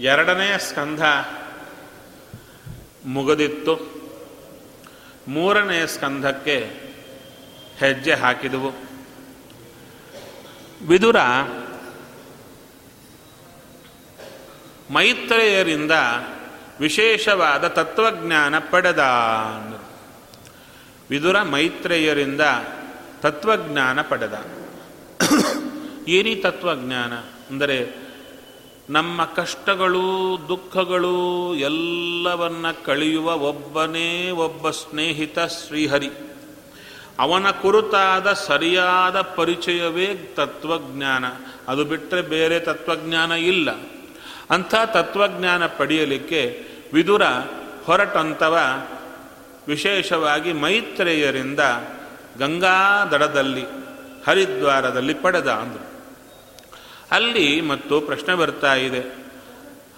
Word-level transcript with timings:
ಎರಡನೇ 0.00 0.58
ಸ್ಕಂಧ 0.58 1.02
ಮುಗದಿತ್ತು. 3.04 4.00
ಮೂರನೇ 5.28 5.86
ಸ್ಕಂಧಕ್ಕೆ 5.86 6.56
ಹೆಜ್ಜೆ 7.78 8.14
ಹಾಕಿದವು. 8.14 8.72
ವಿದುರ 10.86 11.16
ಮೈತ್ರೇಯರಿಂದ 14.90 15.92
ವಿಶೇಷವಾದ 16.80 17.68
ತತ್ವಜ್ಞಾನ 17.68 18.58
ಪಡೆದ. 18.58 18.98
ವಿದುರ 21.10 21.42
ಮೈತ್ರೇಯರಿಂದ 21.42 22.40
ತತ್ವಜ್ಞಾನ 23.20 24.02
ಪಡೆದ 24.02 24.34
ಏನೀ 26.08 26.34
ತತ್ವಜ್ಞಾನ 26.34 27.12
ಅಂದರೆ 27.50 28.09
ನಮ್ಮ 28.90 29.24
ಕಷ್ಟಗಳು 29.24 30.38
ದುಃಖಗಳು 30.48 31.54
ಎಲ್ಲವನ್ನ 31.54 32.66
ಕಳೆಯುವ 32.84 33.34
ಒಬ್ಬನೇ 33.34 34.30
ಒಬ್ಬ 34.30 34.70
ಸ್ನೇಹಿತ 34.70 35.38
ಶ್ರೀಹರಿ. 35.38 36.10
ಅವನ 37.18 37.50
ಕುರುತಾದ 37.50 38.32
ಸರಿಯಾದ 38.32 39.20
ಪರಿಚಯವೇ 39.20 40.32
ತತ್ವಜ್ಞಾನ. 40.34 41.24
ಅದು 41.68 41.84
ಬಿಟ್ಟರೆ 41.84 42.22
ಬೇರೆ 42.22 42.60
ತತ್ವಜ್ಞಾನ 42.60 43.32
ಇಲ್ಲ. 43.32 43.70
ಅಂಥ 44.50 44.74
ತತ್ವಜ್ಞಾನ 44.86 45.66
ಪಡೆಯಲಿಕ್ಕೆ 45.66 46.62
ವಿದುರ 46.92 47.22
ಹೊರಟಂತವ 47.84 48.58
ವಿಶೇಷವಾಗಿ 49.68 50.52
ಮೈತ್ರೇಯರಿಂದ 50.52 51.60
ಗಂಗಾ 52.38 53.04
ದಡದಲ್ಲಿ, 53.04 53.64
ಹರಿದ್ವಾರದಲ್ಲಿ 54.26 55.14
ಪಡೆದ 55.14 55.48
ಅಂದರು. 55.48 55.89
ಅಲ್ಲಿ 57.10 57.60
ಮತ್ತು 57.60 58.00
ಪ್ರಶ್ನೆ 58.00 58.34
ಬರ್ತಾ 58.34 58.74
ಇದೆ. 58.74 59.14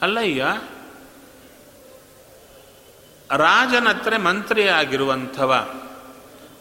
ಅಲ್ಲಯ್ಯ 0.02 0.60
ರಾಜನತ್ರ 3.36 4.16
ಮಂತ್ರಿಯಾಗಿರುವಂಥವ 4.16 5.68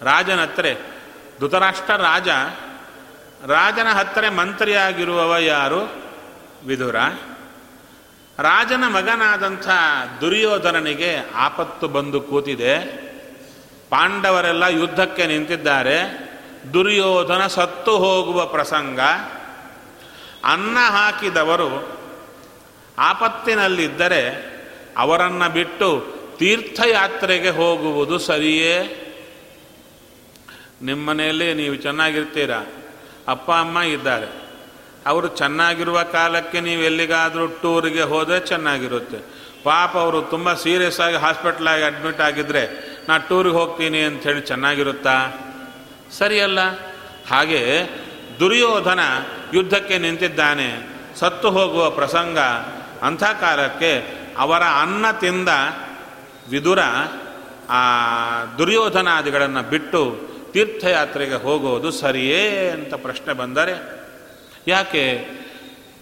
ರಾಜನತ್ರ 0.01 0.65
ಧೃತರಾಷ್ಟ್ರ 1.39 1.95
ರಾಜ, 1.95 2.27
ರಾಜನ 3.47 3.87
ಹತ್ತಿರ 3.87 4.29
ಮಂತ್ರಿಯಾಗಿರುವವ 4.29 5.37
ಯಾರು? 5.37 6.03
ವಿಧುರ 6.65 6.95
ರಾಜನ 8.39 8.87
ಮಗನಾದಂಥ 8.87 9.69
ದುರ್ಯೋಧನನಿಗೆ 10.21 11.31
ಆಪತ್ತು 11.35 11.87
ಬಂದು 11.87 12.21
ಕೂತಿದೆ. 12.21 12.79
ಪಾಂಡವರೆಲ್ಲ 13.89 14.63
ಯುದ್ಧಕ್ಕೆ 14.63 15.27
ನಿಂತಿದ್ದಾರೆ. 15.27 16.29
ದುರ್ಯೋಧನ 16.73 17.47
ಸತ್ತು 17.47 17.97
ಹೋಗುವ 17.97 18.45
ಪ್ರಸಂಗ. 18.45 18.99
ಅನ್ನ 20.45 20.77
ಹಾಕಿದವರು 20.89 21.99
ಆಪತ್ತಿನಲ್ಲಿದ್ದರೆ 22.97 24.51
ಅವರನ್ನು 24.97 25.53
ಬಿಟ್ಟು 25.53 26.05
ತೀರ್ಥಯಾತ್ರೆಗೆ 26.37 27.49
ಹೋಗುವುದು 27.49 28.19
ಸರಿಯೇ? 28.19 28.97
ನಿಮ್ಮನೆಯಲ್ಲಿ 30.81 31.53
ನೀವು 31.53 31.75
ಚೆನ್ನಾಗಿರ್ತೀರ? 31.75 32.51
ಅಪ್ಪ, 33.27 33.51
ಅಮ್ಮ 33.51 33.79
ಇದ್ದಾರೆ. 33.79 34.51
ಅವರು 35.05 35.27
ಚೆನ್ನಾಗಿರುವ 35.27 36.03
ಕಾಲಕ್ಕೆ 36.03 36.59
ನೀವು 36.59 36.81
ಎಲ್ಲಿಗಾದರೂ 36.81 37.47
ಟೂರಿಗೆ 37.47 38.01
ಹೋದರೆ 38.01 38.39
ಚೆನ್ನಾಗಿರುತ್ತೆ. 38.39 39.17
ಪಾಪ 39.63 39.97
ಅವರು 39.97 40.21
ತುಂಬ 40.21 40.53
ಸೀರಿಯಸ್ 40.53 40.99
ಆಗಿ 40.99 41.15
ಹಾಸ್ಪಿಟ್ಲಾಗಿ 41.15 41.83
ಅಡ್ಮಿಟ್ 41.83 42.21
ಆಗಿದ್ದರೆ 42.21 42.91
ನಾ 43.09 43.17
ಟೂರಿಗೆ 43.17 43.55
ಹೋಗ್ತೀನಿ 43.55 44.01
ಅಂಥೇಳಿ 44.01 44.41
ಚೆನ್ನಾಗಿರುತ್ತಾ? 44.41 45.31
ಸರಿಯಲ್ಲ. 46.11 46.59
ಹಾಗೆ 47.29 47.81
ದುರ್ಯೋಧನ 48.39 48.99
ಯುದ್ಧಕ್ಕೆ 49.53 49.97
ನಿಂತಿದ್ದಾನೆ. 49.97 51.01
ಸತ್ತು 51.19 51.51
ಹೋಗುವ 51.51 51.89
ಪ್ರಸಂಗ 51.89 52.39
ಅಂಥ 53.05 53.23
ಕಾಲಕ್ಕೆ 53.23 54.21
ಅವರ 54.37 54.61
ಅನ್ನ 54.81 55.11
ತಿಂದ 55.11 55.49
ವಿದುರ 56.49 56.79
ಆ 57.69 57.79
ದುರ್ಯೋಧನಾದಿಗಳನ್ನು 58.57 59.69
ಬಿಟ್ಟು 59.69 60.31
ತೀರ್ಥಯಾತ್ರೆಗೆ 60.51 61.35
ಹೋಗೋದು 61.35 61.91
ಸರಿಯೇ 61.91 62.69
ಅಂತ 62.69 62.93
ಪ್ರಶ್ನೆ 62.93 63.33
ಬಂದರೆ, 63.33 64.03
ಯಾಕೆ? 64.67 65.25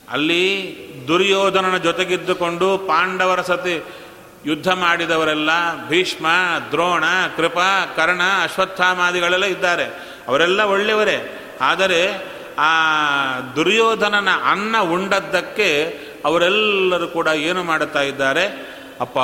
ಅಲ್ಲಿ 0.10 0.76
ದುರ್ಯೋಧನನ 1.08 1.78
ಜೊತೆಗಿದ್ದುಕೊಂಡು 1.78 2.78
ಪಾಂಡವರ 2.78 3.42
ಸತಿ 3.42 3.84
ಯುದ್ಧ 4.46 4.68
ಮಾಡಿದವರೆಲ್ಲ 4.68 5.50
ಭೀಷ್ಮ, 5.88 6.28
ದ್ರೋಣ, 6.72 7.04
ಕೃಪಾ, 7.38 7.86
ಕರ್ಣ, 7.96 8.22
ಅಶ್ವತ್ಥಾಮಾದಿಗಳೆಲ್ಲ 8.44 9.46
ಇದ್ದಾರೆ. 9.46 9.86
ಅವರೆಲ್ಲ 10.28 10.62
ಒಳ್ಳೆಯವರೇ. 10.62 11.46
ಆದರೆ 11.62 12.22
ಆ 12.60 12.72
ದುರ್ಯೋಧನನ 13.56 14.30
ಅನ್ನ 14.52 14.76
ಉಂಡದ್ದಕ್ಕೆ 14.80 15.70
ಅವರೆಲ್ಲರೂ 16.26 17.08
ಕೂಡ 17.08 17.28
ಏನು 17.28 17.64
ಮಾಡುತ್ತಾ 17.64 18.02
ಇದ್ದಾರೆ? 18.02 18.46
ಅಪ್ಪ, 19.02 19.18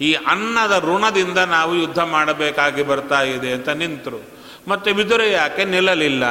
ಈ 0.00 0.10
ಅನ್ನದ 0.14 0.74
ಋಣದಿಂದ 0.84 1.38
ನಾವು 1.38 1.74
ಯುದ್ಧ 1.74 1.98
ಮಾಡಬೇಕಾಗಿ 1.98 2.82
ಬರ್ತಾ 2.82 3.20
ಇದೆ 3.22 3.50
ಅಂತ 3.52 3.68
ನಿಂತರು. 3.68 4.20
ಮತ್ತೆ 4.68 4.92
ವಿದುರ 4.92 5.22
ಯಾಕೆ 5.22 5.64
ನಿಲ್ಲಲಿಲ್ಲ? 5.64 6.24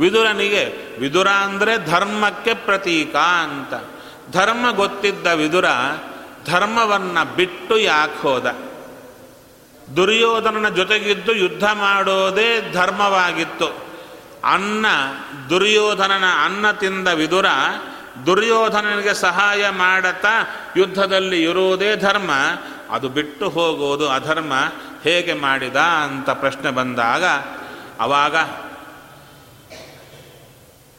ವಿದುರನಿಗೆ, 0.00 0.64
ವಿದುರ 0.98 1.28
ಅಂದರೆ 1.28 1.86
ಧರ್ಮಕ್ಕೆ 1.86 2.54
ಪ್ರತೀಕ 2.54 3.16
ಅಂತ. 3.16 3.74
ಧರ್ಮ 4.32 4.64
ಗೊತ್ತಿದ್ದ 4.76 5.26
ವಿದುರ 5.26 5.68
ಧರ್ಮವನ್ನು 6.46 7.36
ಬಿಟ್ಟು 7.36 7.78
ಯಾಕೆ 7.78 8.18
ಹೋದ? 8.20 8.46
ದುರ್ಯೋಧನನ 9.96 10.68
ಜೊತೆಗಿದ್ದು 10.68 11.32
ಯುದ್ಧ 11.34 11.64
ಮಾಡೋದೇ 11.64 12.48
ಧರ್ಮವಾಗಿತ್ತು. 12.72 13.87
ಅನ್ನ 14.44 14.86
ದುರ್ಯೋಧನನ 15.50 16.24
ಅನ್ನ 16.44 16.70
ತಿಂದ 16.70 17.08
ವಿದುರ 17.08 17.46
ದುರ್ಯೋಧನನಿಗೆ 18.26 19.14
ಸಹಾಯ 19.14 19.70
ಮಾಡತಾ 19.70 20.28
ಯುದ್ಧದಲ್ಲಿ 20.76 21.42
ಇರುವುದೇ 21.42 21.96
ಧರ್ಮ. 21.96 22.30
ಅದು 22.90 23.08
ಬಿಟ್ಟು 23.08 23.48
ಹೋಗೋದು 23.48 24.08
ಅಧರ್ಮ. 24.08 24.52
ಹೇಗೆ 25.02 25.34
ಮಾಡಿದ 25.34 25.76
ಅಂತ 25.76 26.30
ಪ್ರಶ್ನೆ 26.30 26.70
ಬಂದಾಗ 26.70 27.24
ಅವಾಗ 28.00 28.36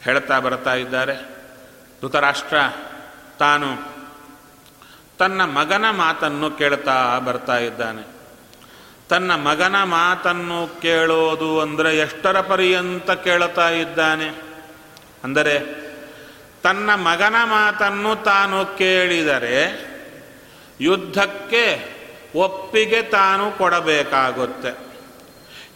ಹೇಳ್ತಾ 0.02 0.40
ಬರ್ತಾ 0.40 0.74
ಇದ್ದಾರೆ. 0.74 1.14
ಧೃತರಾಷ್ಟ್ರ, 2.02 2.56
ತಾನು 3.38 3.76
ತನ್ನ 5.18 5.44
ಮಗನ 5.44 5.84
ಮಾತನ್ನು 5.90 6.50
ಕೇಳ್ತಾ 6.50 7.18
ಬರ್ತಾ 7.18 7.56
ಇದ್ದಾನೆ. 7.56 8.19
ತನ್ನ 9.10 9.34
ಮಗನ 9.34 9.82
ಮಾತನ್ನು 9.82 10.80
ಕೇಳೋದು 10.80 11.60
ಅಂದರೆ 11.60 11.98
ಎಷ್ಟರ 11.98 12.40
ಪರ್ಯಂತ 12.40 13.10
ಕೇಳುತ್ತಾ 13.10 13.70
ಇದ್ದಾನೆ? 13.70 14.42
ಅಂದರೆ, 15.24 15.58
ತನ್ನ 16.62 16.94
ಮಗನ 16.94 17.34
ಮಾತನ್ನು 17.44 18.24
ತಾನು 18.24 18.78
ಕೇಳಿದರೆ 18.78 19.90
ಯುದ್ಧಕ್ಕೆ 20.80 21.84
ಒಪ್ಪಿಗೆ 22.34 23.02
ತಾನು 23.02 23.58
ಕೊಡಬೇಕಾಗುತ್ತೆ. 23.58 24.78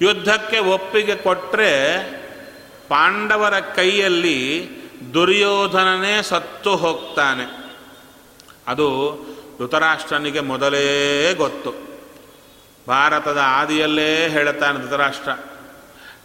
ಯುದ್ಧಕ್ಕೆ 0.03 0.59
ಒಪ್ಪಿಗೆ 0.59 1.17
ಕೊಟ್ಟರೆ 1.17 2.03
ಪಾಂಡವರ 2.89 3.61
ಕೈಯಲ್ಲಿ 3.61 4.69
ದುರ್ಯೋಧನನೇ 5.15 6.23
ಸತ್ತು 6.23 6.77
ಹೋಗ್ತಾನೆ. 6.77 7.75
ಅದು 8.67 9.17
ಧೃತರಾಷ್ಟ್ರನಿಗೆ 9.59 10.41
ಮೊದಲೇ 10.41 11.35
ಗೊತ್ತು. 11.35 11.94
ಭಾರತದ 12.89 13.39
ಆದಿಯಲ್ಲೇ 13.45 14.29
ಹೇಳುತ್ತಾನೆ 14.29 14.79
ಧೃತರಾಷ್ಟ್ರ. 14.79 15.31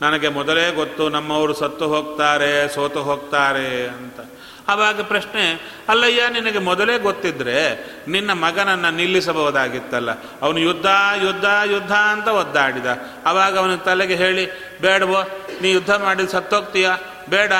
ನನಗೆ 0.01 0.27
ಮೊದಲೇ 0.27 0.71
ಗೊತ್ತು, 0.71 1.09
ನಮ್ಮವರು 1.09 1.53
ಸತ್ತು 1.53 1.87
ಹೋಗ್ತಾರೆ, 1.87 2.75
ಸೋತು 2.75 3.03
ಹೋಗ್ತಾರೆ 3.03 3.87
ಅಂತ. 3.87 4.19
ಆವಾಗ 4.67 5.01
ಪ್ರಶ್ನೆ, 5.01 5.71
ಅಲ್ಲಯ್ಯ, 5.89 6.29
ನಿನಗೆ 6.29 6.59
ಮೊದಲೇ 6.59 6.97
ಗೊತ್ತಿದ್ರೆ 6.97 7.87
ನಿನ್ನ 8.07 8.31
ಮಗನನ್ನು 8.31 8.91
ನಿಲ್ಲಿಸಬಹುದಾಗಿತ್ತಲ್ಲ. 8.91 10.11
ಅವನು 10.41 10.59
ಯುದ್ಧ 10.59 10.85
ಯುದ್ಧ 11.23 11.45
ಯುದ್ಧ 11.71 11.91
ಅಂತ 11.91 12.27
ಒದ್ದಾಡಿದ. 12.27 12.85
ಆವಾಗ 13.25 13.57
ಅವನ 13.57 13.75
ತಲೆಗೆ 13.75 14.15
ಹೇಳಿ, 14.15 14.45
ಬೇಡವೋ, 14.81 15.23
ನೀ 15.61 15.71
ಯುದ್ಧ 15.71 15.91
ಮಾಡಿ 15.91 16.31
ಸತ್ತೋಗ್ತೀಯ? 16.31 16.89
ಬೇಡ, 17.29 17.53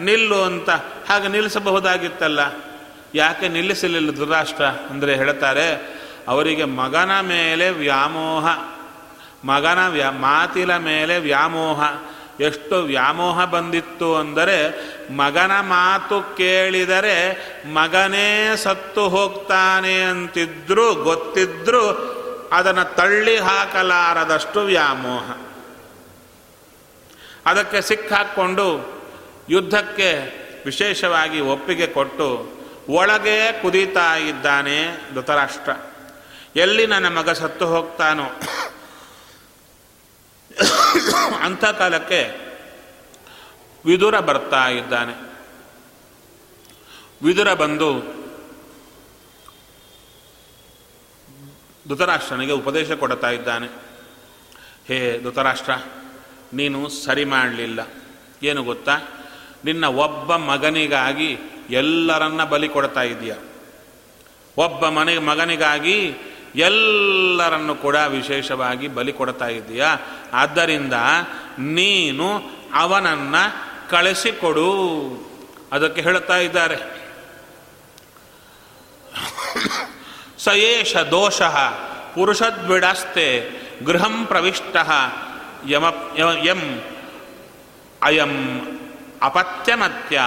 ನಿಲ್ಲು 0.00 0.42
ಅಂತ. 0.42 0.70
ಹಾಗೆ 1.08 1.28
ನಿಲ್ಲಿಸಬಹುದಾಗಿತ್ತಲ್ಲ. 1.28 2.40
ಯಾಕೆ 3.14 3.48
ನಿಲ್ಲಿಸಲಿಲ್ಲ 3.48 4.16
ದುರಾಷ್ಟ್ರ 4.16 4.64
ಅಂದರೆ 4.64 5.16
ಹೇಳ್ತಾರೆ 5.16 5.94
ಅವರಿಗೆ 6.28 6.64
ಮಗನ 6.64 7.20
ಮೇಲೆ 7.20 7.70
ವ್ಯಾಮೋಹ, 7.70 8.46
ಮಗನ 9.44 9.88
ವ್ಯಾ 9.88 10.10
ಮಾತಿಲ 10.10 10.76
ಮೇಲೆ 10.76 11.18
ವ್ಯಾಮೋಹ. 11.18 11.82
ಎಷ್ಟು 12.40 12.82
ವ್ಯಾಮೋಹ 12.82 13.44
ಬಂದಿತ್ತು 13.44 14.16
ಅಂದರೆ, 14.16 14.58
ಮಗನ 15.16 15.52
ಮಾತು 15.60 16.36
ಕೇಳಿದರೆ 16.36 17.16
ಮಗನೇ 17.72 18.56
ಸತ್ತು 18.56 19.08
ಹೋಗ್ತಾನೆ 19.08 20.02
ಅಂತಿದ್ರು, 20.02 20.94
ಗೊತ್ತಿದ್ರು 20.94 22.14
ಅದನ್ನು 22.52 22.94
ತಳ್ಳಿ 22.94 23.38
ಹಾಕಲಾರದಷ್ಟು 23.38 24.60
ವ್ಯಾಮೋಹ. 24.60 25.36
ಅದಕ್ಕೆ 27.46 27.80
ಸಿಕ್ಕಾಕ್ಕೊಂಡು 27.80 28.94
ಯುದ್ಧಕ್ಕೆ 29.50 30.44
ವಿಶೇಷವಾಗಿ 30.64 31.40
ಒಪ್ಪಿಗೆ 31.40 31.86
ಕೊಟ್ಟು 31.86 32.54
ಒಳಗೆ 32.88 33.62
ಕುದೀತಾ 33.62 34.16
ಇದ್ದಾನೆ 34.16 34.84
ಧೃತರಾಷ್ಟ್ರ. 35.14 35.72
ಎಲ್ಲಿ 36.56 36.86
ನನ್ನ 36.86 37.18
ಮಗ 37.18 37.30
ಸತ್ತು 37.30 37.66
ಹೋಗ್ತಾನೋ? 37.66 38.24
ಅಂಥ 41.40 41.64
ಕಾಲಕ್ಕೆ 41.64 42.44
ವಿದುರ 43.84 44.20
ಬರ್ತಾ 44.20 44.68
ಇದ್ದಾನೆ. 44.68 45.14
ವಿದುರ 47.22 47.54
ಬಂದು 47.54 47.88
ಧೃತರಾಷ್ಟ್ರನಿಗೆ 51.88 52.52
ಉಪದೇಶ 52.52 52.90
ಕೊಡ್ತಾ 52.92 53.30
ಇದ್ದಾನೆ. 53.30 53.68
ಹೇ 54.88 55.20
ಧೃತರಾಷ್ಟ್ರ, 55.22 55.72
ನೀನು 56.52 56.88
ಸರಿ 56.88 57.24
ಮಾಡಲಿಲ್ಲ. 57.24 57.80
ಏನು 58.42 58.62
ಗೊತ್ತಾ? 58.62 58.98
ನಿನ್ನ 59.64 59.86
ಒಬ್ಬ 59.86 60.36
ಮಗನಿಗಾಗಿ 60.36 61.38
ಎಲ್ಲರನ್ನ 61.70 62.44
ಬಲಿ 62.44 62.68
ಕೊಡ್ತಾ 62.68 63.02
ಇದೆಯಾ. 63.02 63.36
ಒಬ್ಬ 64.56 64.88
ಮನೆ 64.88 65.18
ಮಗನಿಗಾಗಿ 65.18 66.16
ಎಲ್ಲರನ್ನು 66.54 67.74
ಕೂಡ 67.74 67.96
ವಿಶೇಷವಾಗಿ 67.96 68.88
ಬಲಿ 68.88 69.12
ಕೊಡ್ತಾ 69.12 69.46
ಇದ್ದೀಯಾ? 69.46 69.96
ಆದ್ದರಿಂದ 70.32 70.92
ನೀನು 71.58 72.42
ಅವನನ್ನು 72.74 73.64
ಕಳಿಸಿಕೊಡು. 73.90 74.64
ಅದಕ್ಕೆ 75.72 76.00
ಹೇಳುತ್ತಾ 76.00 76.36
ಇದ್ದಾರೆ. 76.36 76.76
ಸಯೇಷ 80.38 80.96
ದೋಷ 80.96 81.42
ಪುರುಷದ್ವಿಡಸ್ತೆ 82.14 83.50
ಗೃಹಂ 83.84 84.26
ಪ್ರವಿಷ್ಟ 84.26 84.76
ಯಮ 85.68 85.84
ಯಂ 86.44 86.80
ಅಯಂ 88.02 88.60
ಅಪತ್ಯಮತ್ಯ. 89.22 90.20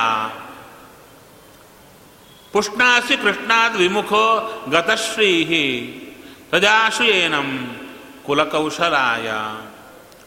ಪುಷ್ಣಾಸಿ 2.51 3.17
ಕೃಷ್ಣಾದ್ 3.17 3.77
ವಿಮುಖೋ 3.77 4.53
ಗತಶ್ರೀ 4.69 5.43
ತಜಾಶ್ರಯೇನಂ 6.51 7.75
ಕುಲಕೌಶಲಾಯ. 8.25 9.31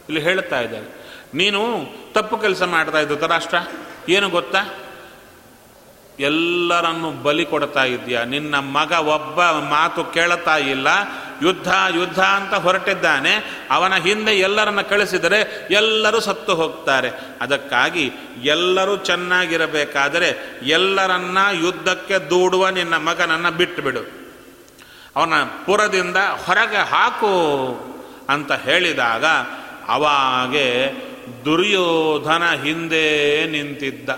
ಇಲ್ಲಿ 0.08 0.20
ಹೇಳ್ತಾ 0.20 0.61
ಇದ್ದಾರೆ. 0.61 1.00
ನೀನು 1.34 1.87
ತಪ್ಪು 2.12 2.38
ಕೆಲಸ 2.38 2.62
ಮಾಡ್ತಾ 2.62 3.00
ಇದ್ದ 3.00 3.22
ರಾಷ್ಟ್ರ 3.22 3.56
ಏನು 4.08 4.28
ಗೊತ್ತಾ? 4.28 4.75
ಎಲ್ಲರನ್ನು 6.20 7.11
ಬಲಿ 7.11 7.44
ಕೊಡ್ತಾ 7.44 7.84
ಇದೆಯಾ 7.84 8.25
ನಿನ್ನ 8.25 8.55
ಮಗ 8.55 8.93
ಒಬ್ಬ 8.93 9.43
ಮಾತು 9.43 10.05
ಕೇಳತಾ 10.05 10.56
ಇಲ್ಲ. 10.56 10.88
ಯುದ್ಧ 11.43 11.72
ಯುದ್ಧ 11.94 12.20
ಅಂತ 12.20 12.55
ಹೊರಟಿದ್ದಾನೆ. 12.55 13.64
ಅವನ 13.70 13.94
ಹಿಂದೆ 13.94 14.32
ಎಲ್ಲರನ್ನ 14.32 14.81
ಕಳಿಸಿದರೆ 14.81 15.69
ಎಲ್ಲರೂ 15.70 16.20
ಸತ್ತು 16.20 16.55
ಹೋಗ್ತಾರೆ. 16.55 17.11
ಅದಕ್ಕಾಗಿ 17.40 18.12
ಎಲ್ಲರೂ 18.43 18.96
ಚೆನ್ನಾಗಿರಬೇಕಾದರೆ 18.96 20.61
ಎಲ್ಲರನ್ನ 20.62 21.38
ಯುದ್ಧಕ್ಕೆ 21.52 22.19
ದೂಡುವ 22.19 22.69
ನಿನ್ನ 22.69 22.96
ಮಗನನ್ನು 22.96 23.50
ಬಿಟ್ಟುಬಿಡು 23.50 24.19
ಅವನ 25.16 25.32
ಪುರದಿಂದ 25.66 26.16
ಹೊರಗೆ 26.16 26.76
ಹಾಕು 26.76 27.30
ಅಂತ 28.28 28.52
ಹೇಳಿದಾಗ 28.52 29.24
ಅವಾಗೆ 29.88 30.92
ದುರ್ಯೋಧನ 31.44 32.42
ಹಿಂದೆ 32.62 33.46
ನಿಂತಿದ್ದ. 33.46 34.08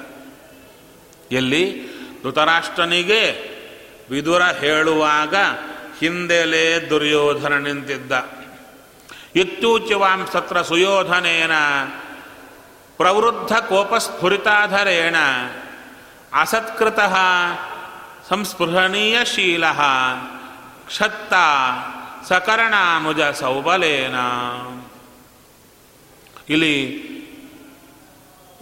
ಎಲ್ಲಿ? 1.32 1.92
ಧೃತರಾಷ್ಟ್ರನಿಗೆ 2.22 3.52
ವಿದುರ 4.10 4.42
ಹೇಳುವಾಗ 4.42 5.36
ಹಿಂದೆಲೇ 6.00 6.86
ದುರ್ಯೋಧನ 6.90 7.52
ನಿಂತಿದ್ದ. 7.52 8.12
ಸತ್ರ 10.32 10.62
ಸುಯೋಧನೇನ, 10.62 11.52
ಪ್ರವೃದ್ಧ 12.96 13.52
ಕೋಪಸ್ಫುರಿತಾಧರೇಣ, 13.52 15.16
ಅಸತ್ಕೃತ 16.40 17.00
ಸಂಸ್ಪೃಹಣೀಯಶೀಲ 18.28 19.66
ಕ್ಷತ್ತ 20.92 21.34
ಸಕರಣಾನುಜ 22.28 23.20
ಸೌಬಲೇನ. 23.20 24.14
ಇಲ್ಲಿ 26.48 26.76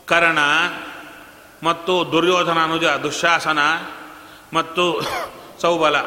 ಕರ್ಣ 0.06 0.38
ಮತ್ತು 1.62 2.12
ದುರ್ಯೋಧನ 2.12 2.58
ಅನುಜ 2.62 2.84
ದುಶಾಸನ 2.84 3.58
ಮತ್ತು 4.52 4.84
ಸೌಬಲ. 5.60 6.00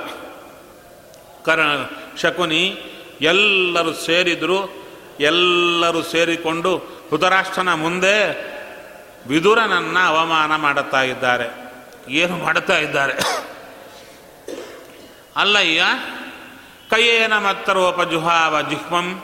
ಕರ್ಣ, 1.46 1.70
ಶಕುನಿ 2.22 2.64
ಎಲ್ಲರೂ 3.22 3.94
ಸೇರಿದರು, 3.94 4.60
ಎಲ್ಲರೂ 5.20 6.02
ಸೇರಿಕೊಂಡು 6.04 6.72
ಧೃತರಾಷ್ಟ್ರನ 7.12 7.74
ಮುಂದೆ 7.74 8.16
ವಿದುರನನ್ನು 9.28 10.08
ಅವಮಾನ 10.08 10.56
ಮಾಡುತ್ತಾ 10.56 11.02
ಇದ್ದಾರೆ. 11.02 11.48
ಏನು 12.10 12.38
ಮಾಡುತ್ತಾ 12.38 12.78
ಇದ್ದಾರೆ? 12.78 13.14
ಅಲ್ಲಯ್ಯ, 15.36 15.84
ಕೈಯೇನ 16.90 17.38
ಮತ್ತರೋಪಜುಹಾವ 17.38 18.62
ಜುಹ್ಮಂ 18.62 19.24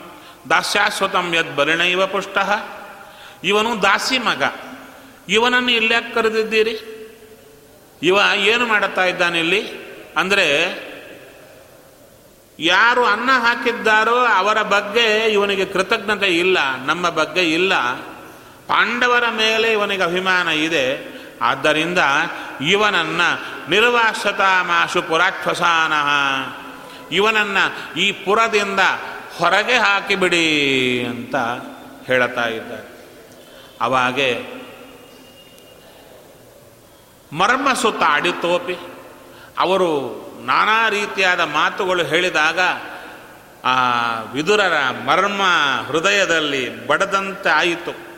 ದಾಸ್ಯಾಶ್ವತಂ 0.50 1.34
ಯದ್ 1.34 1.56
ಬಲಿಣೈವ 1.56 2.06
ಪುಷ್ಟ. 2.06 2.38
ಇವನು 3.44 3.82
ದಾಸಿ 3.82 4.18
ಮಗ. 4.18 4.42
ಇವನನ್ನು 5.28 5.72
ಇಲ್ಲೇ 5.72 6.12
ಕರೆದಿದ್ದೀರಿ? 6.14 6.78
ಇವ 8.02 8.18
ಏನು 8.34 8.66
ಮಾಡುತ್ತಾ 8.66 9.04
ಇದ್ದಾನೆ 9.04 9.38
ಇಲ್ಲಿ? 9.38 9.72
ಅಂದರೆ, 10.16 10.46
ಯಾರು 12.58 13.04
ಅನ್ನ 13.04 13.30
ಹಾಕಿದ್ದಾರೋ 13.32 14.16
ಅವರ 14.16 14.62
ಬಗ್ಗೆ 14.62 15.32
ಇವನಿಗೆ 15.32 15.64
ಕೃತಜ್ಞತೆ 15.64 16.26
ಇಲ್ಲ, 16.26 16.58
ನಮ್ಮ 16.86 17.08
ಬಗ್ಗೆ 17.08 17.52
ಇಲ್ಲ. 17.52 17.94
ಪಾಂಡವರ 18.66 19.24
ಮೇಲೆ 19.30 19.72
ಇವನಿಗೆ 19.72 20.02
ಅಭಿಮಾನ 20.02 20.48
ಇದೆ. 20.48 21.20
ಆದ್ದರಿಂದ 21.42 21.98
ಇವನನ್ನ 22.70 23.20
ನಿರ್ವಾಸತಾಮಾಶು 23.70 25.02
ಪುರಾಕ್ಷಸಾನ 25.02 25.92
ಇವನನ್ನು 27.14 27.94
ಈ 27.98 28.12
ಪುರದಿಂದ 28.12 28.80
ಹೊರಗೆ 29.38 29.78
ಹಾಕಿಬಿಡಿ 29.78 30.46
ಅಂತ 31.04 31.36
ಹೇಳುತ್ತಾ 32.06 32.44
ಇದ್ದಾರೆ. 32.44 32.88
ಅವಾಗೆ 33.80 34.44
ಮರ್ಮಸು 37.32 37.92
ತಾಡಿತೋಪಿ 37.92 38.76
ಅವರು 39.58 39.90
ನಾನಾ 40.44 40.88
ರೀತಿಯಾದ 40.88 41.40
ಮಾತುಗಳು 41.40 42.02
ಹೇಳಿದಾಗ 42.02 42.60
ಆ 43.64 43.76
ವಿದುರರ 44.32 44.90
ಮರ್ಮ 45.04 45.42
ಹೃದಯದಲ್ಲಿ 45.86 46.86
ಬಡದಂತೆ 46.86 47.50
ಆಯಿತು. 47.50 48.10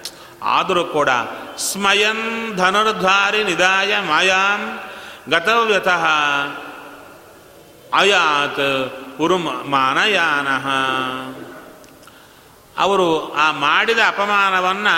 ಆದರೂ 0.42 0.84
ಕೂಡ 0.84 1.08
ಸ್ಮಯನ್ 1.58 2.56
ಧನುರ್ಧಾರಿ 2.56 3.44
ನಿದಾಯ 3.44 3.98
ಮಾಯಾಂ 4.00 4.80
ಗತವ್ಯತಃ 5.30 6.04
ಅಯಾತ್ 7.92 8.60
ಉರುಮಾನಯಾನ 9.20 10.48
ಅವರು 12.78 13.32
ಆ 13.32 13.52
ಮಾಡಿದ 13.52 13.98
ಅಪಮಾನವನ್ನು 14.06 14.94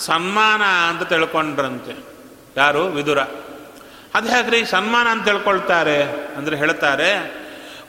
ಸನ್ಮಾನ 0.00 0.62
ಅಂತ 0.62 1.02
ತಿಳ್ಕೊಂಡ್ರಂತೆ. 1.02 1.94
ಯಾರು? 2.56 2.86
ವಿದುರ. 2.86 3.18
ಅದು 4.14 4.28
ಹೇಗ್ರಿ? 4.28 4.64
ಸನ್ಮಾನ 4.64 5.06
ಅಂತ 5.08 5.24
ತಿಳ್ಕೊಳ್ತಾರೆ 5.24 6.02
ಅಂದರೆ 6.36 6.56
ಹೇಳ್ತಾರೆ, 6.56 7.10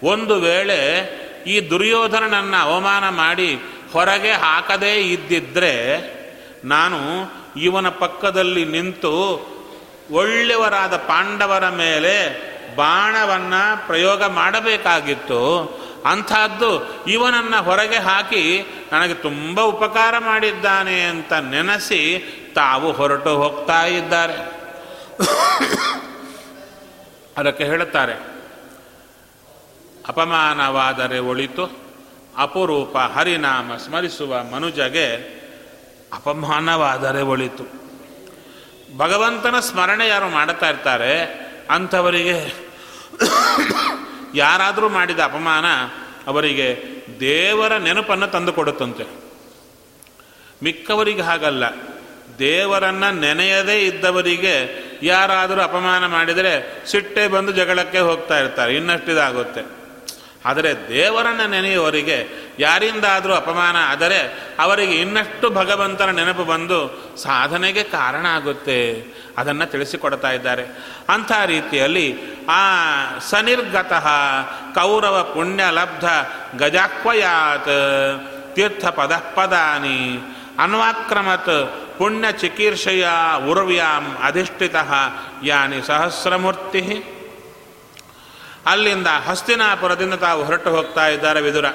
ಒಂದು 0.04 0.36
ವೇಳೆ 0.36 0.80
ಈ 1.48 1.70
ದುರ್ಯೋಧನನನ್ನು 1.70 2.62
ಅವಮಾನ 2.62 3.10
ಮಾಡಿ 3.10 3.56
ಹೊರಗೆ 3.94 4.32
ಹಾಕದೇ 4.32 4.96
ಇದ್ದಿದ್ರೆ 4.96 5.74
ನಾನು 6.64 7.00
ಇವನ 7.62 7.90
ಪಕ್ಕದಲ್ಲಿ 7.90 8.66
ನಿಂತು 8.66 9.14
ಒಳ್ಳೆಯವರಾದ 10.12 10.96
ಪಾಂಡವರ 10.96 11.70
ಮೇಲೆ 11.70 12.16
ಬಾಣವನ್ನು 12.76 13.88
ಪ್ರಯೋಗ 13.88 14.24
ಮಾಡಬೇಕಾಗಿತ್ತು. 14.24 15.42
ಅಂಥದ್ದು 16.06 16.72
ಇವನನ್ನು 17.06 17.64
ಹೊರಗೆ 17.64 17.96
ಹಾಕಿ 17.96 18.44
ನನಗೆ 18.92 19.14
ತುಂಬ 19.14 19.62
ಉಪಕಾರ 19.62 20.18
ಮಾಡಿದ್ದಾನೆ 20.18 21.02
ಅಂತ 21.02 21.34
ನೆನೆಸಿ 21.34 22.02
ತಾವು 22.56 22.92
ಹೊರಟು 22.92 23.30
ಹೋಗ್ತಾ 23.30 23.86
ಇದ್ದಾರೆ. 23.86 24.38
ಅದಕ್ಕೆ 27.38 27.64
ಹೇಳುತ್ತಾರೆ, 27.64 28.16
ಅಪಮಾನವಾದರೆ 30.08 31.20
ಒಳಿತು, 31.20 31.66
ಅಪರೂಪ 32.38 32.98
ಹರಿನಾಮ 32.98 33.76
ಸ್ಮರಿಸುವ 33.76 34.44
ಮನುಜಗೆ 34.44 35.08
ಅಪಮಾನವಾದರೆ 36.14 37.22
ಒಳಿತು. 37.22 37.89
ಭಗವಂತನ 38.98 39.60
ಸ್ಮರಣೆ 39.60 40.08
ಯಾರು 40.08 40.30
ಮಾಡುತ್ತಾ 40.30 40.70
ಇರ್ತಾರೆ, 40.70 41.24
ಅಂಥವರಿಗೆ 41.70 42.54
ಯಾರಾದರೂ 44.36 44.90
ಮಾಡಿದ 44.90 45.20
ಅಪಮಾನ 45.20 45.66
ಅವರಿಗೆ 46.28 46.80
ದೇವರ 47.20 47.78
ನೆನಪನ್ನು 47.78 48.28
ತಂದು 48.28 48.54
ಕೊಡುತ್ತಂತೆ. 48.54 49.06
ಮಿಕ್ಕವರಿಗೆ 50.64 51.22
ಹಾಗಲ್ಲ. 51.22 51.64
ದೇವರನ್ನು 52.40 53.20
ನೆನೆಯದೇ 53.20 53.86
ಇದ್ದವರಿಗೆ 53.86 54.56
ಯಾರಾದರೂ 55.04 55.62
ಅಪಮಾನ 55.62 56.06
ಮಾಡಿದರೆ 56.06 56.84
ಸಿಟ್ಟೆ 56.88 57.28
ಬಂದು 57.28 57.52
ಜಗಳಕ್ಕೆ 57.52 58.00
ಹೋಗ್ತಾ 58.00 58.40
ಇರ್ತಾರೆ. 58.40 58.76
ಇನ್ನಷ್ಟಿದಾಗುತ್ತೆ. 58.76 59.79
ಆದರೆ 60.50 60.72
ದೇವರನ್ನು 60.90 61.50
ನೆನೆಯುವವರಿಗೆ 61.50 62.18
ಯಾರಿಂದಾದರೂ 62.60 63.34
ಅಪಮಾನ 63.34 63.76
ಆದರೆ 63.88 64.20
ಅವರಿಗೆ 64.60 64.96
ಇನ್ನಷ್ಟು 64.96 65.50
ಭಗವಂತನ 65.50 66.12
ನೆನಪು 66.12 66.44
ಬಂದು 66.44 66.80
ಸಾಧನೆಗೆ 67.18 67.84
ಕಾರಣ 67.84 68.26
ಆಗುತ್ತೆ. 68.26 68.80
ಅದನ್ನು 69.38 69.66
ತಿಳಿಸಿಕೊಡ್ತಾ 69.66 70.32
ಇದ್ದಾರೆ. 70.32 70.64
ಅಂಥ 71.10 71.32
ರೀತಿಯಲ್ಲಿ 71.46 72.08
ಆ 72.50 72.62
ಸನಿರ್ಗತಃ 73.20 74.08
ಕೌರವ 74.76 75.24
ಪುಣ್ಯಲಬ್ಧ 75.34 76.06
ಗಜಾಕ್ವಯಾತ್ 76.64 77.72
ತೀರ್ಥ 78.56 78.86
ಪದ 78.86 79.14
ಪದಾನಿ 79.36 80.20
ಅನ್ವಾಕ್ರಮತ್ 80.60 81.58
ಪುಣ್ಯ 81.98 82.32
ಚಿಕೀರ್ಷೆಯ 82.32 83.08
ಉರ್ವ್ಯಾಂ 83.50 84.06
ಅಧಿಷ್ಠಿತ 84.24 84.76
ಯಾನಿ 85.44 85.88
ಸಹಸ್ರಮೂರ್ತಿ. 85.88 86.84
ಅಲ್ಲಿಂದ 88.66 89.08
ಹಸ್ತಿನಾಪುರದಿಂದ 89.08 90.14
ತಾವು 90.14 90.44
ಹೊರಟು 90.44 90.70
ಹೋಗ್ತಾ 90.70 91.08
ಇದ್ದಾರೆ 91.08 91.42
ವಿದುರ. 91.42 91.66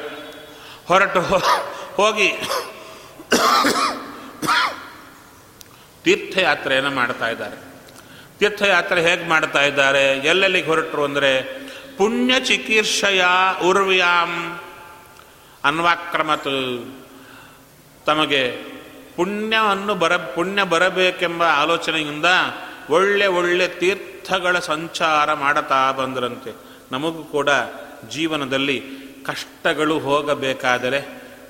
ಹೊರಟು 0.86 1.20
ಹೋಗಿ 1.94 2.28
ತೀರ್ಥಯಾತ್ರೆಯನ್ನು 6.04 6.90
ಮಾಡ್ತಾ 6.90 7.28
ಇದ್ದಾರೆ. 7.28 7.74
ತೀರ್ಥಯಾತ್ರೆ 8.38 9.02
ಹೇಗೆ 9.02 9.28
ಮಾಡ್ತಾ 9.28 9.62
ಇದ್ದಾರೆ? 9.62 10.18
ಎಲ್ಲೆಲ್ಲಿಗೆ 10.18 10.66
ಹೊರಟರು 10.66 11.04
ಅಂದರೆ, 11.04 11.64
ಪುಣ್ಯ 11.96 12.40
ಚಿಕೀರ್ಷಯ 12.40 13.24
ಉರ್ವ್ಯಾಂ 13.64 14.60
ಅನ್ವಾಕ್ರಮತ್ 15.64 16.84
ತಮಗೆ 18.06 18.52
ಪುಣ್ಯವನ್ನು 19.16 19.94
ಬರ, 19.94 20.16
ಪುಣ್ಯ 20.16 20.62
ಬರಬೇಕೆಂಬ 20.62 21.42
ಆಲೋಚನೆಯಿಂದ 21.42 22.24
ಒಳ್ಳೆ 22.90 23.26
ಒಳ್ಳೆ 23.26 23.68
ತೀರ್ಥಗಳ 23.68 24.58
ಸಂಚಾರ 24.58 25.32
ಮಾಡುತ್ತಾ 25.32 25.92
ಬಂದರಂತೆ. 25.92 26.73
ನಮಗೂ 26.94 27.22
ಕೂಡ 27.24 27.48
ಜೀವನದಲ್ಲಿ 28.10 28.82
ಕಷ್ಟಗಳು 29.26 29.98
ಹೋಗಬೇಕಾದರೆ, 29.98 31.00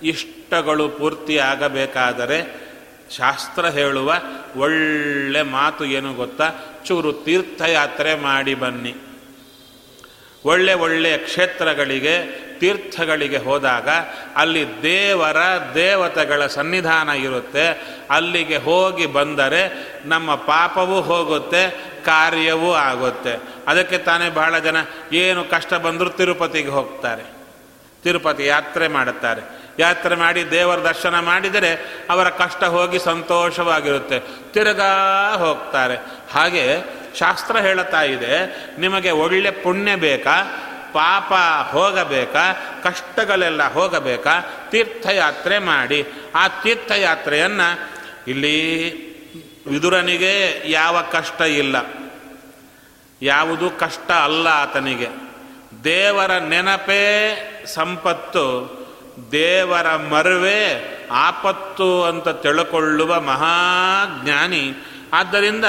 ಇಷ್ಟಗಳು 0.03 0.89
ಪೂರ್ತಿ 0.89 1.39
ಆಗಬೇಕಾದರೆ 1.39 2.39
ಶಾಸ್ತ್ರ 3.17 3.67
ಹೇಳುವ 3.67 4.15
ಒಳ್ಳೆ 4.57 5.43
ಮಾತು 5.43 5.85
ಏನು 5.85 6.15
ಗೊತ್ತಾ? 6.15 6.51
ಚೂರು 6.87 7.13
ತೀರ್ಥಯಾತ್ರೆ 7.13 8.15
ಮಾಡಿ 8.15 8.55
ಬನ್ನಿ. 8.55 8.95
ಒಳ್ಳೆ 10.45 10.75
ಒಳ್ಳೆಯ 10.75 11.17
ಕ್ಷೇತ್ರಗಳಿಗೆ, 11.19 12.15
ತೀರ್ಥಗಳಿಗೆ 12.61 13.37
ಹೋದಾಗ 13.37 13.89
ಅಲ್ಲಿ 14.37 14.83
ದೇವರ 14.83 15.37
ದೇವತೆಗಳ 15.75 16.47
ಸನ್ನಿಧಾನ 16.47 17.09
ಇರುತ್ತೆ. 17.09 17.67
ಅಲ್ಲಿಗೆ 18.11 18.57
ಹೋಗಿ 18.57 19.07
ಬಂದರೆ 19.07 19.63
ನಮ್ಮ 20.05 20.35
ಪಾಪವೂ 20.35 21.01
ಹೋಗುತ್ತೆ 21.01 21.94
ಕಾರ್ಯವೂ 22.05 22.73
ಆಗುತ್ತೆ. 22.75 23.35
ಅದಕ್ಕೆ 23.69 23.99
ತಾನೇ 23.99 24.29
ಬಹಳ 24.31 24.59
ಜನ 24.59 24.77
ಏನು 25.13 25.45
ಕಷ್ಟ 25.45 25.75
ಬಂದರೂ 25.75 26.11
ತಿರುಪತಿಗೆ 26.11 26.69
ಹೋಗ್ತಾರೆ. 26.69 27.25
ತಿರುಪತಿ 28.03 28.47
ಯಾತ್ರೆ 28.47 28.89
ಮಾಡುತ್ತಾರೆ. 28.89 29.43
ಯಾತ್ರೆ 29.79 30.15
ಮಾಡಿ 30.15 30.51
ದೇವರ 30.51 30.79
ದರ್ಶನ 30.79 31.19
ಮಾಡಿದರೆ 31.21 31.73
ಅವರ 32.11 32.29
ಕಷ್ಟ 32.29 32.65
ಹೋಗಿ 32.65 32.99
ಸಂತೋಷವಾಗಿರುತ್ತೆ. 32.99 34.19
ತಿರುಗಾ 34.53 34.93
ಹೋಗ್ತಾರೆ. 35.37 35.97
ಹಾಗೆ 36.33 36.65
ಶಾಸ್ತ್ರ 37.19 37.57
ಹೇಳುತ್ತಾ 37.57 38.03
ಇದೆ, 38.03 38.35
ನಿಮಗೆ 38.81 39.11
ಒಳ್ಳೆ 39.11 39.51
ಪುಣ್ಯ 39.51 39.97
ಬೇಕಾ? 39.97 40.37
ಪಾಪ 40.93 41.33
ಹೋಗಬೇಕಾ? 41.73 42.53
ಕಷ್ಟಗಳೆಲ್ಲ 42.83 43.73
ಹೋಗಬೇಕಾ? 43.73 44.35
ತೀರ್ಥಯಾತ್ರೆ 44.71 45.59
ಮಾಡಿ. 45.59 46.07
ಆ 46.35 46.49
ತೀರ್ಥಯಾತ್ರೆಯನ್ನು 46.49 47.69
ಇಲ್ಲಿ 48.29 48.57
ವಿದುರನಿಗೆ 49.67 50.63
ಯಾವ 50.71 51.01
ಕಷ್ಟ 51.01 51.41
ಇಲ್ಲ. 51.41 51.77
ಯಾವುದು 53.23 53.71
ಕಷ್ಟ 53.71 54.11
ಅಲ್ಲ 54.11 54.47
ಆತನಿಗೆ. 54.47 55.09
ದೇವರ 55.85 56.31
ನೆನಪೇ 56.33 57.41
ಸಂಪತ್ತು, 57.67 58.45
ದೇವರ 59.33 59.97
ಮರುವೆ 59.97 60.95
ಆಪತ್ತು 61.11 62.05
ಅಂತ 62.05 62.29
ತಿಳ್ಕೊಳ್ಳುವ 62.29 63.21
ಮಹಾಜ್ಞಾನಿ 63.21 64.73
ಆದ್ದರಿಂದ 65.13 65.65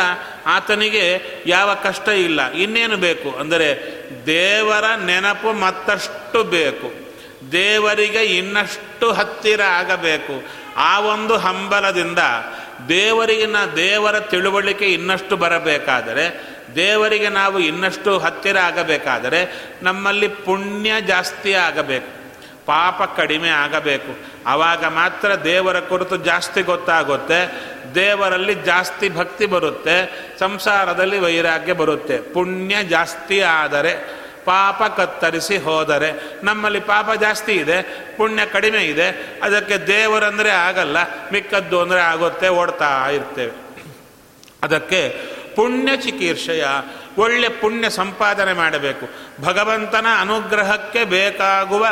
ಆತನಿಗೆ 0.45 1.21
ಯಾವ 1.45 1.73
ಕಷ್ಟ 1.73 2.07
ಇಲ್ಲ. 2.07 2.51
ಇನ್ನೇನು 2.51 2.97
ಬೇಕು? 2.97 3.39
ಅಂದರೆ 3.39 3.95
ದೇವರ 4.25 4.83
ನೆನಪು 5.05 5.53
ಮತ್ತಷ್ಟು 5.53 6.43
ಬೇಕು. 6.43 7.05
ದೇವರಿಗೆ 7.51 8.23
ಇನ್ನಷ್ಟು 8.23 9.11
ಹತ್ತಿರ 9.11 9.61
ಆಗಬೇಕು. 9.61 10.65
ಆ 10.77 10.99
ಒಂದು 10.99 11.37
ಹಂಬಲದಿಂದ 11.37 12.19
ದೇವರಿಗಿನ 12.89 13.55
ದೇವರ 13.75 14.19
ತಿಳುವಳಿಕೆ 14.19 14.85
ಇನ್ನಷ್ಟು 14.85 15.37
ಬರಬೇಕಾದರೆ, 15.37 16.55
ದೇವರಿಗೆ 16.75 17.29
ನಾವು 17.29 17.59
ಇನ್ನಷ್ಟು 17.59 18.17
ಹತ್ತಿರ 18.17 18.57
ಆಗಬೇಕಾದರೆ, 18.59 19.71
ನಮ್ಮಲ್ಲಿ 19.83 20.27
ಪುಣ್ಯ 20.27 20.91
ಜಾಸ್ತಿ 21.01 21.53
ಆಗಬೇಕು, 21.53 22.11
ಪಾಪ 22.65 23.01
ಕಡಿಮೆ 23.17 23.49
ಆಗಬೇಕು. 23.49 24.17
ಆವಾಗ 24.45 24.85
ಮಾತ್ರ 24.85 25.35
ದೇವರ 25.35 25.79
ಕುರಿತು 25.79 26.17
ಜಾಸ್ತಿ 26.17 26.61
ಗೊತ್ತಾಗುತ್ತೆ, 26.61 27.39
ದೇವರಲ್ಲಿ 27.95 28.55
ಜಾಸ್ತಿ 28.55 29.09
ಭಕ್ತಿ 29.09 29.45
ಬರುತ್ತೆ, 29.45 29.97
ಸಂಸಾರದಲ್ಲಿ 30.39 31.19
ವೈರಾಗ್ಯ 31.19 31.73
ಬರುತ್ತೆ. 31.73 32.17
ಪುಣ್ಯ 32.33 32.83
ಜಾಸ್ತಿ 32.83 33.41
ಆದರೆ 33.41 34.14
ಪಾಪ 34.45 34.83
ಕತ್ತರಿಸಿ 34.97 35.57
ಹೋದರೆ 35.57 36.09
ನಮ್ಮಲ್ಲಿ 36.43 36.79
ಪಾಪ 36.79 37.09
ಜಾಸ್ತಿ 37.11 37.53
ಇದೆ, 37.53 37.77
ಪುಣ್ಯ 38.17 38.45
ಕಡಿಮೆ 38.45 38.81
ಇದೆ, 38.83 39.07
ಅದಕ್ಕೆ 39.43 39.77
ದೇವರಂದರೆ 39.87 40.49
ಆಗಲ್ಲ, 40.49 40.97
ಮಿಕ್ಕದ್ದು 41.33 41.81
ಅಂದರೆ 41.81 42.01
ಆಗುತ್ತೆ 42.01 42.49
ಓಡ್ತಾ 42.49 43.09
ಇರ್ತೇವೆ. 43.09 43.55
ಅದಕ್ಕೆ 44.63 45.01
ಪುಣ್ಯ 45.55 45.97
ಚಿಕೀರ್ಷೆಯ 45.97 46.65
ಒಳ್ಳೆ 47.17 47.49
ಪುಣ್ಯ 47.49 47.89
ಸಂಪಾದನೆ 47.89 48.53
ಮಾಡಬೇಕು. 48.53 49.05
ಭಗವಂತನ 49.41 50.07
ಅನುಗ್ರಹಕ್ಕೆ 50.19 51.03
ಬೇಕಾಗುವ 51.03 51.85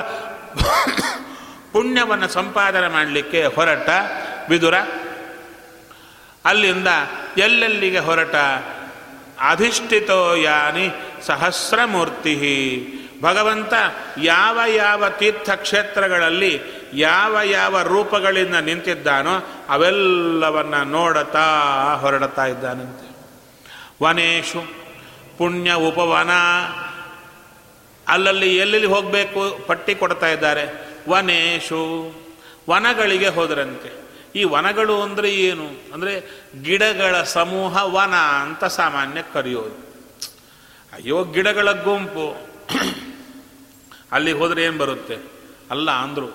ಪುಣ್ಯವನ್ನು 1.71 2.27
ಸಂಪಾದನೆ 2.27 2.87
ಮಾಡಲಿಕ್ಕೆ 2.87 3.45
ಹೊರಟ 3.45 3.89
ವಿದುರ. 4.49 4.75
ಅಲ್ಲಿಂದ 6.45 6.87
ಎಲ್ಲೆಲ್ಲಿಗೆ 7.37 7.99
ಹೊರಟ? 7.99 8.35
ಅಧಿಷ್ಠಿತೋ 9.39 10.35
ಯಾನಿ 10.35 10.89
ಸಹಸ್ರಮೂರ್ತಿ. 11.21 12.99
ಭಗವಂತ 13.21 13.73
ಯಾವ 14.21 14.59
ಯಾವ 14.67 15.09
ತೀರ್ಥಕ್ಷೇತ್ರಗಳಲ್ಲಿ 15.09 16.61
ಯಾವ 16.93 17.37
ಯಾವ 17.43 17.81
ರೂಪಗಳಿಂದ 17.81 18.55
ನಿಂತಿದ್ದಾನೋ 18.55 19.63
ಅವೆಲ್ಲವನ್ನು 19.69 20.83
ನೋಡತಾ 20.83 21.47
ಹೊರಡತಾ 22.01 22.45
ಇದ್ದಾನಂತೆ. 22.45 23.13
ವನೇಶು, 24.03 24.63
ಪುಣ್ಯ 25.37 25.73
ಉಪವನ, 25.73 26.29
ಅಲ್ಲಲ್ಲಿ 28.07 28.57
ಎಲ್ಲೆಲ್ಲಿ 28.57 28.87
ಹೋಗಬೇಕು, 28.87 29.67
ಪಟ್ಟಿ 29.67 29.95
ಕೊಡ್ತಾ 29.95 30.27
ಇದ್ದಾರೆ. 30.27 30.87
ವನೇಶು, 31.09 32.11
ವನಗಳಿಗೆ 32.69 33.27
ಹೋದರಂತೆ. 33.27 34.02
ಈ 34.35 34.43
ವನಗಳು 34.43 35.01
ಅಂದರೆ 35.01 35.33
ಏನು? 35.35 35.93
ಅಂದರೆ 35.93 36.43
ಗಿಡಗಳ 36.63 37.23
ಸಮೂಹ 37.23 37.83
ವನ 37.83 38.13
ಅಂತ 38.15 38.65
ಸಾಮಾನ್ಯ 38.65 39.23
ಕರೆಯೋದು. 39.33 39.93
ಅಯ್ಯೋ, 40.93 41.23
ಗಿಡಗಳ 41.23 41.71
ಗುಂಪು. 41.71 42.53
ಅಲ್ಲಿ 44.11 44.31
ಹೋದರೆ 44.31 44.63
ಏನು 44.63 44.77
ಬರುತ್ತೆ? 44.77 45.17
ಅಲ್ಲ, 45.71 45.91
ಅಂದರು, 45.91 46.29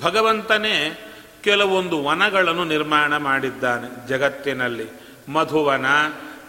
ಭಗವಂತನೇ 0.00 1.00
ಕೆಲವೊಂದು 1.44 2.04
ವನಗಳನ್ನು 2.04 2.64
ನಿರ್ಮಾಣ 2.64 3.16
ಮಾಡಿದ್ದಾನೆ 3.16 4.08
ಜಗತ್ತಿನಲ್ಲಿ. 4.08 4.86
ಮಧುವನ, 5.28 5.86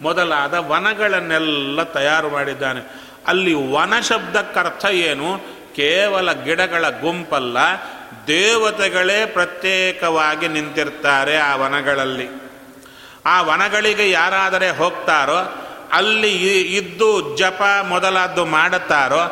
ಮೊದಲಾದ 0.01 0.53
ವನಗಳನ್ನೆಲ್ಲ 0.53 1.83
ತಯಾರು 1.83 2.29
ಮಾಡಿದ್ದಾನೆ. 2.29 3.05
ಅಲ್ಲಿ 3.27 3.53
ವನ 3.53 3.99
ಶಬ್ದಕ್ಕರ್ಥ 3.99 4.85
ಏನು? 4.85 5.37
ಕೇವಲ 5.75 6.31
ಗಿಡಗಳ 6.31 6.89
ಗುಂಪಲ್ಲ 6.89 7.57
ದೇವತೆಗಳೇ 8.27 9.25
ಪ್ರತ್ಯೇಕವಾಗಿ 9.25 10.47
ನಿಂತಿರ್ತಾರೆ 10.47 11.37
ಆ 11.37 11.55
ವನಗಳಲ್ಲಿ. 11.55 12.27
ಆ 13.25 13.41
ವನಗಳಿಗೆ 13.41 14.11
ಯಾರಾದರೆ 14.11 14.69
ಹೋಗ್ತಾರೋ, 14.69 15.39
ಅಲ್ಲಿ 15.91 16.31
ಇದ್ದು 16.75 17.37
ಜಪ 17.37 17.61
ಮೊದಲಾದ್ದು 17.87 18.45
ಮಾಡುತ್ತಾರೋ 18.45 19.23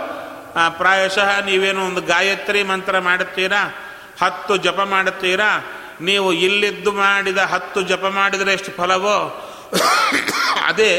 ಪ್ರಾಯಶಃ 0.69 1.41
ನೀವೇನು 1.45 1.85
ಒಂದು 1.85 2.01
ಗಾಯತ್ರಿ 2.01 2.63
ಮಂತ್ರ 2.63 2.99
ಮಾಡುತ್ತೀರಾ? 2.99 3.73
ಹತ್ತು 4.21 4.57
ಜಪ 4.57 4.79
ಮಾಡುತ್ತೀರಾ? 4.79 5.63
ನೀವು 6.01 6.33
ಇಲ್ಲಿದ್ದು 6.33 6.91
ಮಾಡಿದ 6.91 7.37
ಹತ್ತು 7.37 7.81
ಜಪ 7.81 8.05
ಮಾಡಿದರೆ 8.05 8.53
ಎಷ್ಟು 8.53 8.71
ಫಲವೋ? 8.71 9.17
ಅದೇ 10.65 10.93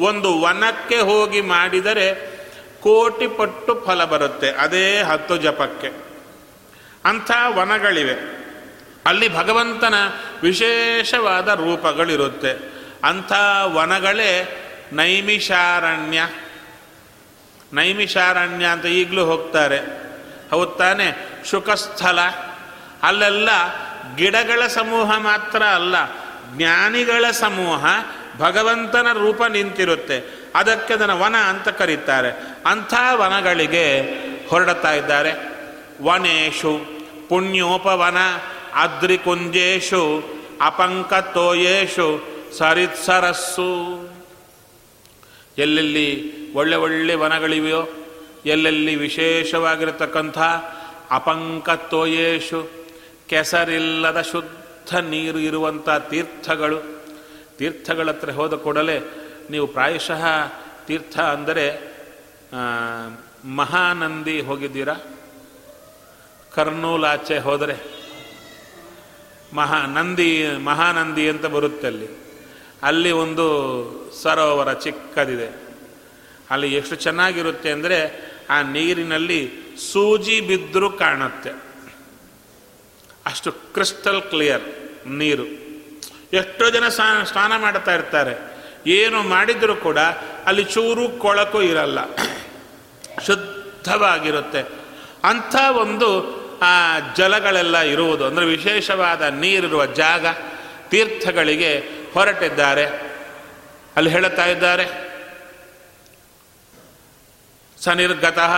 ಒಂದು 0.00 0.40
ವನಕ್ಕೆ 0.40 0.98
ಹೋಗಿ 1.00 1.40
ಮಾಡಿದರೆ 1.40 2.06
ಕೋಟಿ 2.80 3.26
ಪಟ್ಟು 3.26 3.84
ಫಲ 3.86 4.04
ಬರುತ್ತೆ, 4.04 4.50
ಅದೇ 4.50 5.02
ಹತ್ತು 5.02 5.36
ಜಪಕ್ಕೆ. 5.36 6.03
ಅಂಥ 7.04 7.30
ವನಗಳಿವೆ. 7.46 8.44
ಅಲ್ಲಿ 9.06 9.36
ಭಗವಂತನ 9.36 9.94
ವಿಶೇಷವಾದ 10.42 11.48
ರೂಪಗಳಿರುತ್ತೆ. 11.48 12.72
ಅಂಥ 13.04 13.32
ವನಗಳೇ 13.64 14.60
ನೈಮಿಷಾರಣ್ಯ. 14.92 16.28
ನೈಮಿಷಾರಣ್ಯ 17.72 18.66
ಅಂತ 18.66 18.86
ಈಗಲೂ 18.86 19.24
ಹೋಗ್ತಾರೆ. 19.24 19.78
ಹೌದು 20.50 20.70
ತಾನೆ 20.70 21.28
ಶುಕಸ್ಥಲ 21.50 22.20
ಅಲ್ಲೆಲ್ಲ 23.02 23.48
ಗಿಡಗಳ 24.16 24.66
ಸಮೂಹ 24.66 25.18
ಮಾತ್ರ 25.18 25.62
ಅಲ್ಲ, 25.62 25.94
ಜ್ಞಾನಿಗಳ 26.56 27.30
ಸಮೂಹ 27.30 27.84
ಭಗವಂತನ 28.38 29.06
ರೂಪ 29.12 29.42
ನಿಂತಿರುತ್ತೆ. 29.44 30.44
ಅದಕ್ಕೆ 30.54 30.94
ಅದನ್ನು 30.94 31.20
ವನ 31.20 31.36
ಅಂತ 31.36 31.68
ಕರೀತಾರೆ. 31.68 32.30
ಅಂಥ 32.66 32.94
ವನಗಳಿಗೆ 33.12 34.02
ಹೊರಡ್ತಾ 34.48 34.92
ಇದ್ದಾರೆ. 34.92 35.32
ವನೇಶು. 36.02 36.93
ಪುಣ್ಯೋಪವನ 37.28 38.18
ಅದ್ರಿಕುಂಜೇಶು 38.74 40.02
ಅಪಂಕತೋಯೇಶು 40.60 42.08
ಸರಿತ್ಸರಸ್ಸು 42.58 43.70
ಎಲ್ಲೆಲ್ಲಿ 45.58 46.08
ಒಳ್ಳೆ 46.52 46.76
ಒಳ್ಳೆ 46.76 47.14
ವನಗಳಿವೆಯೋ, 47.14 47.82
ಎಲ್ಲೆಲ್ಲಿ 48.46 48.94
ವಿಶೇಷವಾಗಿರತಕ್ಕಂಥ 48.96 50.38
ಅಪಂಕತೋಯೇಶು 51.10 52.60
ಕೆಸರಿಲ್ಲದ 53.28 54.20
ಶುದ್ಧ 54.20 54.96
ನೀರು 54.96 55.38
ಇರುವಂಥ 55.38 55.88
ತೀರ್ಥಗಳು, 56.10 56.78
ತೀರ್ಥಗಳ 57.58 58.08
ಹತ್ರ 58.10 58.30
ಹೋದ 58.30 58.54
ಕೂಡಲೇ 58.54 58.98
ನೀವು 59.50 59.66
ಪ್ರಾಯಶಃ 59.66 60.22
ತೀರ್ಥ 60.86 61.18
ಅಂದರೆ 61.18 61.66
ಮಹಾನಂದಿ 63.60 64.40
ಹೋಗಿದ್ದೀರಾ? 64.40 64.96
ಕರ್ನೂಲಾಚೆ 66.54 67.38
ಹೋದರೆ 67.38 67.94
ಮಹಾ 69.52 69.86
ನಂದಿ, 69.86 70.56
ಮಹಾನಂದಿ 70.56 71.28
ಅಂತ 71.28 71.46
ಬರುತ್ತೆ 71.46 71.86
ಅಲ್ಲಿ. 71.86 72.08
ಅಲ್ಲಿ 72.82 73.12
ಒಂದು 73.12 73.44
ಸರೋವರ 74.22 74.72
ಚಿಕ್ಕದಿದೆ. 74.72 75.64
ಅಲ್ಲಿ 76.50 76.74
ಎಷ್ಟು 76.74 76.96
ಚೆನ್ನಾಗಿರುತ್ತೆ 76.96 77.70
ಅಂದರೆ 77.70 78.30
ಆ 78.50 78.62
ನೀರಿನಲ್ಲಿ 78.62 79.50
ಸೂಜಿ 79.92 80.40
ಬಿದ್ದರೂ 80.40 80.90
ಕಾಣುತ್ತೆ. 80.90 81.50
ಅಷ್ಟು 83.26 83.52
ಕ್ರಿಸ್ಟಲ್ 83.52 84.22
ಕ್ಲಿಯರ್ 84.22 84.62
ನೀರು. 85.08 85.44
ಎಷ್ಟೋ 86.32 86.70
ಜನ 86.70 86.88
ಸ್ನಾನ 86.88 87.24
ಸ್ನಾನ 87.24 87.56
ಮಾಡ್ತಾ 87.56 87.94
ಇರ್ತಾರೆ. 87.94 88.54
ಏನು 88.86 89.22
ಮಾಡಿದರೂ 89.22 89.76
ಕೂಡ 89.76 89.98
ಅಲ್ಲಿ 90.46 90.64
ಚೂರು 90.64 91.18
ಕೊಳಕು 91.18 91.62
ಇರಲ್ಲ. 91.62 91.98
ಶುದ್ಧವಾಗಿರುತ್ತೆ. 93.26 94.84
ಅಂಥ 95.24 95.56
ಒಂದು 95.76 96.43
ಆ 96.62 96.98
ಜಲಗಳೆಲ್ಲ 97.16 97.78
ಇರುವುದು, 97.78 98.26
ಅಂದರೆ 98.26 98.44
ವಿಶೇಷವಾದ 98.44 99.22
ನೀರಿರುವ 99.22 99.86
ಜಾಗ, 99.86 100.26
ತೀರ್ಥಗಳಿಗೆ 100.88 101.78
ಹೊರಟಿದ್ದಾರೆ. 102.14 102.86
ಅಲ್ಲಿ 103.96 104.10
ಹೇಳುತ್ತಾ 104.10 104.46
ಇದ್ದಾರೆ, 104.46 105.04
ಸನಿರ್ಗತಃ 107.80 108.54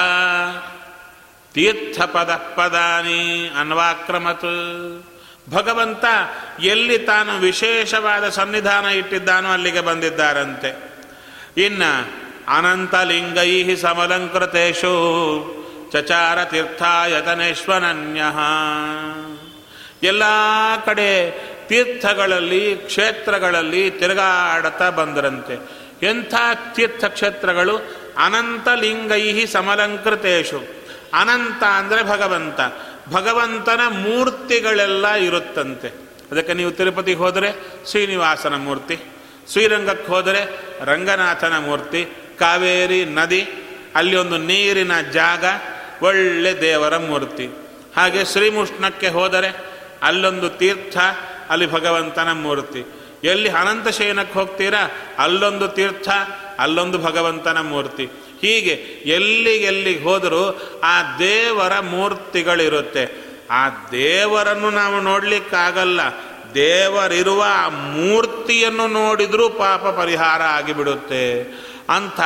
ತೀರ್ಥಪದ 1.52 2.30
ಪದಾನಿ 2.30 3.50
ಅನ್ವಾಕ್ರಮತ್. 3.60 5.04
ಭಗವಂತ 5.50 6.04
ಎಲ್ಲಿ 6.60 6.98
ತಾನು 6.98 7.38
ವಿಶೇಷವಾದ 7.38 8.28
ಸನ್ನಿಧಾನ 8.28 8.84
ಇಟ್ಟಿದ್ದಾನೋ 8.84 9.52
ಅಲ್ಲಿಗೆ 9.52 9.80
ಬಂದಿದ್ದಾರಂತೆ. 9.80 10.70
ಇನ್ನ 11.56 11.82
ಅನಂತಲಿಂಗೈ 12.48 13.76
ಸಮಲಂಕೃತೇಶು. 13.76 15.55
ಚಚಾರ 15.92 16.44
ತೀರ್ಥಾಯತನೇಶ್ವನನ್ಯಃ 16.44 18.38
ಎಲ್ಲ 20.02 20.22
ಕಡೆ 20.86 21.30
ತೀರ್ಥಗಳಲ್ಲಿ, 21.68 22.76
ಕ್ಷೇತ್ರಗಳಲ್ಲಿ 22.76 23.90
ತಿರುಗಾಡತಾ 23.90 24.90
ಬಂದರಂತೆ. 24.90 25.86
ಎಂಥ 26.02 26.34
ತೀರ್ಥಕ್ಷೇತ್ರಗಳು? 26.74 27.76
ಅನಂತಲಿಂಗೈ 28.18 29.46
ಸಮಲಂಕೃತೇಶು. 29.46 30.64
ಅನಂತ 31.12 31.62
ಅಂದರೆ 31.62 32.02
ಭಗವಂತ. 32.02 32.60
ಭಗವಂತನ 33.12 33.80
ಮೂರ್ತಿಗಳೆಲ್ಲ 33.88 35.10
ಇರುತ್ತಂತೆ. 35.12 35.88
ಅದಕ್ಕೆ 36.32 36.54
ನೀವು 36.54 36.70
ತಿರುಪತಿಗೆ 36.70 37.18
ಹೋದರೆ 37.18 37.52
ಶ್ರೀನಿವಾಸನ 37.90 38.56
ಮೂರ್ತಿ, 38.56 38.98
ಶ್ರೀರಂಗಕ್ಕೆ 39.52 40.08
ಹೋದರೆ 40.08 40.60
ರಂಗನಾಥನ 40.84 41.58
ಮೂರ್ತಿ, 41.58 42.08
ಕಾವೇರಿ 42.38 43.04
ನದಿ, 43.04 43.48
ಅಲ್ಲಿ 43.94 44.16
ಒಂದು 44.16 44.38
ನೀರಿನ 44.38 45.00
ಜಾಗ 45.00 45.44
ಒಳ್ಳೆ 46.02 46.60
ದೇವರ 46.60 46.96
ಮೂರ್ತಿ. 46.96 47.48
ಹಾಗೆ 47.96 48.24
ಶ್ರೀಮುಷ್ಣಕ್ಕೆ 48.24 49.08
ಹೋದರೆ 49.08 49.76
ಅಲ್ಲೊಂದು 50.02 50.48
ತೀರ್ಥ, 50.48 50.96
ಅಲ್ಲಿ 51.50 51.72
ಭಗವಂತನ 51.72 52.32
ಮೂರ್ತಿ. 52.32 52.84
ಎಲ್ಲಿ 53.24 53.48
ಅನಂತ 53.48 53.88
ಶಯನಕ್ಕೆ 53.88 54.38
ಹೋಗ್ತೀರಾ? 54.38 54.90
ಅಲ್ಲೊಂದು 55.18 55.68
ತೀರ್ಥ, 55.68 56.08
ಅಲ್ಲೊಂದು 56.58 56.98
ಭಗವಂತನ 56.98 57.60
ಮೂರ್ತಿ. 57.60 58.04
ಹೀಗೆ 58.40 58.72
ಎಲ್ಲಿಗೆಲ್ಲಿಗೆ 59.10 60.02
ಹೋದರೂ 60.02 60.62
ಆ 60.84 61.18
ದೇವರ 61.18 61.80
ಮೂರ್ತಿಗಳಿರುತ್ತೆ. 61.80 63.26
ಆ 63.50 63.68
ದೇವರನ್ನು 63.68 64.70
ನಾವು 64.70 65.00
ನೋಡಲಿಕ್ಕಾಗಲ್ಲ. 65.00 66.00
ದೇವರಿರುವ 66.54 67.44
ಆ 67.48 67.68
ಮೂರ್ತಿಯನ್ನು 67.68 68.86
ನೋಡಿದರೂ 68.86 69.48
ಪಾಪ 69.48 69.80
ಪರಿಹಾರ 69.80 70.42
ಆಗಿಬಿಡುತ್ತೆ. 70.42 71.42
ಅಂಥ 71.88 72.20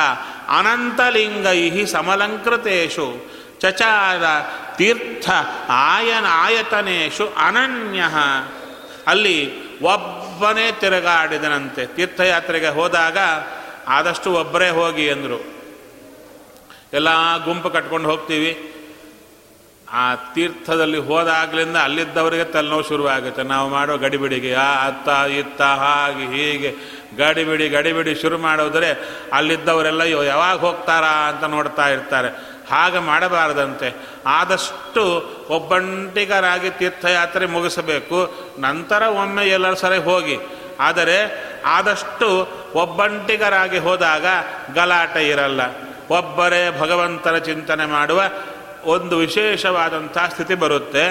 ಅನಂತಲಿಂಗೈ 0.49 1.85
ಸಮಲಂಕೃತೇಶು. 1.85 3.30
ಚಚಾರ 3.61 4.23
ತೀರ್ಥ 4.75 5.29
ಆಯನ 5.69 6.25
ಆಯತನೇಶು 6.29 7.33
ಅನನ್ಯ. 7.37 8.03
ಅಲ್ಲಿ 9.07 9.61
ಒಬ್ಬನೇ 9.79 10.71
ತಿರುಗಾಡಿದನಂತೆ. 10.71 11.85
ತೀರ್ಥಯಾತ್ರೆಗೆ 11.85 12.67
ಹೋದಾಗ 12.67 13.17
ಆದಷ್ಟು 13.87 14.33
ಒಬ್ಬರೇ 14.33 14.69
ಹೋಗಿ 14.69 15.09
ಅಂದರು. 15.09 15.43
ಎಲ್ಲ 16.93 17.37
ಗುಂಪು 17.45 17.69
ಕಟ್ಕೊಂಡು 17.69 18.09
ಹೋಗ್ತೀವಿ. 18.09 18.67
ಆ 19.93 20.15
ತೀರ್ಥದಲ್ಲಿ 20.15 20.97
ಹೋದಾಗಲಿಂದ 20.97 21.77
ಅಲ್ಲಿದ್ದವರಿಗೆ 21.77 22.43
ತಲೆನೋವು 22.43 22.87
ಶುರುವಾಗುತ್ತೆ. 22.87 23.43
ನಾವು 23.43 23.69
ಮಾಡೋ 23.69 23.97
ಗಡಿಬಿಡಿಗೆ, 23.97 24.53
ಆ, 24.53 24.87
ಅತ್ತ, 24.87 25.31
ಇತ್ತ, 25.31 25.61
ಹಾಗೆ, 25.61 26.25
ಹೀಗೆ, 26.25 26.75
ಗಡಿಬಿಡಿ 27.17 27.69
ಗಡಿಬಿಡಿ 27.69 28.15
ಶುರು 28.15 28.37
ಮಾಡೋದ್ರೆ 28.37 29.09
ಅಲ್ಲಿದ್ದವರೆಲ್ಲ 29.33 30.01
ಯಾವಾಗ 30.01 30.57
ಹೋಗ್ತಾರಾ 30.57 31.07
ಅಂತ 31.07 31.43
ನೋಡ್ತಾ 31.43 31.87
ಇರ್ತಾರೆ. 31.87 32.50
ಹಾಗೆ 32.71 32.99
ಮಾಡಬಾರದಂತೆ. 32.99 33.95
ಆದಷ್ಟು 34.25 35.03
ಒಬ್ಬಂಟಿಗರಾಗಿ 35.49 36.69
ತೀರ್ಥಯಾತ್ರೆ 36.69 37.45
ಮುಗಿಸಬೇಕು. 37.45 38.49
ನಂತರ 38.59 39.01
ಒಮ್ಮೆ 39.01 39.45
ಎಲ್ಲರ 39.45 39.73
ಸರಿ 39.73 39.97
ಹೋಗಿ. 39.97 40.37
ಆದರೆ 40.79 41.47
ಆದಷ್ಟು 41.65 42.47
ಒಬ್ಬಂಟಿಗರಾಗಿ 42.73 43.77
ಹೋದಾಗ 43.77 44.25
ಗಲಾಟೆ 44.75 45.27
ಇರಲ್ಲ. 45.27 45.61
ಒಬ್ಬರೇ 46.09 46.77
ಭಗವಂತನ 46.79 47.37
ಚಿಂತನೆ 47.37 47.85
ಮಾಡುವ 47.85 48.23
ಒಂದು 48.83 49.17
ವಿಶೇಷವಾದಂಥ 49.17 50.17
ಸ್ಥಿತಿ 50.17 50.55
ಬರುತ್ತೆ. 50.55 51.09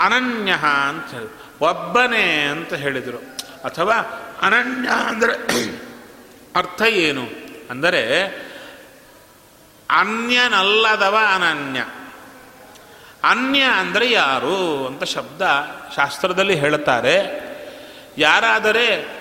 ಅನನ್ಯ 0.00 0.52
ಅಂತ 0.88 1.14
ಹೇಳಿ. 1.14 1.30
ಒಬ್ಬನೇ 1.60 2.42
ಅಂತ 2.50 2.74
ಹೇಳಿದರು. 2.74 3.18
ಅಥವಾ 3.64 3.94
ಅನನ್ಯ 4.42 4.88
ಅಂದರೆ 4.88 5.32
ಅರ್ಥ 6.56 6.82
ಏನು? 6.82 7.22
ಅಂದರೆ 7.70 8.02
ಅನ್ಯನಲ್ಲದವ 9.90 11.18
ಅನನ್ಯ. 11.34 11.80
ಅನ್ಯ 13.24 13.60
ಅಂದರೆ 13.60 14.10
ಯಾರು 14.10 14.86
ಅಂತ 14.86 15.04
ಶಬ್ದ 15.04 15.42
ಶಾಸ್ತ್ರದಲ್ಲಿ 15.96 16.54
ಹೇಳುತ್ತಾರೆ. 16.54 17.48
ಯಾರಾದರೆ 18.18 19.18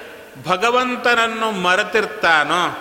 ಭಗವಂತನನ್ನು 0.48 1.52
ಮರೆತಿರ್ತಾನೋ, 1.52 2.78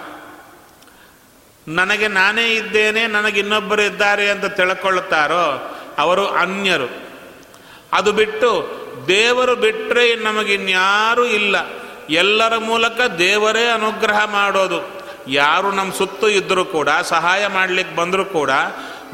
ನನಗೆ 1.69 2.09
ನಾನೇ 2.09 2.55
ಇದ್ದೇನೆ, 2.55 3.07
ನನಗೆ 3.07 3.41
ಇನ್ನೊಬ್ಬರು 3.41 3.83
ಇದ್ದಾರೆ 3.83 4.31
ಅಂತ 4.31 4.45
ತಿಳ್ಕೊಳ್ತಾರೋ, 4.45 5.77
ಅವರು 5.99 6.29
ಅನ್ಯರು. 6.29 7.07
ಅದು 7.93 8.13
ಬಿಟ್ಟು 8.13 8.77
ದೇವರು 9.09 9.57
ಬಿಟ್ಟರೆ 9.57 10.15
ನಮಗಿನ್ಯಾರೂ 10.15 11.25
ಇಲ್ಲ. 11.25 11.57
ಎಲ್ಲರ 12.11 12.57
ಮೂಲಕ 12.57 13.01
ದೇವರೇ 13.01 13.69
ಅನುಗ್ರಹ 13.69 14.25
ಮಾಡೋದು. 14.25 14.96
ಯಾರು 15.27 15.73
ನಮ್ಮ 15.73 15.93
ಸುತ್ತು 15.93 16.29
ಇದ್ದರೂ 16.29 16.65
ಕೂಡ, 16.65 16.89
ಸಹಾಯ 17.03 17.47
ಮಾಡಲಿಕ್ಕೆ 17.47 17.97
ಬಂದರೂ 17.97 18.25
ಕೂಡ 18.25 18.51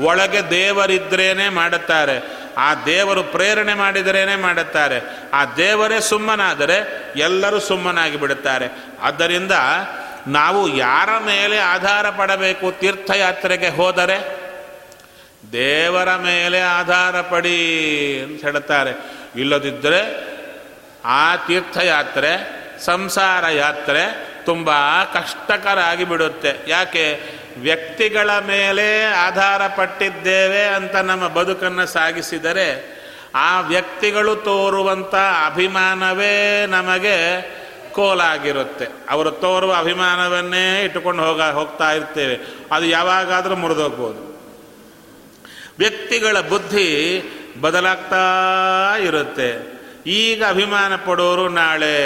ಒಳಗೆ 0.00 0.50
ದೇವರಿದ್ರೇನೆ 0.50 1.48
ಮಾಡುತ್ತಾರೆ. 1.48 2.42
ಆ 2.58 2.74
ದೇವರು 2.74 3.22
ಪ್ರೇರಣೆ 3.22 3.74
ಮಾಡಿದರೇನೆ 3.74 4.36
ಮಾಡುತ್ತಾರೆ. 4.36 5.00
ಆ 5.34 5.44
ದೇವರೇ 5.44 6.00
ಸುಮ್ಮನಾದರೆ 6.00 7.04
ಎಲ್ಲರೂ 7.16 7.60
ಸುಮ್ಮನಾಗಿ 7.60 8.16
ಬಿಡುತ್ತಾರೆ. 8.16 8.68
ಆದ್ದರಿಂದ 9.00 9.52
ನಾವು 10.26 10.76
ಯಾರ 10.76 11.08
ಮೇಲೆ 11.18 11.58
ಆಧಾರ 11.58 12.10
ಪಡಬೇಕು 12.10 12.78
ತೀರ್ಥಯಾತ್ರೆಗೆ 12.78 13.68
ಹೋದರೆ? 13.68 14.42
ದೇವರ 15.52 16.16
ಮೇಲೆ 16.16 16.60
ಆಧಾರ 16.60 17.20
ಪಡಿ 17.20 18.20
ಅಂತ 18.22 18.44
ಹೇಳುತ್ತಾರೆ. 18.44 18.90
ಇಲ್ಲದಿದ್ದರೆ 19.36 20.32
ಆ 21.04 21.36
ತೀರ್ಥಯಾತ್ರೆ, 21.36 22.62
ಸಂಸಾರ 22.84 23.48
ಯಾತ್ರೆ 23.48 24.31
ತುಂಬ 24.44 24.70
ಕಷ್ಟಕರ 25.14 25.78
ಆಗಿಬಿಡುತ್ತೆ 25.78 26.52
ಯಾಕೆ? 26.68 27.20
ವ್ಯಕ್ತಿಗಳ 27.58 28.30
ಮೇಲೆ 28.38 29.04
ಆಧಾರ 29.04 29.66
ಪಟ್ಟಿದ್ದೇವೆ 29.66 30.64
ಅಂತ 30.64 30.96
ನಮ್ಮ 30.96 31.28
ಬದುಕನ್ನು 31.28 31.86
ಸಾಗಿಸಿದರೆ 31.86 33.02
ಆ 33.34 33.60
ವ್ಯಕ್ತಿಗಳು 33.60 34.36
ತೋರುವಂಥ 34.36 35.14
ಅಭಿಮಾನವೇ 35.46 36.66
ನಮಗೆ 36.66 37.42
ಕೋಲಾಗಿರುತ್ತೆ. 37.92 38.86
ಅವರು 39.10 39.30
ತೋರುವ 39.30 39.74
ಅಭಿಮಾನವನ್ನೇ 39.74 40.82
ಇಟ್ಟುಕೊಂಡು 40.82 41.24
ಹೋಗ, 41.24 41.42
ಹೋಗ್ತಾ 41.42 41.92
ಇರ್ತೇವೆ. 41.92 42.38
ಅದು 42.72 42.86
ಯಾವಾಗಾದರೂ 42.86 43.56
ಮುರಿದೋಗ್ಬೋದು. 43.56 44.32
ವ್ಯಕ್ತಿಗಳ 45.78 46.40
ಬುದ್ಧಿ 46.40 47.22
ಬದಲಾಗ್ತಾ 47.60 48.24
ಇರುತ್ತೆ. 49.02 49.82
ಈಗ 50.06 50.44
ಅಭಿಮಾನ 50.44 50.96
ಪಡೋರು 50.96 51.48
ನಾಳೆ 51.48 51.98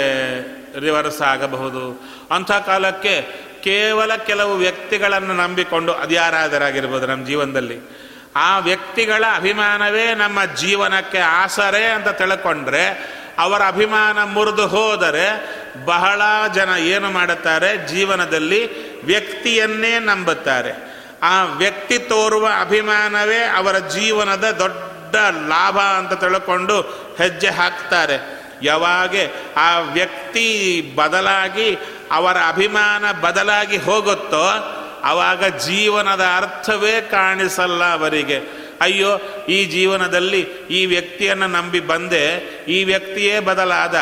ರಿವರ್ಸ್ 0.79 1.21
ಆಗಬಹುದು. 1.21 2.03
ಅಂಥ 2.31 2.51
ಕಾಲಕ್ಕೆ 2.51 3.47
ಕೇವಲ 3.63 4.15
ಕೆಲವು 4.15 4.55
ವ್ಯಕ್ತಿಗಳನ್ನು 4.55 5.33
ನಂಬಿಕೊಂಡು 5.33 5.93
ಅದು 5.93 6.13
ಯಾರಾದರಾಗಿರ್ಬೋದು 6.13 7.07
ನಮ್ಮ 7.07 7.25
ಜೀವನದಲ್ಲಿ. 7.25 8.07
ಆ 8.35 8.59
ವ್ಯಕ್ತಿಗಳ 8.59 9.23
ಅಭಿಮಾನವೇ 9.35 10.15
ನಮ್ಮ 10.15 10.45
ಜೀವನಕ್ಕೆ 10.45 11.17
ಆಸರೆ 11.17 11.85
ಅಂತ 11.85 12.07
ತಿಳ್ಕೊಂಡ್ರೆ, 12.07 13.17
ಅವರ 13.37 13.61
ಅಭಿಮಾನ 13.67 14.23
ಮುರಿದು 14.23 14.67
ಹೋದರೆ 14.67 15.57
ಬಹಳ 15.85 16.21
ಜನ 16.53 16.69
ಏನು 16.79 17.11
ಮಾಡುತ್ತಾರೆ? 17.11 17.87
ಜೀವನದಲ್ಲಿ 17.87 18.61
ವ್ಯಕ್ತಿಯನ್ನೇ 19.03 19.99
ನಂಬುತ್ತಾರೆ. 19.99 20.97
ಆ 21.23 21.43
ವ್ಯಕ್ತಿ 21.43 21.99
ತೋರುವ 21.99 22.49
ಅಭಿಮಾನವೇ 22.61 23.43
ಅವರ 23.43 23.77
ಜೀವನದ 23.77 24.51
ದೊಡ್ಡ 24.59 25.15
ಲಾಭ 25.47 25.79
ಅಂತ 25.79 26.13
ತಿಳ್ಕೊಂಡು 26.13 26.81
ಹೆಜ್ಜೆ 27.17 27.49
ಹಾಕ್ತಾರೆ. 27.49 28.36
ಯಾವಾಗ 28.63 29.15
ಆ 29.57 29.79
ವ್ಯಕ್ತಿ 29.79 30.81
ಬದಲಾಗಿ 30.95 31.77
ಅವರ 32.11 32.37
ಅಭಿಮಾನ 32.47 33.11
ಬದಲಾಗಿ 33.11 33.77
ಹೋಗುತ್ತೋ 33.77 34.73
ಆವಾಗ 35.03 35.45
ಜೀವನದ 35.45 36.25
ಅರ್ಥವೇ 36.37 37.01
ಕಾಣಿಸಲ್ಲ 37.01 37.93
ಅವರಿಗೆ. 37.93 38.67
ಅಯ್ಯೋ, 38.81 39.17
ಈ 39.49 39.65
ಜೀವನದಲ್ಲಿ 39.65 40.39
ಈ 40.69 40.85
ವ್ಯಕ್ತಿಯನ್ನು 40.85 41.47
ನಂಬಿ 41.47 41.79
ಬಂದೆ, 41.79 42.37
ಈ 42.67 42.83
ವ್ಯಕ್ತಿಯೇ 42.83 43.39
ಬದಲಾದ, 43.39 43.95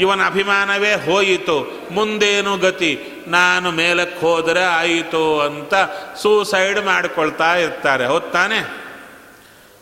ಇವನ 0.00 0.26
ಅಭಿಮಾನವೇ 0.26 0.94
ಹೋಯಿತು, 0.94 1.88
ಮುಂದೇನು 1.90 2.56
ಗತಿ, 2.56 3.24
ನಾನು 3.28 3.70
ಮೇಲಕ್ಕೆ 3.70 4.20
ಹೋದರೆ 4.20 4.64
ಆಯಿತು 4.64 5.40
ಅಂತ 5.40 5.74
ಸೂಸೈಡ್ 6.22 6.84
ಮಾಡಿಕೊಳ್ತಾ 6.84 7.56
ಇರ್ತಾರೆ. 7.56 8.06
ಹೋಗ್ತಾನೆ 8.06 8.88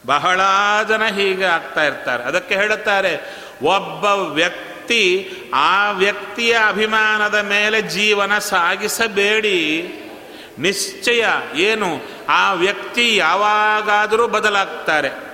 ಬಹಳ 0.06 0.40
ಜನ 0.88 1.04
ಹೀಗೆ 1.04 1.44
ಆಗ್ತಾ 1.44 1.84
ಇರ್ತಾರೆ. 1.84 2.24
ಅದಕ್ಕೆ 2.24 2.54
ಹೇಳುತ್ತಾರೆ 2.54 3.45
ಒಬ್ಬ 3.62 4.04
ವ್ಯಕ್ತಿ 4.04 5.30
ಆ 5.54 5.90
ವ್ಯಕ್ತಿಯ 5.90 6.56
ಅಭಿಮಾನದ 6.68 7.34
ಮೇಲೆ 7.34 7.82
ಜೀವನ 7.82 8.38
ಸಾಗಿಸಬೇಡಿ. 8.38 9.92
ನಿಶ್ಚಯ 10.58 11.24
ಏನು? 11.54 11.86
ಆ 12.28 12.52
ವ್ಯಕ್ತಿ 12.52 13.16
ಯಾವಾಗಾದರೂ 13.16 14.28
ಬದಲಾಗ್ತಾರೆ. 14.28 15.26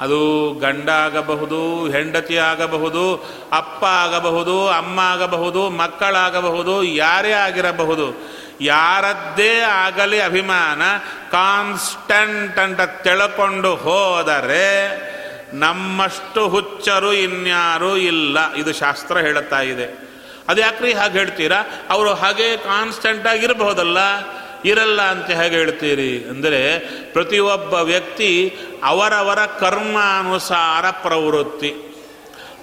ಅದು 0.00 0.52
ಗಂಡ 0.60 0.88
ಆಗಬಹುದು, 0.88 1.90
ಹೆಂಡತಿ 1.90 2.36
ಆಗಬಹುದು, 2.36 3.14
ಅಪ್ಪ 3.52 3.84
ಆಗಬಹುದು, 3.84 4.68
ಅಮ್ಮ 4.68 5.00
ಆಗಬಹುದು, 5.00 5.70
ಮಕ್ಕಳಾಗಬಹುದು, 5.70 6.82
ಯಾರೇ 6.82 7.32
ಆಗಿರಬಹುದು, 7.32 8.36
ಯಾರದ್ದೇ 8.60 9.60
ಆಗಲಿ 9.60 10.20
ಅಭಿಮಾನ 10.20 10.82
ಕಾನ್ಸ್ಟಂಟ್ 11.30 12.58
ಅಂತ 12.58 12.80
ತಿಳ್ಕೊಂಡು 12.80 13.74
ಹೋದರೆ 13.74 15.15
ನಮ್ಮಷ್ಟು 15.52 16.48
ಹುಚ್ಚರು 16.48 17.12
ಇನ್ಯಾರೂ 17.12 17.96
ಇಲ್ಲ. 17.96 18.54
ಇದು 18.54 18.72
ಶಾಸ್ತ್ರ 18.72 19.18
ಹೇಳುತ್ತಾ 19.18 19.60
ಇದೆ. 19.60 20.06
ಅದು 20.48 20.60
ಯಾಕ್ರಿ 20.60 20.92
ಹಾಗೆ 20.92 21.18
ಹೇಳ್ತೀರಾ? 21.18 21.56
ಅವರು 21.90 22.14
ಹಾಗೆ 22.14 22.56
ಕಾನ್ಸ್ಟೆಂಟ್ 22.56 23.26
ಆಗಿರಬಹುದಲ್ಲ. 23.26 23.98
ಇರಲ್ಲ 24.64 25.02
ಅಂತ 25.02 25.30
ಹೇಗೆ 25.30 25.56
ಹೇಳ್ತೀರಿ? 25.56 26.24
ಅಂದರೆ 26.30 26.78
ಪ್ರತಿಯೊಬ್ಬ 27.12 27.74
ವ್ಯಕ್ತಿ 27.74 28.56
ಅವರವರ 28.84 29.38
ಕರ್ಮಾನುಸಾರ 29.46 30.90
ಪ್ರವೃತ್ತಿ. 30.90 31.74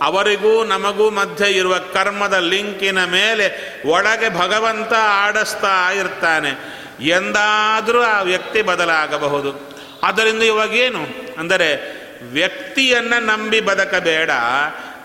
ಅವರಿಗೂ 0.01 0.63
ನಮಗೂ 0.63 1.09
ಮಧ್ಯೆ 1.09 1.51
ಇರುವ 1.51 1.77
ಕರ್ಮದ 1.77 2.33
ಲಿಂಕಿನ 2.33 3.05
ಮೇಲೆ 3.05 3.77
ಒಳಗೆ 3.85 4.37
ಭಗವಂತ 4.37 4.93
ಆಡಿಸ್ತಾ 4.93 5.91
ಇರ್ತಾನೆ. 5.91 6.83
ಎಂದಾದರೂ 7.07 8.01
ಆ 8.01 8.21
ವ್ಯಕ್ತಿ 8.21 8.61
ಬದಲಾಗಬಹುದು. 8.61 9.77
ಆದ್ದರಿಂದ 10.03 10.43
ಇವಾಗೇನು? 10.43 11.07
ಅಂದರೆ 11.39 12.02
ವ್ಯಕ್ತಿಯನ್ನು 12.21 13.25
ನಂಬಿ 13.25 13.61
ಬದುಕಬೇಡ, 13.61 14.29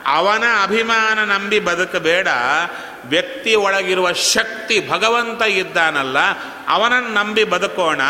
ಅವನ 0.06 0.44
ಅಭಿಮಾನ 0.62 1.24
ನಂಬಿ 1.24 1.58
ಬದುಕಬೇಡ, 1.58 2.28
ವ್ಯಕ್ತಿ 3.04 3.54
ಒಳಗಿರುವ 3.54 4.12
ಶಕ್ತಿ 4.12 4.88
ಭಗವಂತ 4.88 5.42
ಇದ್ದಾನಲ್ಲ, 5.42 6.18
ಅವನನ್ನು 6.68 7.12
ನಂಬಿ 7.14 7.44
ಬದುಕೋಣ. 7.44 8.00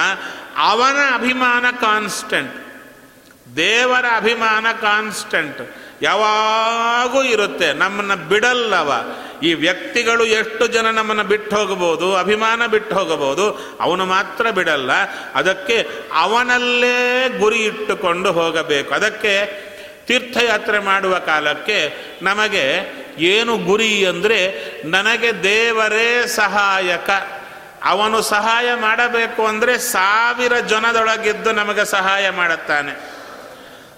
ಅವನ 0.56 1.14
ಅಭಿಮಾನ 1.14 1.66
ಕಾನ್ಸ್ಟೆಂಟ್, 1.80 2.56
ದೇವರ 3.56 4.04
ಅಭಿಮಾನ 4.16 4.66
ಕಾನ್ಸ್ಟೆಂಟ್. 4.80 5.76
ಯಾವಾಗೂ 6.02 7.22
ಇರುತ್ತೆ. 7.22 7.72
ನಮ್ಮನ್ನು 7.72 8.28
ಬಿಡಲ್ಲವ. 8.28 8.92
ಈ 9.42 9.54
ವ್ಯಕ್ತಿಗಳು 9.54 10.24
ಎಷ್ಟು 10.24 10.66
ಜನ 10.66 10.90
ನಮ್ಮನ್ನು 10.90 11.24
ಬಿಟ್ಟು 11.24 11.56
ಹೋಗಬಹುದು, 11.56 12.16
ಅಭಿಮಾನ 12.16 12.66
ಬಿಟ್ಟು 12.66 12.94
ಹೋಗಬಹುದು, 12.94 13.76
ಅವನು 13.80 14.06
ಮಾತ್ರ 14.06 14.50
ಬಿಡಲ್ಲ. 14.50 14.90
ಅದಕ್ಕೆ 15.34 15.88
ಅವನಲ್ಲೇ 16.14 17.28
ಗುರಿ 17.38 17.64
ಇಟ್ಟುಕೊಂಡು 17.64 18.32
ಹೋಗಬೇಕು. 18.32 18.94
ಅದಕ್ಕೆ 18.94 19.68
ತೀರ್ಥಯಾತ್ರೆ 20.06 20.78
ಮಾಡುವ 20.78 21.18
ಕಾಲಕ್ಕೆ 21.18 21.92
ನಮಗೆ 22.22 22.98
ಏನು 23.18 23.56
ಗುರಿ 23.56 24.06
ಅಂದರೆ, 24.06 24.72
ನನಗೆ 24.84 25.42
ದೇವರೇ 25.42 26.26
ಸಹಾಯಕ. 26.26 27.10
ಅವನು 27.84 28.22
ಸಹಾಯ 28.22 28.74
ಮಾಡಬೇಕು 28.74 29.46
ಅಂದರೆ 29.46 29.78
ಸಾವಿರ 29.78 30.58
ಜನದೊಳಗಿದ್ದು 30.58 31.52
ನಮಗೆ 31.52 31.84
ಸಹಾಯ 31.84 32.30
ಮಾಡುತ್ತಾನೆ. 32.30 33.17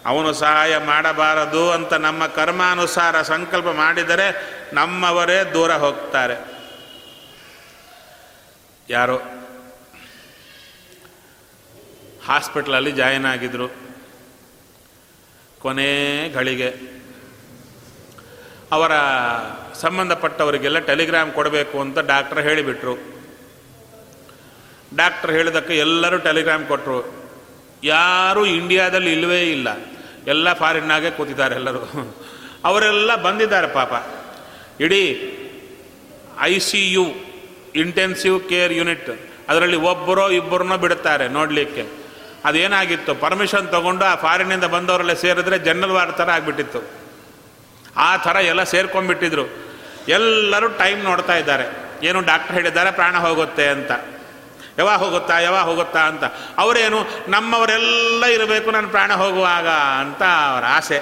ಅವನು 0.07 0.33
ಸಹಾಯ 0.33 0.79
ಮಾಡಬಾರದು 0.79 1.71
ಅಂತ 1.71 1.93
ನಮ್ಮ 1.93 2.27
ಕರ್ಮಾನುಸಾರ 2.27 3.23
ಸಂಕಲ್ಪ 3.23 3.67
ಮಾಡಿದರೆ 3.67 4.61
ನಮ್ಮವರೇ 4.73 5.51
ದೂರ 5.55 5.73
ಹೋಗ್ತಾರೆ. 5.73 6.61
ಯಾರು 8.89 9.17
ಹಾಸ್ಪಿಟ್ಲಲ್ಲಿ 12.27 12.93
ಜಾಯಿನ್ 12.93 13.27
ಆಗಿದ್ರು. 13.27 13.69
ಕೊನೆ 15.61 16.29
ಗಳಿಗೆ 16.29 17.01
ಅವರ 18.73 18.93
ಸಂಬಂಧಪಟ್ಟವರಿಗೆಲ್ಲ 19.75 20.79
ಟೆಲಿಗ್ರಾಮ್ 20.79 21.33
ಕೊಡಬೇಕು 21.33 21.81
ಅಂತ 21.81 21.99
ಡಾಕ್ಟರ್ 21.99 22.39
ಹೇಳಿಬಿಟ್ರು. 22.39 22.95
ಡಾಕ್ಟರ್ 24.97 25.31
ಹೇಳಿದಕ್ಕೆ 25.31 25.79
ಎಲ್ಲರೂ 25.79 26.19
ಟೆಲಿಗ್ರಾಮ್ 26.19 26.67
ಕೊಟ್ಟರು 26.67 27.20
ಯಾರೂ 27.85 28.47
ಇಂಡಿಯಾದಲ್ಲಿ 28.47 29.13
ಇಲ್ಲವೇ 29.13 29.43
ಇಲ್ಲ. 29.43 29.69
ಎಲ್ಲ 30.27 30.53
ಫಾರಿನ್ನಾಗೆ 30.53 31.11
ಕೂತಿದ್ದಾರೆ 31.11 31.55
ಎಲ್ಲರೂ. 31.55 32.17
ಅವರೆಲ್ಲ 32.65 33.15
ಬಂದಿದ್ದಾರೆ 33.15 33.67
ಪಾಪ. 33.67 33.93
ಇಡೀ 34.81 35.37
I 36.41 36.59
C 36.59 36.93
U 36.93 37.07
intensive 37.75 38.49
care 38.49 38.73
unit 38.73 39.11
ಅದರಲ್ಲಿ 39.49 39.77
ಒಬ್ಬರೋ 39.77 40.31
ಇಬ್ಬರನ್ನೋ 40.31 40.79
ಬಿಡುತ್ತಾರೆ 40.79 41.29
ನೋಡಲಿಕ್ಕೆ. 41.29 41.87
ಅದೇನಾಗಿತ್ತು? 42.45 43.15
ಪರ್ಮಿಷನ್ 43.15 43.69
ತಗೊಂಡು 43.69 44.05
ಆ 44.05 44.15
ಫಾರಿನಿಂದ 44.15 44.65
ಬಂದವರೆಲ್ಲ 44.65 45.13
ಸೇರಿದ್ರೆ 45.13 45.59
ಜನರಲ್ 45.59 45.91
ವಾರ್ಡ್ 45.91 46.17
ಥರ 46.17 46.31
ಆಗಿಬಿಟ್ಟಿತ್ತು. 46.31 46.83
ಆ 47.97 48.17
ಥರ 48.17 48.37
ಎಲ್ಲ 48.37 48.63
ಸೇರ್ಕೊಂಡ್ಬಿಟ್ಟಿದ್ರು. 48.63 49.47
ಎಲ್ಲರೂ 50.09 50.69
ಟೈಮ್ 50.69 51.05
ನೋಡ್ತಾ 51.05 51.37
ಇದ್ದಾರೆ. 51.37 51.65
ಏನು 52.07 52.21
ಡಾಕ್ಟರ್ 52.21 52.57
ಹೇಳಿದ್ದಾರೆ, 52.57 52.91
ಪ್ರಾಣ 52.91 53.17
ಹೋಗುತ್ತೆ 53.17 53.67
ಅಂತ. 53.69 53.91
ಯಾವಾಗ 54.81 54.99
ಹೋಗುತ್ತಾ 54.99 55.39
ಯಾವಾಗ 55.39 55.65
ಹೋಗುತ್ತಾ 55.65 56.01
ಅಂತ. 56.01 56.25
ಅವರೇನು, 56.59 56.99
ನಮ್ಮವರೆಲ್ಲ 57.29 58.25
ಇರಬೇಕು, 58.25 58.71
ನನ್ನ 58.71 58.89
ಪ್ರಾಣ 58.89 59.13
ಹೋಗುವಾಗ 59.13 59.69
ಅಂತ 59.69 60.23
ಅವರ 60.23 60.65
ಆಸೆ. 60.69 60.99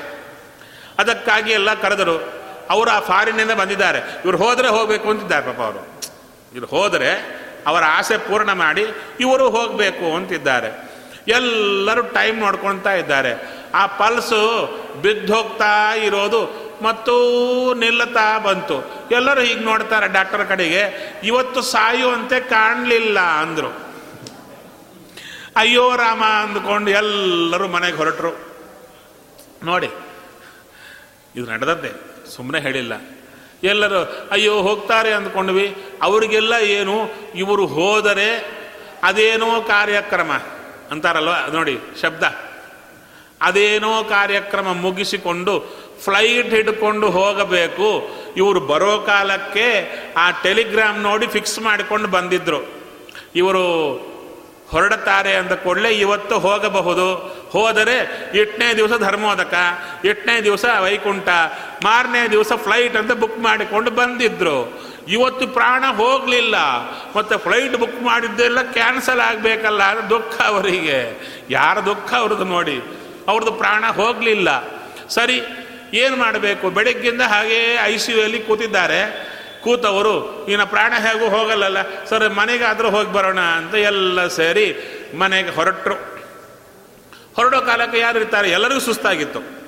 ಅದಕ್ಕಾಗಿ 0.99 1.53
ಎಲ್ಲ 1.53 1.75
ಕರೆದರು. 1.75 2.33
ಅವರು 2.71 2.91
ಆ 2.91 3.01
ಫಾರಿನಿಂದ 3.01 3.51
ಬಂದಿದ್ದಾರೆ. 3.51 3.99
ಇವ್ರು 3.99 4.39
ಹೋದರೆ 4.39 4.69
ಹೋಗಬೇಕು 4.69 5.11
ಅಂತಿದ್ದಾರೆ 5.11 5.47
ಪಾಪ 5.47 5.61
ಅವರು. 5.61 6.01
ಇವ್ರು 6.55 6.67
ಹೋದರೆ 6.67 7.13
ಅವರ 7.67 7.83
ಆಸೆ 7.87 8.19
ಪೂರ್ಣ 8.19 8.53
ಮಾಡಿ 8.53 8.87
ಇವರು 9.21 9.51
ಹೋಗಬೇಕು 9.51 10.17
ಅಂತಿದ್ದಾರೆ. 10.17 10.91
ಎಲ್ಲರೂ 11.29 12.03
ಟೈಮ್ 12.03 12.41
ನೋಡ್ಕೊಳ್ತಾ 12.41 12.93
ಇದ್ದಾರೆ. 12.93 13.59
ಆ 13.75 13.87
ಪಲ್ಸು 13.87 14.41
ಬಿದ್ದೋಗ್ತಾ 15.03 15.95
ಇರೋದು 15.95 16.68
ಮತ್ತು 16.83 17.75
ನಿಲ್ಲತಾ 17.75 18.39
ಬಂತು. 18.39 19.09
ಎಲ್ಲರೂ 19.11 19.41
ಹೀಗೆ 19.41 19.61
ನೋಡ್ತಾರೆ 19.61 20.13
ಡಾಕ್ಟರ್ 20.13 20.49
ಕಡೆಗೆ, 20.49 20.83
ಇವತ್ತು 21.25 21.63
ಸಾಯುವಂತೆ 21.63 22.41
ಕಾಣಲಿಲ್ಲ 22.41 23.21
ಅಂದರು. 23.21 23.71
ಅಯ್ಯೋ 25.57 25.97
ರಾಮ 25.97 26.25
ಅಂದ್ಕೊಂಡು 26.25 26.91
ಎಲ್ಲರೂ 26.91 27.69
ಮನೆಗೆ 27.69 27.97
ಹೊರಟರು. 27.97 28.33
ನೋಡಿ, 29.65 29.91
ಇದು 31.37 31.47
ನಡೆದದ್ದೇ 31.47 31.93
ಸುಮ್ಮನೆ 32.37 32.61
ಹೇಳಿಲ್ಲ. 32.61 32.93
ಎಲ್ಲರೂ, 33.63 34.29
ಅಯ್ಯೋ, 34.31 34.55
ಹೋಗ್ತಾರೆ 34.55 35.13
ಅಂದ್ಕೊಂಡ್ವಿ. 35.13 35.77
ಅವರಿಗೆಲ್ಲ 36.03 36.53
ಏನು, 36.53 37.11
ಇವರು 37.35 37.67
ಹೋದರೆ 37.67 38.59
ಅದೇನೋ 39.03 39.63
ಕಾರ್ಯಕ್ರಮ 39.63 40.33
ಅಂತಾರಲ್ವ? 40.91 41.53
ನೋಡಿ, 41.53 41.79
ಶಬ್ದ. 42.03 42.23
ಅದೇನೋ 43.43 44.05
ಕಾರ್ಯಕ್ರಮ 44.05 44.73
ಮುಗಿಸಿಕೊಂಡು 44.73 45.55
ಫ್ಲೈಟ್ 46.05 46.49
ಹಿಡ್ಕೊಂಡು 46.51 47.11
ಹೋಗಬೇಕು. 47.11 48.17
ಇವರು 48.37 48.61
ಬರೋ 48.61 48.99
ಕಾಲಕ್ಕೆ 49.01 49.93
ಆ 50.17 50.31
ಟೆಲಿಗ್ರಾಮ್ 50.31 51.03
ನೋಡಿ 51.03 51.27
ಫಿಕ್ಸ್ 51.27 51.59
ಮಾಡಿಕೊಂಡು 51.59 52.09
ಬಂದಿದ್ರು. 52.09 52.69
ಇವರು 53.35 53.65
ಹೊರಡುತ್ತಾರೆ 54.69 55.35
ಅಂದ 55.35 55.53
ಕೂಡಲೇ 55.53 55.91
ಇವತ್ತು 55.91 56.39
ಹೋಗಬಹುದು. 56.39 57.39
ಹೋದರೆ 57.51 58.31
ಎಂಟನೇ 58.35 58.75
ದಿವಸ 58.75 58.99
ಧರ್ಮೋದಕ, 58.99 59.55
ಎಂಟನೇ 60.05 60.41
ದಿವಸ 60.41 60.65
ವೈಕುಂಠ, 60.83 61.29
ಮಾರನೇ 61.85 62.29
ದಿವಸ 62.29 62.53
ಫ್ಲೈಟ್ 62.53 62.97
ಅಂತ 62.97 63.13
ಬುಕ್ 63.13 63.39
ಮಾಡಿಕೊಂಡು 63.39 63.91
ಬಂದಿದ್ರು. 63.91 64.89
ಇವತ್ತು 65.09 65.47
ಪ್ರಾಣ 65.47 65.85
ಹೋಗಲಿಲ್ಲ. 65.87 66.57
ಮತ್ತು 67.17 67.39
ಫ್ಲೈಟ್ 67.39 67.77
ಬುಕ್ 67.77 68.03
ಮಾಡಿದ್ದೆಲ್ಲ 68.03 68.63
ಕ್ಯಾನ್ಸಲ್ 68.63 69.21
ಆಗಬೇಕಲ್ಲ, 69.21 69.83
ಅದು 69.83 70.11
ದುಃಖ 70.11 70.43
ಅವರಿಗೆ. 70.43 71.21
ಯಾರ 71.51 71.81
ದುಃಖ 71.81 72.15
ಅವ್ರದ್ದು 72.15 72.45
ನೋಡಿ. 72.45 72.83
ಅವ್ರದ್ದು 73.29 73.53
ಪ್ರಾಣ 73.53 73.85
ಹೋಗಲಿಲ್ಲ. 73.87 74.69
ಸರಿ 75.09 75.41
ಏನು 75.95 76.17
ಮಾಡಬೇಕು? 76.17 76.71
ಬೆಳಗ್ಗಿಂದ 76.71 77.21
ಹಾಗೇ 77.21 77.79
ಐ 77.85 77.97
ಸಿ 77.97 78.13
ಯು 78.13 78.23
ಅಲ್ಲಿ 78.23 78.41
ಕೂತಿದ್ದಾರೆ. 78.41 79.29
ಕೂತವರು 79.61 80.47
ಇನ್ನು 80.47 80.67
ಪ್ರಾಣ 80.67 80.93
ಹೇಗೂ 80.99 81.29
ಹೋಗಲ್ಲಲ್ಲ? 81.29 82.05
ಸರ್, 82.05 82.33
ಮನೆಗಾದರೂ 82.33 82.91
ಹೋಗಿ 82.91 83.13
ಬರೋಣ? 83.13 83.41
ಅಂತ 83.41 83.75
ಎಲ್ಲ 83.75 84.27
ಸೇರಿ 84.27 84.77
ಮನೆಗೆ 85.19 85.51
ಹೊರಟರು. 85.51 85.95
ಹೊರಡೋ 87.37 87.61
ಕಾಲಕ್ಕೆ 87.61 87.99
ಯಾರು 87.99 88.19
ಇರ್ತಾರೆ? 88.19 88.51
ಎಲ್ಲರಿಗೂ 88.51 88.81
ಸುಸ್ತಾಗಿತ್ತು. 88.81 89.59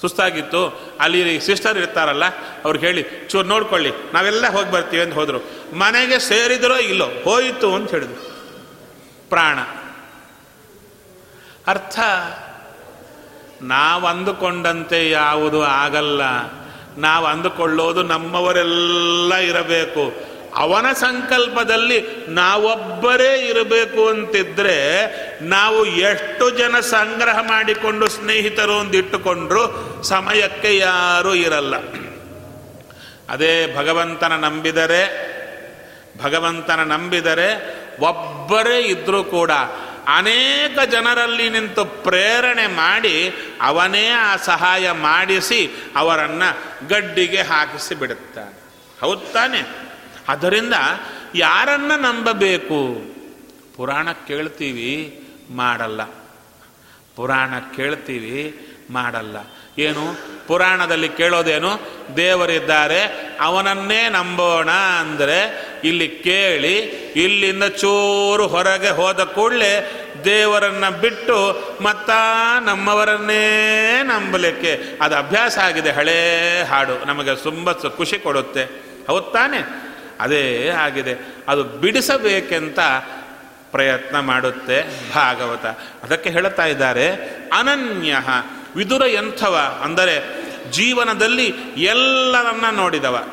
ಸುಸ್ತಾಗಿತ್ತು. 0.00 0.92
ಅಲ್ಲಿ 1.00 1.40
ಸಿಸ್ಟರ್ 1.40 1.78
ಇರ್ತಾರಲ್ಲ 1.78 2.24
ಅವ್ರಿಗೆ 2.64 2.86
ಹೇಳಿ, 2.86 3.28
ಚೂರು 3.28 3.48
ನೋಡ್ಕೊಳ್ಳಿ, 3.48 3.92
ನಾವೆಲ್ಲ 4.14 4.48
ಹೋಗಿ 4.48 4.70
ಬರ್ತೀವಿ 4.70 5.02
ಅಂತ 5.02 5.14
ಹೋದರು. 5.14 5.38
ಮನೆಗೆ 5.74 6.18
ಸೇರಿದ್ರೋ 6.18 6.76
ಇಲ್ಲೋ, 6.76 7.06
ಹೋಯಿತು 7.24 7.74
ಅಂತ 7.74 7.90
ಹೇಳಿದ್ರು. 7.90 8.30
ಪ್ರಾಣ. 9.28 9.58
ಅರ್ಥ? 11.66 12.00
ನಾವು 13.62 14.06
ಅಂದುಕೊಂಡಂತೆ 14.06 15.10
ಯಾವುದು 15.10 15.64
ಆಗಲ್ಲ. 15.64 16.22
ನಾವು 16.98 17.26
ಅಂದುಕೊಳ್ಳೋದು 17.26 18.02
ನಮ್ಮವರೆಲ್ಲ 18.02 19.34
ಇರಬೇಕು. 19.34 20.30
ಅವನ 20.56 20.92
ಸಂಕಲ್ಪದಲ್ಲಿ 20.92 22.26
ನಾವೊಬ್ಬರೇ 22.28 23.46
ಇರಬೇಕು 23.48 24.08
ಅಂತಿದ್ರೆ, 24.08 25.04
ನಾವು 25.42 25.86
ಎಷ್ಟು 25.86 26.50
ಜನ 26.50 26.80
ಸಂಗ್ರಹ 26.80 27.38
ಮಾಡಿಕೊಂಡು 27.38 28.08
ಸ್ನೇಹಿತರು 28.08 28.72
ಒಂದಿಟ್ಟುಕೊಂಡ್ರು 28.72 30.02
ಸಮಯಕ್ಕೆ 30.02 30.76
ಯಾರೂ 30.76 31.34
ಇರಲ್ಲ. 31.34 31.74
ಅದೇ 33.28 33.74
ಭಗವಂತನ 33.76 34.32
ನಂಬಿದರೆ 34.36 35.30
ಭಗವಂತನ 36.22 36.92
ನಂಬಿದರೆ 36.92 37.80
ಒಬ್ಬರೇ 38.00 38.80
ಇದ್ರೂ 38.80 39.24
ಕೂಡ 39.24 39.50
ಅನೇಕ 40.16 40.80
ಜನರಲ್ಲಿ 40.80 41.50
ನಿಂತು 41.50 41.84
ಪ್ರೇರಣೆ 41.84 42.66
ಮಾಡಿ 42.66 43.32
ಅವನೇ 43.62 44.08
ಆ 44.08 44.36
ಸಹಾಯ 44.36 44.90
ಮಾಡಿಸಿ 44.90 45.70
ಅವರನ್ನು 45.96 46.58
ಗಡ್ಡಿಗೆ 46.88 47.42
ಹಾಕಿಸಿ 47.42 47.94
ಬಿಡುತ್ತಾನೆ. 47.94 48.60
ಹೌದು 49.00 49.32
ತಾನೆ? 49.32 49.90
ಅದರಿಂದ 50.28 50.74
ಯಾರನ್ನು 51.34 52.00
ನಂಬಬೇಕು? 52.00 53.10
ಪುರಾಣ 53.76 54.08
ಕೇಳ್ತೀವಿ, 54.12 55.20
ಮಾಡಲ್ಲ. 55.50 56.04
ಪುರಾಣ 57.16 57.54
ಕೇಳ್ತೀವಿ, 57.76 58.68
ಮಾಡಲ್ಲ. 58.90 59.36
ಏನು? 59.78 60.16
ಪುರಾಣದಲ್ಲಿ 60.46 61.08
ಕೇಳೋದೇನು? 61.08 61.80
ದೇವರಿದ್ದಾರೆ, 62.16 63.30
ಅವನನ್ನೇ 63.40 64.08
ನಂಬೋಣ 64.08 64.70
ಅಂದರೆ 64.70 65.70
ಇಲ್ಲಿ 65.84 66.08
ಕೇಳಿ, 66.08 66.76
ಇಲ್ಲಿಂದ 67.24 67.64
ಚೂರು 67.64 68.46
ಹೊರಗೆ 68.46 68.88
ಹೋದ 68.88 69.20
ಕೂಡಲೇ 69.20 69.99
ದೇವರನ್ನ 70.24 70.88
ಬಿಟ್ಟು 70.88 71.62
ಮತ್ತ 71.80 72.10
ನಮ್ಮವರನ್ನೇ 72.64 74.02
ನಂಬಲಿಕ್ಕೆ. 74.02 74.98
ಅದು 75.00 75.16
ಅಭ್ಯಾಸ 75.16 75.58
ಆಗಿದೆ, 75.58 75.90
ಹಳೇ 75.90 76.62
ಹಾಡು. 76.68 77.06
ನಮಗೆ 77.06 77.36
ತುಂಬ 77.42 77.72
ಖುಷಿ 77.72 78.18
ಕೊಡುತ್ತೆ. 78.18 78.64
ಹೌದು 79.06 79.30
ತಾನೆ? 79.32 79.90
ಅದೇ 80.20 80.68
ಆಗಿದೆ. 80.68 81.34
ಅದು 81.48 81.64
ಬಿಡಿಸಬೇಕೆಂತ 81.64 82.78
ಪ್ರಯತ್ನ 83.70 84.20
ಮಾಡುತ್ತೆ 84.20 84.82
ಭಾಗವತ. 85.14 85.66
ಅದಕ್ಕೆ 86.02 86.30
ಹೇಳುತ್ತಾ 86.30 86.66
ಇದ್ದಾರೆ, 86.66 87.14
ಅನನ್ಯ 87.52 88.16
ವಿದುರ 88.76 89.06
ಎಂಥವ, 89.06 89.80
ಅಂದರೆ 89.82 90.40
ಜೀವನದಲ್ಲಿ 90.70 91.54
ಎಲ್ಲರನ್ನ 91.76 92.76
ನೋಡಿದವ. 92.76 93.28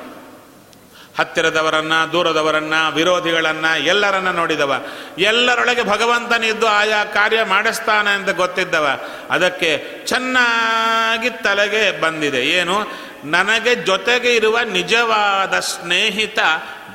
ಹತ್ತಿರದವರನ್ನ, 1.19 1.93
ದೂರದವರನ್ನ, 2.11 2.73
ವಿರೋಧಿಗಳನ್ನ 2.93 3.65
ಎಲ್ಲರನ್ನ 3.65 4.31
ನೋಡಿದವ. 4.31 4.85
ಎಲ್ಲರೊಳಗೆ 5.17 5.83
ಭಗವಂತನಿದ್ದು 5.83 6.67
ಆಯಾ 6.67 7.03
ಕಾರ್ಯ 7.03 7.43
ಮಾಡಿಸ್ತಾನೆ 7.43 8.15
ಅಂತ 8.15 8.29
ಗೊತ್ತಿದ್ದವ. 8.29 8.99
ಅದಕ್ಕೆ 9.29 10.01
ಚೆನ್ನಾಗಿ 10.05 11.29
ತಲೆಗೆ 11.29 12.01
ಬಂದಿದೆ. 12.01 12.41
ಏನು? 12.45 12.87
ನನಗೆ 13.23 13.75
ಜೊತೆಗೆ 13.75 14.35
ಇರುವ 14.35 14.59
ನಿಜವಾದ 14.59 15.59
ಸ್ನೇಹಿತ 15.59 16.39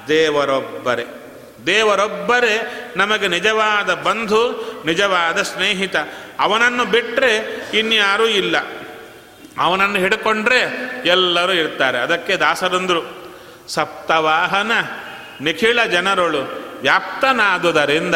ದೇವರೊಬ್ಬರೇ. 0.08 1.06
ದೇವರೊಬ್ಬರೇ 1.66 2.90
ನಮಗೆ 2.96 3.28
ನಿಜವಾದ 3.28 3.94
ಬಂಧು, 3.94 4.72
ನಿಜವಾದ 4.86 5.42
ಸ್ನೇಹಿತ. 5.42 5.96
ಅವನನ್ನು 6.40 6.84
ಬಿಟ್ಟರೆ 6.84 7.60
ಇನ್ಯಾರೂ 7.74 8.26
ಇಲ್ಲ. 8.26 8.56
ಅವನನ್ನು 9.58 9.98
ಹಿಡ್ಕೊಂಡ್ರೆ 9.98 10.60
ಎಲ್ಲರೂ 11.06 11.52
ಇರ್ತಾರೆ. 11.52 11.98
ಅದಕ್ಕೆ 11.98 12.36
ದಾಸರಂದರು. 12.36 13.21
ಸಪ್ತವಾಹನ 13.68 14.72
ನಿಖಿಳ 15.40 15.84
ಜನರೊಳು 15.84 16.62
ವ್ಯಾಪ್ತನಾದುದರಿಂದ 16.82 18.14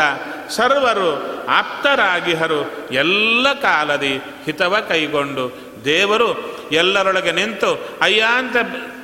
ಸರ್ವರು 0.50 1.36
ಆಪ್ತರಾಗಿಹರು 1.46 2.88
ಎಲ್ಲ 2.92 3.52
ಕಾಲದಿ 3.52 4.16
ಹಿತವ 4.44 4.76
ಕೈಗೊಂಡು 4.88 5.66
ದೇವರು 5.84 6.56
ಎಲ್ಲರೊಳಗೆ 6.72 7.32
ನಿಂತು, 7.32 7.98
ಅಯ್ಯ 8.00 8.24
ಅಂತ 8.36 8.56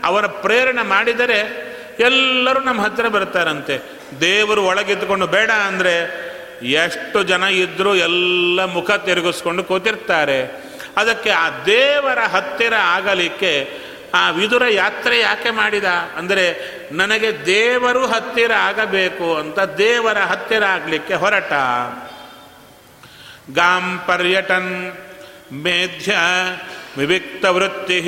ಅವರ 0.04 0.26
ಪ್ರೇರಣೆ 0.26 0.82
ಮಾಡಿದರೆ 0.82 1.72
ಎಲ್ಲರೂ 2.00 2.60
ನಮ್ಮ 2.60 2.82
ಹತ್ತಿರ 2.82 3.08
ಬರ್ತಾರಂತೆ. 3.08 3.82
ದೇವರು 4.20 4.62
ಒಳಗಿದ್ದುಕೊಂಡು 4.64 5.26
ಬೇಡ 5.26 5.50
ಅಂದರೆ 5.50 5.94
ಎಷ್ಟು 6.62 7.22
ಜನ 7.22 7.42
ಇದ್ದರೂ 7.42 7.94
ಎಲ್ಲ 7.94 8.64
ಮುಖ 8.64 8.90
ತಿರುಗಿಸ್ಕೊಂಡು 8.90 9.64
ಕೂತಿರ್ತಾರೆ. 9.64 10.62
ಅದಕ್ಕೆ 10.96 11.30
ಆ 11.30 11.50
ದೇವರ 11.50 12.18
ಹತ್ತಿರ 12.18 12.72
ಆಗಲಿಕ್ಕೆ 12.74 13.82
ಆ 14.14 14.30
ವಿದುರ 14.30 14.62
ಯಾತ್ರೆ 14.70 15.20
ಯಾಕೆ 15.20 15.50
ಮಾಡಿದ? 15.50 15.84
ಅಂದರೆ, 16.16 16.46
ನನಗೆ 16.92 17.46
ದೇವರು 17.46 18.06
ಹತ್ತಿರ 18.06 18.52
ಆಗಬೇಕು 18.52 19.36
ಅಂತ 19.36 19.58
ದೇವರ 19.58 20.18
ಹತ್ತಿರ 20.18 20.64
ಆಗಲಿಕ್ಕೆ 20.64 21.14
ಹೊರಟ. 21.14 21.52
ಗಾಂ 23.54 24.02
ಪರ್ಯಟನ್ 24.06 24.92
ಮೇಧ್ಯ 25.52 26.16
ವಿವಿಕ್ತ 26.98 27.44
ವೃತ್ತಿ 27.44 27.98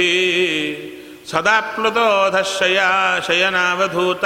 ಸದಾಪ್ಲುತೋಧಶಯ 1.31 2.81
ಶಯನಾವಧೂತ 3.27 4.25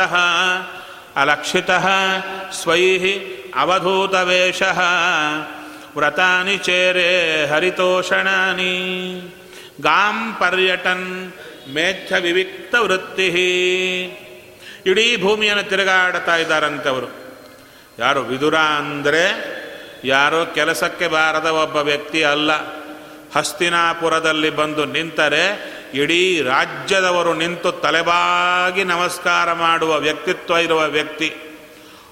ಅಲಕ್ಷಿತ 1.18 1.70
ಸ್ವೈ 2.62 2.98
ಅವಧೂತವೇಷ 3.56 4.62
ವ್ರತಾನಿ 5.96 6.56
ಚೇರೆ 6.56 7.46
ಹರಿತೋಷಣಾನಿ. 7.46 8.74
ಗಾಂ 9.80 10.36
ಪರ್ಯಟನ್ 10.40 11.32
ಮೇಧ್ಯ 11.74 12.16
ವಿವಿಕ್ತ 12.16 12.74
ವೃತ್ತಿ. 12.74 13.26
ಇಡೀ 14.86 15.22
ಭೂಮಿಯನ್ನು 15.22 15.62
ತಿರುಗಾಡ್ತಾ 15.62 16.36
ಇದ್ದಾರಂತವರು. 16.36 17.06
ಯಾರು 17.98 18.20
ವಿದುರ 18.20 18.56
ಅಂದರೆ 18.56 19.58
ಯಾರೋ 20.04 20.44
ಕೆಲಸಕ್ಕೆ 20.44 21.08
ಬಾರದ 21.08 21.46
ಒಬ್ಬ 21.46 21.76
ವ್ಯಕ್ತಿ 21.76 22.24
ಅಲ್ಲ. 22.24 22.50
ಹಸ್ತಿನಾಪುರದಲ್ಲಿ 23.36 24.50
ಬಂದು 24.50 24.84
ನಿಂತರೆ 24.84 25.78
ಇಡೀ 25.94 26.42
ರಾಜ್ಯದವರು 26.42 27.34
ನಿಂತು 27.34 27.72
ತಲೆಬಾಗಿ 27.72 28.84
ನಮಸ್ಕಾರ 28.84 29.52
ಮಾಡುವ 29.52 29.98
ವ್ಯಕ್ತಿತ್ವ 29.98 30.56
ಇರುವ 30.56 30.86
ವ್ಯಕ್ತಿ. 30.86 31.34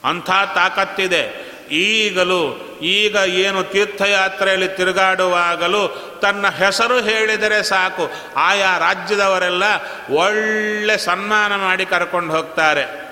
ಅಂಥ 0.05 0.31
ತಾಕತ್ತಿದೆ. 0.31 1.46
ಈಗಲೂ 1.71 2.63
ಈಗ 2.83 3.17
ಏನು 3.27 3.65
ತೀರ್ಥಯಾತ್ರೆಯಲ್ಲಿ 3.65 4.69
ತಿರುಗಾಡುವಾಗಲೂ 4.69 5.89
ತನ್ನ 6.23 6.49
ಹೆಸರು 6.49 7.01
ಹೇಳಿದರೆ 7.01 7.63
ಸಾಕು. 7.63 8.11
ಆಯಾ 8.37 8.79
ರಾಜ್ಯದವರೆಲ್ಲ 8.79 9.63
ಒಳ್ಳೆ 10.11 10.99
ಸನ್ಮಾನ 10.99 11.57
ಮಾಡಿ 11.57 11.87
ಕರ್ಕೊಂಡು 11.87 12.37
ಹೋಗ್ತಾರೆ. 12.37 13.07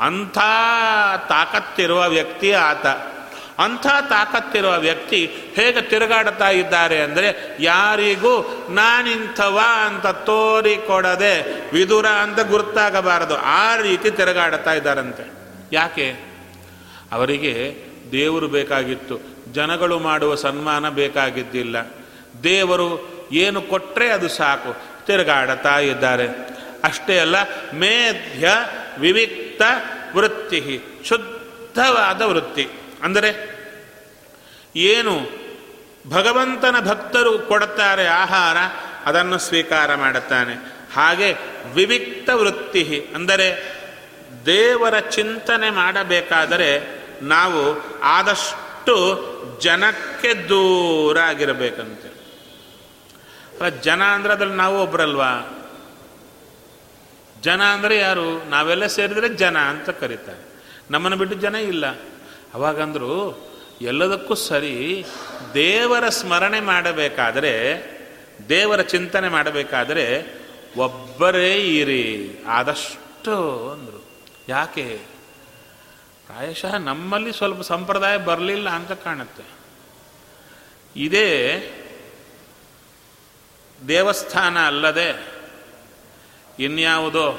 ಅಂಥ 0.00 0.38
ತಾಕತ್ತಿರುವ 1.28 2.08
ವ್ಯಕ್ತಿ 2.08 2.52
ಆತ. 2.52 2.86
ಅಂಥ 3.58 3.86
ತಾಕತ್ತಿರುವ 3.86 4.78
ವ್ಯಕ್ತಿ 4.78 5.26
ಹೇಗೆ 5.56 5.82
ತಿರುಗಾಡ್ತಾ 5.82 6.48
ಇದ್ದಾರೆ 6.48 7.02
ಅಂದರೆ, 7.02 7.56
ಯಾರಿಗೂ 7.60 8.66
ನಾನಿಂಥವ 8.70 9.60
ಅಂತ 9.86 10.06
ತೋರಿಕೊಡದೆ 10.06 11.42
ವಿದುರ 11.72 12.06
ಅಂತ 12.06 12.40
ಗುರುತಾಗಬಾರದು. 12.40 13.36
ಆ 13.36 13.76
ರೀತಿ 13.76 14.10
ತಿರುಗಾಡ್ತಾ 14.10 14.72
ಇದ್ದಾರಂತೆ. 14.72 15.32
ಯಾಕೆ? 15.72 16.31
ಅವರಿಗೆ 17.12 17.54
ದೇವರು 18.12 18.48
ಬೇಕಾಗಿತ್ತು, 18.48 19.16
ಜನಗಳು 19.52 19.98
ಮಾಡುವ 19.98 20.34
ಸನ್ಮಾನ 20.34 20.88
ಬೇಕಾಗಿದ್ದಿಲ್ಲ. 20.88 21.76
ದೇವರು 22.42 22.88
ಏನು 23.32 23.62
ಕೊಟ್ಟರೆ 23.62 24.08
ಅದು 24.08 24.28
ಸಾಕು. 24.28 24.72
ತಿರುಗಾಡತಾ 25.06 25.78
ಇದ್ದಾರೆ 25.78 26.26
ಅಷ್ಟೇ 26.84 27.18
ಅಲ್ಲ, 27.18 27.36
ಮೇಧ್ಯ 27.74 28.48
ವಿವಿಕ್ತ 28.98 29.62
ವೃತ್ತಿ, 30.16 30.60
ಶುದ್ಧವಾದ 31.04 32.22
ವೃತ್ತಿ. 32.22 32.66
ಅಂದರೆ 33.02 33.30
ಏನು 34.76 35.14
ಭಗವಂತನ 36.10 36.76
ಭಕ್ತರು 36.88 37.32
ಕೊಡುತ್ತಾರೆ 37.38 38.06
ಆಹಾರ, 38.06 38.56
ಅದನ್ನು 39.06 39.38
ಸ್ವೀಕಾರ 39.38 39.94
ಮಾಡುತ್ತಾನೆ. 39.94 40.54
ಹಾಗೆ 40.94 41.28
ವಿವಿಕ್ತ 41.74 42.30
ವೃತ್ತಿ, 42.30 42.82
ಅಂದರೆ 43.14 43.48
ದೇವರ 44.46 44.98
ಚಿಂತನೆ 44.98 45.70
ಮಾಡಬೇಕಾದರೆ 45.70 47.01
ನಾವು 47.22 47.84
ಆದಷ್ಟು 48.00 49.18
ಜನಕ್ಕೆ 49.60 50.34
ದೂರ 50.34 51.20
ಆಗಿರಬೇಕಂತೆ. 51.20 52.12
ಜನ 53.82 54.02
ಅಂದ್ರೆ 54.02 54.34
ಅದ್ರಲ್ಲಿ 54.34 54.56
ನಾವು 54.56 54.82
ಒಬ್ರಲ್ವಾ? 54.82 55.58
ಜನ 57.42 57.62
ಅಂದರೆ 57.62 57.98
ಯಾರು? 57.98 58.44
ನಾವೆಲ್ಲ 58.44 58.86
ಸೇರಿದರೆ 58.86 59.28
ಜನ 59.28 59.58
ಅಂತ 59.58 59.90
ಕರೀತಾರೆ. 59.90 60.46
ನಮ್ಮನ್ನು 60.90 61.18
ಬಿಟ್ಟು 61.18 61.36
ಜನ 61.36 61.54
ಇಲ್ಲ. 61.54 61.86
ಅವಾಗಂದ್ರು 62.54 63.38
ಎಲ್ಲದಕ್ಕೂ 63.80 64.34
ಸರಿ 64.34 65.04
ದೇವರ 65.54 66.08
ಸ್ಮರಣೆ 66.08 66.60
ಮಾಡಬೇಕಾದರೆ, 66.60 67.82
ದೇವರ 68.48 68.80
ಚಿಂತನೆ 68.80 69.28
ಮಾಡಬೇಕಾದರೆ 69.28 70.34
ಒಬ್ಬರೇ 70.76 71.54
ಇರಿ. 71.54 72.44
ಆದಷ್ಟು 72.46 73.70
ಅಂದರು. 73.70 74.04
ಯಾಕೆ? 74.48 75.11
ಪ್ರಾಯಶಃ 76.32 76.76
ನಮ್ಮಲ್ಲಿ 76.76 77.32
ಸ್ವಲ್ಪ 77.32 77.60
ಸಂಪ್ರದಾಯ 77.60 78.16
ಬರಲಿಲ್ಲ 78.16 78.68
ಅಂತ 78.68 78.92
ಕಾಣುತ್ತೆ. 78.92 79.42
ಇದೇ 80.96 81.30
ದೇವಸ್ಥಾನ 83.88 84.66
ಅಲ್ಲದೆ 84.66 85.26
ಇನ್ಯಾವುದೋ, 86.58 87.38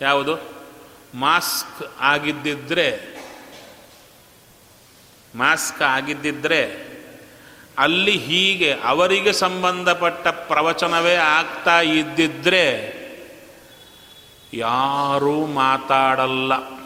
ಯಾವುದು? 0.00 0.34
ಮಾಸ್ಕ್ 1.14 1.94
ಆಗಿದ್ದಿದ್ರೆ 2.00 2.88
ಮಾಸ್ಕ್ 5.34 5.82
ಆಗಿದ್ದಿದ್ರೆ 5.82 6.88
ಅಲ್ಲಿ 7.78 8.18
ಹೀಗೆ 8.18 8.72
ಅವರಿಗೆ 8.72 9.32
ಸಂಬಂಧಪಟ್ಟ 9.32 10.28
ಪ್ರವಚನವೇ 10.28 11.14
ಆಗ್ತಾ 11.14 11.80
ಇದ್ದಿದ್ರೆ 11.80 12.66
ಯಾರೂ 14.54 15.46
ಮಾತಾಡಲ್ಲ. 15.46 16.79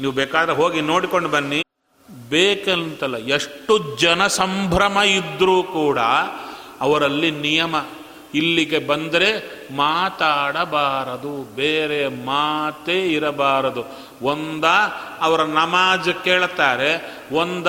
ನೀವು 0.00 0.12
ಬೇಕಾದ್ರೆ 0.12 0.56
ಹೋಗಿ 0.56 0.80
ನೋಡಿಕೊಂಡು 0.80 1.28
ಬನ್ನಿ. 1.28 1.62
ಬೇಕಂತಲ್ಲ, 2.28 3.16
ಎಷ್ಟು 3.16 3.96
ಜನ 4.00 4.26
ಸಂಭ್ರಮ 4.26 4.98
ಇದ್ದರೂ 4.98 5.62
ಕೂಡ 5.62 5.98
ಅವರಲ್ಲಿ 6.80 7.30
ನಿಯಮ. 7.30 7.76
ಇಲ್ಲಿಗೆ 8.34 8.78
ಬಂದರೆ 8.78 9.28
ಮಾತಾಡಬಾರದು, 9.76 11.54
ಬೇರೆ 11.54 12.08
ಮಾತೇ 12.08 13.06
ಇರಬಾರದು. 13.06 13.84
ಒಂದ 14.22 14.64
ಅವರ 15.20 15.42
ನಮಾಜ್ 15.42 16.24
ಕೇಳುತ್ತಾರೆ 16.24 17.18
ಒಂದ 17.32 17.66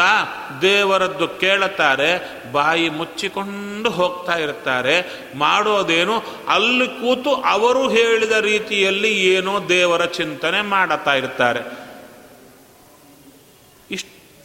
ದೇವರದ್ದು 0.62 1.28
ಕೇಳುತ್ತಾರೆ 1.28 2.42
ಬಾಯಿ 2.52 2.90
ಮುಚ್ಚಿಕೊಂಡು 2.90 3.90
ಹೋಗ್ತಾ 3.90 4.36
ಇರ್ತಾರೆ. 4.36 5.24
ಮಾಡೋದೇನು? 5.36 6.24
ಅಲ್ಲಿ 6.48 6.88
ಕೂತು 6.88 7.36
ಅವರು 7.36 7.90
ಹೇಳಿದ 7.90 8.32
ರೀತಿಯಲ್ಲಿ 8.32 9.12
ಏನೋ 9.24 9.70
ದೇವರ 9.70 10.06
ಚಿಂತನೆ 10.06 10.62
ಮಾಡುತ್ತಾ 10.62 11.14
ಇರ್ತಾರೆ. 11.14 11.85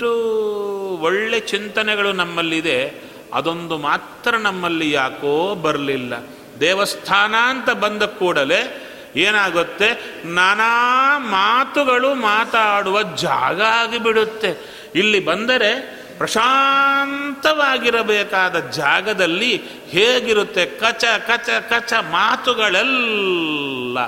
ಇಷ್ಟು 0.00 0.98
ಒಳ್ಳೆ 1.02 1.40
ಚಿಂತನೆಗಳು 1.40 2.12
ನಮ್ಮಲ್ಲಿದೆ, 2.12 2.94
ಅದೊಂದು 3.34 3.78
ಮಾತ್ರ 3.78 4.36
ನಮ್ಮಲ್ಲಿ 4.36 4.90
ಯಾಕೋ 4.90 5.54
ಬರಲಿಲ್ಲ. 5.54 6.14
ದೇವಸ್ಥಾನ 6.60 7.34
ಅಂತ 7.34 7.70
ಬಂದ 7.70 8.02
ಕೂಡಲೇ 8.02 8.88
ಏನಾಗುತ್ತೆ? 9.16 10.16
ನಾನಾ 10.24 11.18
ಮಾತುಗಳು 11.18 12.14
ಮಾತಾಡುವ 12.14 13.02
ಜಾಗ 13.02 13.62
ಆಗಿಬಿಡುತ್ತೆ. 13.62 14.56
ಇಲ್ಲಿ 14.94 15.24
ಬಂದರೆ 15.24 16.00
ಪ್ರಶಾಂತವಾಗಿರಬೇಕಾದ 16.18 18.70
ಜಾಗದಲ್ಲಿ 18.70 19.62
ಹೇಗಿರುತ್ತೆ? 19.88 20.66
ಕಚ 20.66 21.04
ಕಚ 21.04 21.72
ಕಚ 21.72 21.92
ಮಾತುಗಳೆಲ್ಲ. 21.92 23.98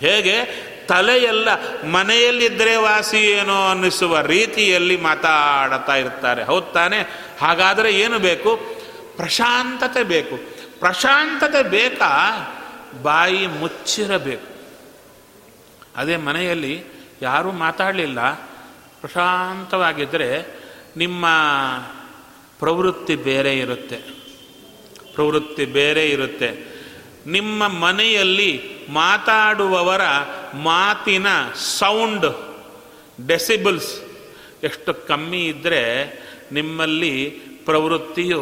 ಹೇಗೆ? 0.00 0.71
ತಲೆಯೆಲ್ಲ 0.86 1.48
ಮನೆಯಲ್ಲಿದ್ದರೆ 1.84 2.76
ವಾಸಿ 2.76 3.16
ಏನೋ 3.16 3.70
ಅನ್ನಿಸುವ 3.70 4.20
ರೀತಿಯಲ್ಲಿ 4.20 4.96
ಮಾತಾಡ್ತಾ 4.96 5.96
ಇರ್ತಾರೆ. 5.96 6.44
ಹೌದು 6.44 6.72
ತಾನೆ? 6.72 6.98
ಹಾಗಾದರೆ 7.40 7.92
ಏನು 7.92 8.18
ಬೇಕು? 8.18 8.56
ಪ್ರಶಾಂತತೆ 9.16 10.02
ಬೇಕು. 10.02 10.36
ಪ್ರಶಾಂತತೆ 10.80 11.62
ಬೇಕಾ? 11.62 12.08
ಬಾಯಿ 13.02 13.46
ಮುಚ್ಚಿರಬೇಕು. 13.46 14.52
ಅದೇ 15.96 16.16
ಮನೆಯಲ್ಲಿ 16.16 16.84
ಯಾರೂ 17.22 17.52
ಮಾತಾಡಲಿಲ್ಲ. 17.52 18.30
ಪ್ರಶಾಂತವಾಗಿದ್ದರೆ 19.00 20.46
ನಿಮ್ಮ 20.96 21.26
ಪ್ರವೃತ್ತಿ 22.58 23.16
ಬೇರೆ 23.16 23.58
ಇರುತ್ತೆ. 23.58 23.96
ಪ್ರವೃತ್ತಿ 25.14 25.64
ಬೇರೆ 25.64 26.08
ಇರುತ್ತೆ. 26.08 26.71
ನಿಮ್ಮ 27.26 27.68
ಮನೆಯಲ್ಲಿ 27.68 28.52
ಮಾತಾಡುವವರ 28.88 30.00
ಮಾತಿನ 30.54 31.26
ಸೌಂಡ್, 31.54 32.26
ಡೆಸಿಬಲ್ಸ್ 33.26 33.92
ಎಷ್ಟು 34.64 34.94
ಕಮ್ಮಿ 34.94 35.44
ಇದ್ದರೆ 35.44 35.82
ನಿಮ್ಮಲ್ಲಿ 36.52 37.30
ಪ್ರವೃತ್ತಿಯು 37.64 38.40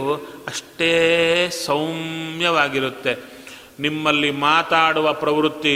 ಅಷ್ಟೇ 0.49 0.93
ಸೌಮ್ಯವಾಗಿರುತ್ತೆ. 1.66 3.14
ನಿಮ್ಮಲ್ಲಿ 3.81 4.31
ಮಾತಾಡುವ 4.31 5.12
ಪ್ರವೃತ್ತಿ 5.12 5.75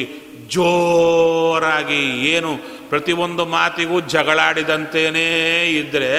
ಜೋರಾಗಿ 0.49 2.03
ಏನು 2.31 2.57
ಪ್ರತಿಯೊಂದು 2.89 3.45
ಮಾತಿಗೂ 3.47 4.01
ಜಗಳಾಡಿದಂತೆಯೇ 4.01 5.29
ಇದ್ದರೆ 5.69 6.13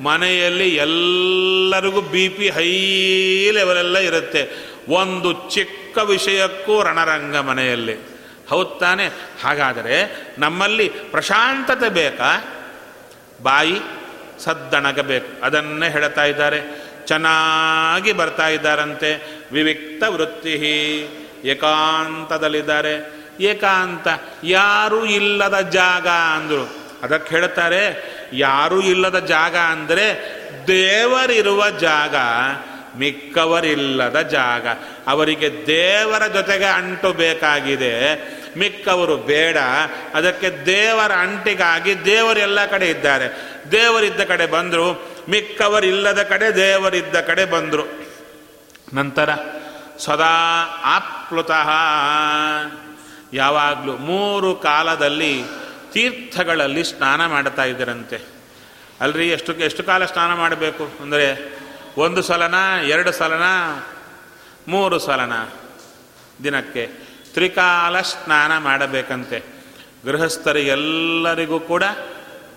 ಮನೆಯಲ್ಲಿ 0.00 0.74
ಎಲ್ಲರಿಗೂ 0.74 2.00
ಬಿ 2.00 2.28
ಪಿ 2.28 2.48
ಹೈ 2.48 2.72
ಲೆವೆಲೆಲ್ಲ 3.52 3.98
ಇರುತ್ತೆ. 3.98 4.72
ಒಂದು 4.88 5.32
ಚಿಕ್ಕ 5.32 5.81
ವಿಷಯಕ್ಕೂ 5.98 6.82
ರಣರಂಗ 6.82 7.36
ಮನೆಯಲ್ಲಿ. 7.36 7.96
ಹೌದು 8.48 8.70
ತಾನೆ? 8.70 9.06
ಹಾಗಾದರೆ 9.44 10.16
ನಮ್ಮಲ್ಲಿ 10.38 10.88
ಪ್ರಶಾಂತತೆ 10.88 11.88
ಬೇಕಾ? 11.88 12.44
ಬಾಯಿ 13.42 13.80
ಸದ್ದಣಗಬೇಕು. 14.44 15.44
ಅದನ್ನೇ 15.44 15.88
ಹೇಳ್ತಾ 15.88 16.24
ಇದ್ದಾರೆ. 16.24 16.92
ಚೆನ್ನಾಗಿ 17.06 18.12
ಬರ್ತಾ 18.12 18.48
ಇದ್ದಾರಂತೆ. 18.48 19.40
ವಿವಿಕ್ತ 19.52 20.04
ವೃತ್ತಿ 20.08 20.52
ಏಕಾಂತದಲ್ಲಿದ್ದಾರೆ. 21.44 23.22
ಏಕಾಂತ 23.40 24.08
ಯಾರೂ 24.44 25.04
ಇಲ್ಲದ 25.04 25.60
ಜಾಗ 25.60 26.08
ಅಂದರು. 26.08 26.82
ಅದಕ್ಕೆ 27.02 27.36
ಹೇಳ್ತಾರೆ, 27.36 28.04
ಯಾರೂ 28.32 28.80
ಇಲ್ಲದ 28.80 29.18
ಜಾಗ 29.18 29.56
ಅಂದರೆ 29.56 30.14
ದೇವರಿರುವ 30.66 31.70
ಜಾಗ. 31.70 32.14
ಮಿಕ್ಕವರಿಲ್ಲದ 32.96 34.20
ಜಾಗ. 34.20 34.66
ಅವರಿಗೆ 35.06 35.66
ದೇವರ 35.66 36.26
ಜೊತೆಗೆ 36.26 36.64
ಅಂಟು 36.64 37.12
ಬೇಕಾಗಿದೆ. 37.12 38.14
ಮಿಕ್ಕವರು 38.58 39.16
ಬೇಡ. 39.16 39.56
ಅದಕ್ಕೆ 40.14 40.66
ದೇವರ 40.66 41.12
ಅಂಟಿಗಾಗಿ 41.12 42.04
ದೇವರೆಲ್ಲ 42.04 42.66
ಕಡೆ 42.66 42.88
ಇದ್ದಾರೆ. 42.88 43.52
ದೇವರಿದ್ದ 43.72 44.20
ಕಡೆ 44.20 44.46
ಬಂದರು, 44.46 45.08
ಮಿಕ್ಕವರಿಲ್ಲದ 45.28 46.22
ಕಡೆ 46.22 46.56
ದೇವರಿದ್ದ 46.56 47.16
ಕಡೆ 47.16 47.44
ಬಂದರು. 47.44 48.06
ನಂತರ 48.94 49.30
ಸದಾ 49.98 50.64
ಆಪ್ಲುತಃ 50.84 51.70
ಯಾವಾಗಲೂ 53.32 53.96
ಮೂರು 53.96 54.54
ಕಾಲದಲ್ಲಿ 54.54 55.42
ತೀರ್ಥಗಳಲ್ಲಿ 55.92 56.84
ಸ್ನಾನ 56.84 57.26
ಮಾಡ್ತಾ 57.26 57.64
ಇದ್ದರಂತೆ. 57.64 58.20
ಅಲ್ರಿ 59.00 59.28
ಎಷ್ಟು 59.28 59.54
ಎಷ್ಟು 59.54 59.82
ಕಾಲ 59.82 60.04
ಸ್ನಾನ 60.04 60.34
ಮಾಡಬೇಕು? 60.34 60.88
ಅಂದರೆ 61.00 61.61
ಒಂದು 61.96 62.22
ಸಲನ, 62.22 62.54
ಎರಡು 62.84 63.12
ಸಲನ, 63.12 63.42
ಮೂರು 64.68 64.98
ಸಲನ. 64.98 65.32
ದಿನಕ್ಕೆ 66.44 66.86
ತ್ರಿಕಾಲ 67.34 68.00
ಸ್ನಾನ 68.00 68.58
ಮಾಡಬೇಕಂತೆ. 68.58 69.42
ಗೃಹಸ್ಥರಿಗೆಲ್ಲರಿಗೂ 70.06 71.60
ಕೂಡ 71.60 71.84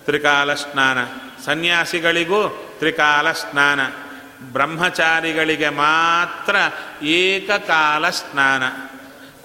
ತ್ರಿಕಾಲ 0.04 0.54
ಸ್ನಾನ. 0.54 0.98
ಸನ್ಯಾಸಿಗಳಿಗೂ 1.44 2.48
ತ್ರಿಕಾಲ 2.78 3.32
ಸ್ನಾನ. 3.32 3.80
ಬ್ರಹ್ಮಚಾರಿಗಳಿಗೆ 4.40 5.68
ಮಾತ್ರ 5.68 6.56
ಏಕಕಾಲ 7.04 8.08
ಸ್ನಾನ. 8.08 8.62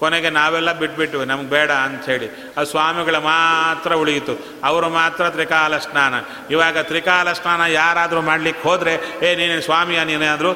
ಕೊನೆಗೆ 0.02 0.30
ನಾವೆಲ್ಲ 0.30 0.72
ಬಿಟ್ಬಿಟ್ವಿ, 0.72 1.26
ನಮ್ಗೆ 1.26 1.50
ಬೇಡ 1.50 1.70
ಅಂಥೇಳಿ 1.70 2.54
ಆ 2.58 2.62
ಸ್ವಾಮಿಗಳ 2.62 3.18
ಮಾತ್ರ 3.18 3.94
ಉಳಿಯಿತು. 3.94 4.44
ಅವರು 4.64 4.88
ಮಾತ್ರ 4.88 5.30
ತ್ರಿಕಾಲ 5.30 5.78
ಸ್ನಾನ. 5.78 6.14
ಇವಾಗ 6.50 6.78
ತ್ರಿಕಾಲ 6.78 7.32
ಸ್ನಾನ 7.32 7.60
ಯಾರಾದರೂ 7.60 8.20
ಮಾಡಲಿಕ್ಕೆ 8.20 8.62
ಹೋದರೆ, 8.68 9.18
ಏ, 9.22 9.34
ನೀನು 9.34 9.60
ಸ್ವಾಮಿಯ 9.60 10.04
ನೀನಾದರೂ 10.04 10.52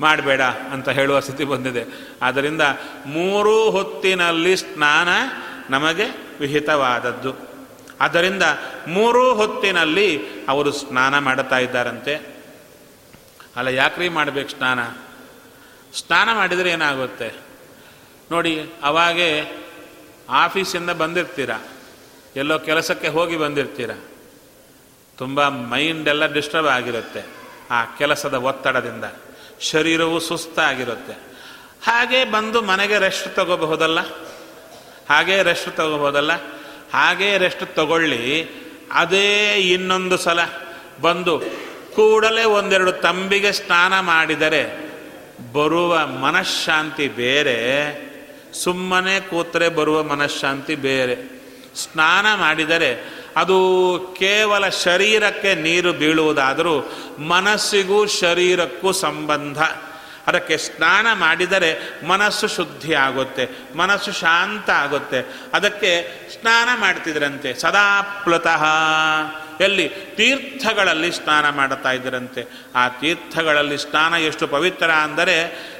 ಮಾಡಬೇಡ 0.00 0.40
ಅಂತ 0.42 0.88
ಹೇಳುವ 0.88 1.20
ಸ್ಥಿತಿ 1.20 1.44
ಬಂದಿದೆ. 1.44 1.84
ಆದ್ದರಿಂದ 2.22 2.62
ಮೂರು 3.06 3.70
ಹೊತ್ತಿನಲ್ಲಿ 3.70 4.56
ಸ್ನಾನ 4.56 5.08
ನಮಗೆ 5.70 6.36
ವಿಹಿತವಾದದ್ದು. 6.40 7.34
ಆದ್ದರಿಂದ 8.00 8.42
ಮೂರು 8.88 9.34
ಹೊತ್ತಿನಲ್ಲಿ 9.34 10.20
ಅವರು 10.48 10.72
ಸ್ನಾನ 10.72 11.18
ಮಾಡುತ್ತಾ 11.18 11.58
ಇದ್ದಾರಂತೆ. 11.58 12.14
ಅಲ್ಲ, 13.56 13.68
ಯಾಕ್ರಿ 13.68 14.08
ಮಾಡಬೇಕು 14.08 14.48
ಸ್ನಾನ? 14.48 14.84
ಸ್ನಾನ 15.94 16.28
ಮಾಡಿದರೆ 16.34 16.70
ಏನಾಗುತ್ತೆ? 16.70 17.47
ನೋಡಿ, 18.30 18.70
ಅವಾಗೆ 18.82 19.44
ಆಫೀಸಿಂದ 20.28 20.90
ಬಂದಿರ್ತೀರ? 20.90 21.50
ಎಲ್ಲೋ 22.36 22.58
ಕೆಲಸಕ್ಕೆ 22.58 23.08
ಹೋಗಿ 23.08 23.36
ಬಂದಿರ್ತೀರ? 23.36 23.90
ತುಂಬ 25.18 25.48
ಮೈಂಡ್ 25.48 26.08
ಎಲ್ಲ 26.08 26.26
ಡಿಸ್ಟರ್ಬ್ 26.26 26.68
ಆಗಿರುತ್ತೆ 26.68 27.24
ಆ 27.70 27.84
ಕೆಲಸದ 27.84 28.34
ಒತ್ತಡದಿಂದ. 28.34 29.04
ಶರೀರವು 29.60 30.20
ಸುಸ್ತಾಗಿರುತ್ತೆ. 30.20 31.12
ಹಾಗೆ 31.84 32.24
ಬಂದು 32.24 32.62
ಮನೆಗೆ 32.62 32.98
ರೆಸ್ಟ್ 32.98 33.36
ತಗೋಬಹುದಲ್ಲ? 33.36 34.00
ಹಾಗೆ 35.10 35.42
ರೆಸ್ಟ್ 35.42 35.76
ತಗೋಬಹುದಲ್ಲ? 35.76 36.32
ಹಾಗೇ 36.92 37.38
ರೆಸ್ಟ್ 37.38 37.74
ತಗೊಳ್ಳಿ. 37.74 38.48
ಅದೇ 38.92 39.54
ಇನ್ನೊಂದು 39.54 40.16
ಸಲ 40.16 40.38
ಬಂದು 41.00 41.42
ಕೂಡಲೇ 41.94 42.44
ಒಂದೆರಡು 42.44 42.92
ತಂಬಿಗೆ 42.92 43.52
ಸ್ನಾನ 43.52 44.00
ಮಾಡಿದರೆ 44.00 44.90
ಬರುವ 45.52 46.06
ಮನಃಶಾಂತಿ 46.06 47.08
ಬೇರೆ. 47.08 48.07
ಸುಮ್ಮನೆ 48.54 49.20
ಕೂತರೆ 49.20 49.68
ಬರುವ 49.68 50.02
ಮನಃಶಾಂತಿ 50.02 50.74
ಬೇರೆ. 50.74 51.16
ಸ್ನಾನ 51.76 52.26
ಮಾಡಿದರೆ 52.34 53.18
ಅದು 53.36 54.16
ಕೇವಲ 54.18 54.68
ಶರೀರಕ್ಕೆ 54.68 55.54
ನೀರು 55.54 55.92
ಬೀಳುವುದಾದರೂ 55.92 56.92
ಮನಸ್ಸಿಗೂ 57.18 58.06
ಶರೀರಕ್ಕೂ 58.06 58.92
ಸಂಬಂಧ. 58.92 59.58
ಅದಕ್ಕೆ 60.26 60.56
ಸ್ನಾನ 60.56 61.06
ಮಾಡಿದರೆ 61.12 61.70
ಮನಸ್ಸು 62.06 62.48
ಶುದ್ಧಿ 62.48 62.94
ಆಗುತ್ತೆ, 62.94 63.48
ಮನಸ್ಸು 63.76 64.12
ಶಾಂತ 64.12 64.70
ಆಗುತ್ತೆ. 64.70 65.20
ಅದಕ್ಕೆ 65.52 65.92
ಸ್ನಾನ 66.32 66.68
ಮಾಡ್ತಿದ್ರಂತೆ, 66.80 67.54
ಸದಾ 67.54 68.02
ಪ್ಲತಃ. 68.24 68.64
ಎಲ್ಲಿ? 69.60 69.88
ತೀರ್ಥಗಳಲ್ಲಿ 69.88 71.12
ಸ್ನಾನ 71.12 71.50
ಮಾಡುತ್ತಾ 71.50 71.92
ಇದ್ದರಂತೆ 71.92 72.44
ಆ 72.74 72.88
ತೀರ್ಥಗಳಲ್ಲಿ 72.88 73.78
ಸ್ನಾನ 73.78 74.14
ಎಷ್ಟು 74.14 74.48
ಪವಿತ್ರ 74.48 74.90
ಅಂದರೆ 74.90 75.36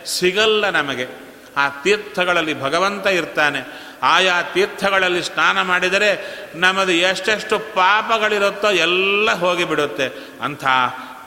ಸಿಗಲ್ಲ 0.06 0.70
ನಮಗೆ. 0.70 1.27
ಆ 1.58 1.68
ತೀರ್ಥಗಳಲ್ಲಿ 1.68 2.62
ಭಗವಂತ 2.62 3.06
ಇರ್ತಾನೆ. 3.06 3.88
ಆಯಾ 4.02 4.42
ತೀರ್ಥಗಳಲ್ಲಿ 4.42 5.22
ಸ್ನಾನ 5.22 5.62
ಮಾಡಿದರೆ 5.62 6.38
ನಮ್ಮದು 6.54 6.92
ಎಷ್ಟೆಷ್ಟು 6.92 7.58
ಪಾಪಗಳಿರುತ್ತೋ 7.58 8.70
ಎಲ್ಲ 8.70 9.32
ಹೋಗಿಬಿಡುತ್ತೆ. 9.32 10.08
ಅಂಥ 10.42 10.64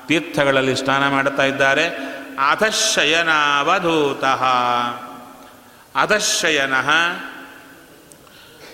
ತೀರ್ಥಗಳಲ್ಲಿ 0.07 0.75
ಸ್ನಾನ 0.75 1.07
ಮಾಡ್ತಾ 1.07 1.43
ಇದ್ದಾರೆ. 1.43 1.87
ಅಧಶಯನಾವಧೂತ. 2.49 4.23
ಅಧಶಯನ. 5.95 6.73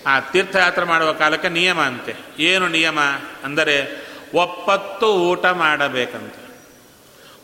ಆ 0.06 0.20
ತೀರ್ಥಯಾತ್ರೆ 0.20 0.84
ಮಾಡುವ 0.84 1.12
ಕಾಲಕ್ಕೆ 1.12 1.48
ನಿಯಮ 1.48 1.80
ಅಂತೆ. 1.80 2.16
ಏನು 2.38 2.68
ನಿಯಮ? 2.68 2.98
ಅಂದರೆ 3.44 4.06
ಒಪ್ಪತ್ತು 4.34 5.06
ಊಟ 5.06 5.46
ಮಾಡಬೇಕಂತೆ. 5.46 6.60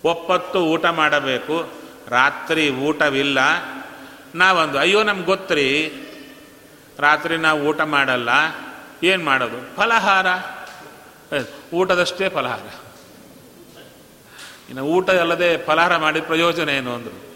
ಒಪ್ಪತ್ತು 0.05 0.61
ಊಟ 0.61 0.87
ಮಾಡಬೇಕು. 0.87 1.73
ರಾತ್ರಿ 2.09 2.71
ಊಟವಿಲ್ಲ. 2.71 3.39
ನಾವೊಂದು, 4.35 4.79
ಅಯ್ಯೋ, 4.79 5.03
ನಮ್ಗೆ 5.03 5.25
ಗೊತ್ತರಿ. 5.25 5.93
ರಾತ್ರಿ 6.99 7.37
ನಾವು 7.37 7.61
ಊಟ 7.61 7.81
ಮಾಡಲ್ಲ. 7.81 8.29
ಏನು 9.03 9.25
ಮಾಡೋದು? 9.25 9.77
ಫಲಹಾರ. 9.77 10.27
ಊಟದಷ್ಟೇ 11.75 12.29
ಫಲಹಾರ. 12.29 12.59
ಇನ್ನು 14.69 14.83
ಊಟ 14.83 15.11
ಅಲ್ಲದೆ 15.11 15.65
ಫಲಹಾರ 15.65 15.97
ಮಾಡಿದ 15.97 16.25
ಪ್ರಯೋಜನ 16.25 16.69
ಏನು 16.69 16.95
ಅಂದರು. 16.95 17.35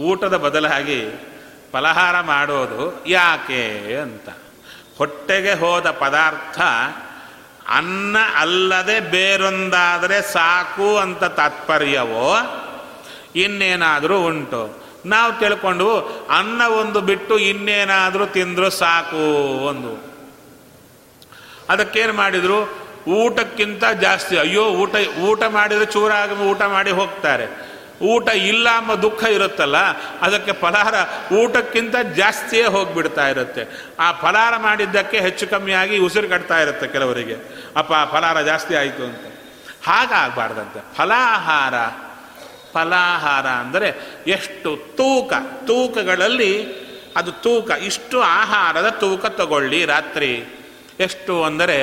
ಊಟದ 0.00 0.36
ಬದಲಾಗಿ 0.36 1.10
ಫಲಹಾರ 1.72 2.20
ಮಾಡೋದು 2.20 3.06
ಯಾಕೆ 3.06 3.96
ಅಂತ. 3.96 4.28
ಹೊಟ್ಟೆಗೆ 4.98 5.52
ಹೋದ 5.52 5.90
ಪದಾರ್ಥ 5.90 6.60
ಅನ್ನ 7.68 8.16
ಅಲ್ಲದೆ 8.34 9.00
ಬೇರೊಂದಾದರೆ 9.00 10.22
ಸಾಕು 10.22 10.96
ಅಂತ 10.96 11.24
ತಾತ್ಪರ್ಯವೋ, 11.24 12.36
ಇನ್ನೇನಾದರೂ 13.36 14.20
ಉಂಟು. 14.20 14.81
ನಾವು 15.06 15.32
ತಿಳ್ಕೊಂಡು, 15.32 16.00
ಅನ್ನ 16.36 16.62
ಒಂದು 16.66 17.00
ಬಿಟ್ಟು 17.00 17.38
ಇನ್ನೇನಾದರೂ 17.38 18.26
ತಿಂದರೂ 18.26 18.70
ಸಾಕು 18.70 19.16
ಒಂದು. 19.64 20.12
ಅದಕ್ಕೇನು 21.68 22.12
ಮಾಡಿದರು? 22.12 22.82
ಊಟಕ್ಕಿಂತ 23.08 23.84
ಜಾಸ್ತಿ, 23.84 24.38
ಅಯ್ಯೋ, 24.38 24.64
ಊಟ 24.64 24.94
ಊಟ 25.20 25.42
ಮಾಡಿದರೆ 25.42 25.84
ಚೂರಾಗಿ 25.84 26.34
ಊಟ 26.34 26.62
ಮಾಡಿ 26.62 26.90
ಹೋಗ್ತಾರೆ. 26.90 27.72
ಊಟ 28.02 28.28
ಇಲ್ಲ 28.28 28.68
ಅಮ್ಮ 28.68 28.94
ದುಃಖ 28.94 29.24
ಇರುತ್ತಲ್ಲ, 29.24 29.76
ಅದಕ್ಕೆ 30.22 30.52
ಫಲಹಾರ 30.52 30.94
ಊಟಕ್ಕಿಂತ 31.34 31.96
ಜಾಸ್ತಿಯೇ 31.96 32.64
ಹೋಗಿಬಿಡ್ತಾ 32.64 33.28
ಇರುತ್ತೆ. 33.28 33.86
ಆ 34.00 34.12
ಫಲಹಾರ 34.12 34.56
ಮಾಡಿದ್ದಕ್ಕೆ 34.56 35.20
ಹೆಚ್ಚು 35.20 35.46
ಕಮ್ಮಿಯಾಗಿ 35.46 35.98
ಉಸಿರು 35.98 36.28
ಕಟ್ತಾ 36.28 36.60
ಇರುತ್ತೆ 36.60 36.86
ಕೆಲವರಿಗೆ. 36.86 37.36
ಅಪ್ಪ 37.76 37.92
ಫಲಹಾರ 38.12 38.40
ಜಾಸ್ತಿ 38.40 38.74
ಆಯಿತು 38.74 39.04
ಅಂತ. 39.04 39.20
ಹಾಗಾಗಬಾರ್ದಂತೆ. 39.86 40.96
ಫಲಾಹಾರ 40.96 41.74
ಫಲಾಹಾರ 42.72 43.46
ಅಂದರೆ 43.46 43.88
ಎಷ್ಟು 44.26 44.76
ತೂಕ, 44.96 45.32
ತೂಕಗಳಲ್ಲಿ 45.66 46.52
ಅದು 47.16 47.32
ತೂಕ, 47.32 47.70
ಇಷ್ಟು 47.70 48.20
ಆಹಾರದ 48.20 48.88
ತೂಕ 48.88 49.26
ತಗೊಳ್ಳಿ 49.26 49.84
ರಾತ್ರಿ. 49.84 50.44
ಎಷ್ಟು 51.00 51.44
ಅಂದರೆ 51.44 51.78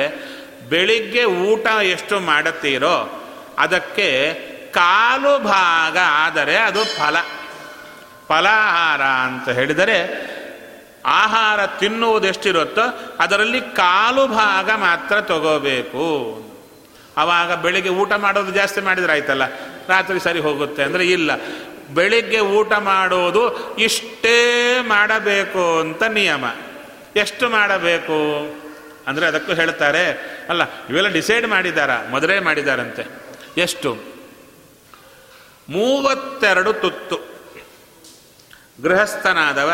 ಬೆಳಿಗ್ಗೆ 0.68 1.24
ಊಟ 1.24 1.66
ಎಷ್ಟು 1.66 2.20
ಮಾಡುತ್ತೀರೋ 2.20 3.22
ಅದಕ್ಕೆ 3.58 4.34
ಕಾಲು 4.70 5.38
ಭಾಗ 5.38 5.96
ಆದರೆ 6.10 6.56
ಅದು 6.56 6.84
ಫಲ. 6.84 7.16
ಫಲಾಹಾರ 8.28 9.02
ಅಂತ 9.02 9.48
ಹೇಳಿದರೆ 9.48 10.30
ಆಹಾರ 11.04 11.66
ತಿನ್ನುವುದು 11.66 12.26
ಎಷ್ಟಿರುತ್ತೋ 12.26 13.16
ಅದರಲ್ಲಿ 13.20 13.60
ಕಾಲು 13.60 14.26
ಭಾಗ 14.26 14.70
ಮಾತ್ರ 14.70 15.20
ತಗೋಬೇಕು. 15.20 16.06
ಆವಾಗ 17.16 17.54
ಬೆಳಿಗ್ಗೆ 17.54 17.90
ಊಟ 17.90 18.12
ಮಾಡೋದು 18.12 18.52
ಜಾಸ್ತಿ 18.52 18.80
ಮಾಡಿದ್ರೆ 18.80 19.12
ಆಯ್ತಲ್ಲ? 19.12 19.42
ರಾತ್ರಿ 19.88 20.20
ಸರಿ 20.20 20.38
ಹೋಗುತ್ತೆ 20.38 20.82
ಅಂದರೆ 20.82 21.06
ಇಲ್ಲ, 21.06 21.30
ಬೆಳಿಗ್ಗೆ 21.94 22.40
ಊಟ 22.40 22.72
ಮಾಡೋದು 22.72 23.74
ಇಷ್ಟೇ 23.76 24.80
ಮಾಡಬೇಕು 24.80 25.78
ಅಂತ 25.80 26.02
ನಿಯಮ. 26.02 26.44
ಎಷ್ಟು 27.16 27.48
ಮಾಡಬೇಕು? 27.48 28.18
ಅಂದರೆ 29.06 29.26
ಅದಕ್ಕೂ 29.26 29.54
ಹೇಳ್ತಾರೆ, 29.54 30.04
ಅಲ್ಲ, 30.48 30.62
ಇವೆಲ್ಲ 30.88 31.08
ಡಿಸೈಡ್ 31.08 31.46
ಮಾಡಿದಾರ? 31.46 31.90
ಮೊದಲೇ 32.10 32.38
ಮಾಡಿದಾರಂತೆ. 32.38 33.04
ಎಷ್ಟು? 33.56 33.96
ಮೂವತ್ತೆರಡು 35.68 36.72
ತುತ್ತು. 36.72 37.30
ಗೃಹಸ್ಥನಾದವ 38.82 39.72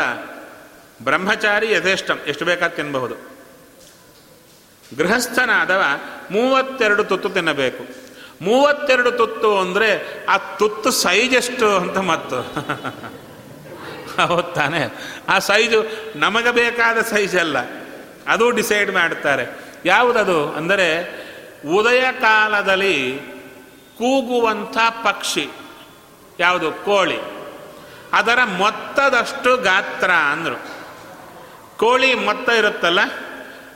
ಬ್ರಹ್ಮಚಾರಿ 1.03 1.73
ಯಥೇಷ್ಟಂ. 1.73 2.19
ಎಷ್ಟು 2.27 2.45
ಬೇಕಾದ 2.45 2.71
ತಿನ್ನಬಹುದು 2.71 3.15
ಗೃಹಸ್ಥನಾದವ 4.99 5.83
ಮೂವತ್ತೆರಡು 6.31 7.05
ತುತ್ತು 7.05 7.29
ತಿನ್ನಬೇಕು. 7.29 8.06
ಮೂವತ್ತೆರಡು 8.43 9.11
ತುತ್ತು 9.13 9.59
ಅಂದರೆ 9.59 9.89
ಆ 10.27 10.37
ತುತ್ತು 10.37 10.91
ಸೈಜ್ 10.91 11.35
ಎಷ್ಟು 11.35 11.77
ಅಂತ 11.77 11.99
ಮತ್ತು 11.99 12.39
ಹೌದು 14.27 14.55
ತಾನೆ. 14.55 14.81
ಆ 15.29 15.39
ಸೈಜು 15.39 15.87
ನಮಗೆ 16.17 16.51
ಬೇಕಾದ 16.51 16.99
ಸೈಜ್ 17.03 17.37
ಅಲ್ಲ 17.37 17.59
ಅದು 18.29 18.51
ಡಿಸೈಡ್ 18.51 18.91
ಮಾಡ್ತಾರೆ. 18.91 19.47
ಯಾವುದದು? 19.85 20.53
ಅಂದರೆ 20.53 20.89
ಉದಯ 21.75 22.13
ಕಾಲದಲ್ಲಿ 22.21 23.19
ಕೂಗುವಂಥ 23.99 24.77
ಪಕ್ಷಿ. 24.79 25.49
ಯಾವುದು? 26.39 26.73
ಕೋಳಿ. 26.73 27.19
ಅದರ 28.13 28.39
ಮೊತ್ತದಷ್ಟು 28.45 29.57
ಗಾತ್ರ 29.57 30.11
ಅಂದರು. 30.11 30.59
ಕೋಳಿ 31.77 32.15
ಮೊತ್ತ 32.15 32.49
ಇರುತ್ತಲ್ಲ, 32.49 33.01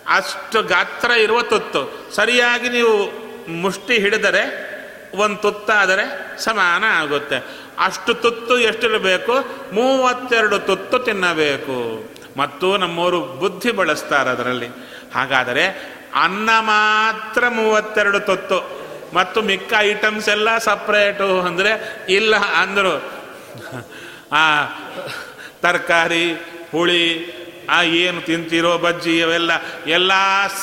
ಅಷ್ಟು 0.09 0.63
ಗಾತ್ರ 0.63 1.11
ಇರುವ 1.11 1.41
ತುತ್ತು. 1.43 2.13
ಸರಿಯಾಗಿ 2.15 2.69
ನೀವು 2.69 3.20
ಮುಷ್ಟಿ 3.51 3.99
ಹಿಡಿದರೆ, 3.99 4.71
ಒಂದು 5.15 5.37
ತುತ್ತಾದರೆ 5.37 6.37
ಸಮಾನ 6.39 6.85
ಆಗುತ್ತೆ. 6.85 7.45
ಅಷ್ಟು 7.79 8.15
ತುತ್ತು 8.15 8.59
ಎಷ್ಟಿರಬೇಕು? 8.59 9.33
ಮೂವತ್ತೆರಡು 9.73 10.59
ತುತ್ತು 10.59 10.99
ತಿನ್ನಬೇಕು. 10.99 12.11
ಮತ್ತು 12.37 12.77
ನಮ್ಮವರು 12.77 13.21
ಬುದ್ಧಿ 13.21 13.71
ಬಳಸ್ತಾರೆ 13.71 14.31
ಅದರಲ್ಲಿ. 14.31 14.67
ಹಾಗಾದರೆ 15.15 15.67
ಅನ್ನ 16.15 16.51
ಮಾತ್ರ 16.59 17.49
ಮೂವತ್ತೆರಡು 17.49 18.21
ತುತ್ತು. 18.21 18.81
ಮತ್ತು 19.15 19.43
ಮಿಕ್ಕ 19.43 19.73
ಐಟಮ್ಸ್ 19.79 20.29
ಎಲ್ಲ 20.29 20.59
ಸಪ್ರೇಟು 20.59 21.41
ಅಂದರೆ 21.41 21.99
ಇಲ್ಲ 22.09 22.37
ಅಂದರು. 22.37 23.13
ಆ, 24.33 24.65
ತರಕಾರಿ, 25.63 26.33
ಹುಳಿ, 26.73 27.41
ಆ 27.71 27.83
ಏನು 27.83 28.21
ತಿಂತೀರೋ 28.21 28.79
ಬಜ್ಜಿ 28.79 29.23
ಅವೆಲ್ಲ 29.23 29.51
ಎಲ್ಲ 29.87 30.13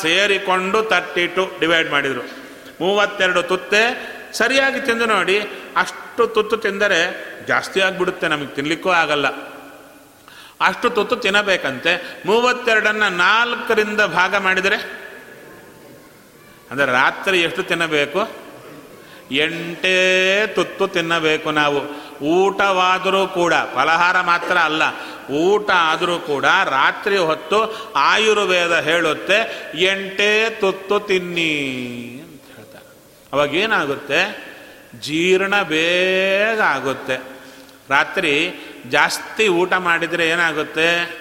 ಸೇರಿಕೊಂಡು 0.01 0.83
ತಟ್ಟಿಟ್ಟು 0.83 1.51
ಡಿವೈಡ್ 1.59 1.91
ಮಾಡಿದರು. 1.91 2.36
ಮೂವತ್ತೆರಡು 2.81 3.43
ತುತ್ತೆ 3.43 3.81
ಸರಿಯಾಗಿ 4.33 4.79
ತಿಂದು 4.79 5.05
ನೋಡಿ, 5.05 5.39
ಅಷ್ಟು 5.77 6.27
ತುತ್ತು 6.27 6.57
ತಿಂದರೆ 6.57 6.99
ಜಾಸ್ತಿ 7.47 7.81
ಆಗಿಬಿಡುತ್ತೆ, 7.81 8.27
ನಮಗೆ 8.27 8.47
ತಿನ್ನಲಿಕ್ಕೂ 8.47 8.89
ಆಗಲ್ಲ. 8.89 9.27
ಅಷ್ಟು 10.61 10.89
ತುತ್ತು 10.89 11.15
ತಿನ್ನಬೇಕಂತೆ, 11.15 12.21
ಮೂವತ್ತೆರಡನ್ನು 12.25 13.09
ನಾಲ್ಕರಿಂದ 13.09 14.01
ಭಾಗ 14.01 14.35
ಮಾಡಿದರೆ? 14.35 15.07
ಅಂದರೆ 16.71 16.91
ರಾತ್ರಿ 16.91 17.41
ಎಷ್ಟು 17.41 17.63
ತಿನ್ನಬೇಕು? 17.63 18.29
ಎಂಟೇ 19.31 20.47
ತುತ್ತು 20.55 20.87
ತಿನ್ನಬೇಕು 20.87 21.51
ನಾವು. 21.51 22.07
ಊಟವಾದರೂ 22.25 23.27
ಕೂಡ, 23.27 23.53
ಫಲಹಾರ 23.53 24.21
ಮಾತ್ರ 24.21 24.57
ಅಲ್ಲ, 24.57 24.83
ಊಟ 25.33 25.69
ಆದರೂ 25.71 26.19
ಕೂಡ 26.19 26.45
ರಾತ್ರಿ 26.65 27.17
ಹೊತ್ತು 27.17 27.91
ಆಯುರ್ವೇದ 27.95 28.79
ಹೇಳುತ್ತೆ, 28.79 29.71
ಎಂಟೇ 29.79 30.49
ತುತ್ತು 30.49 30.99
ತಿನ್ನಿ. 30.99 32.23
ಅವಾಗ 33.33 33.55
ಏನಾಗುತ್ತೆ? 33.55 34.47
ಜೀರ್ಣ 35.01 35.61
ಬೇಗ 35.61 36.61
ಆಗುತ್ತೆ. 36.61 37.17
ರಾತ್ರಿ 37.89 38.53
ಜಾಸ್ತಿ 38.89 39.47
ಊಟ 39.47 39.73
ಮಾಡಿದರೆ 39.73 40.29
ಏನಾಗುತ್ತೆ? 40.29 41.19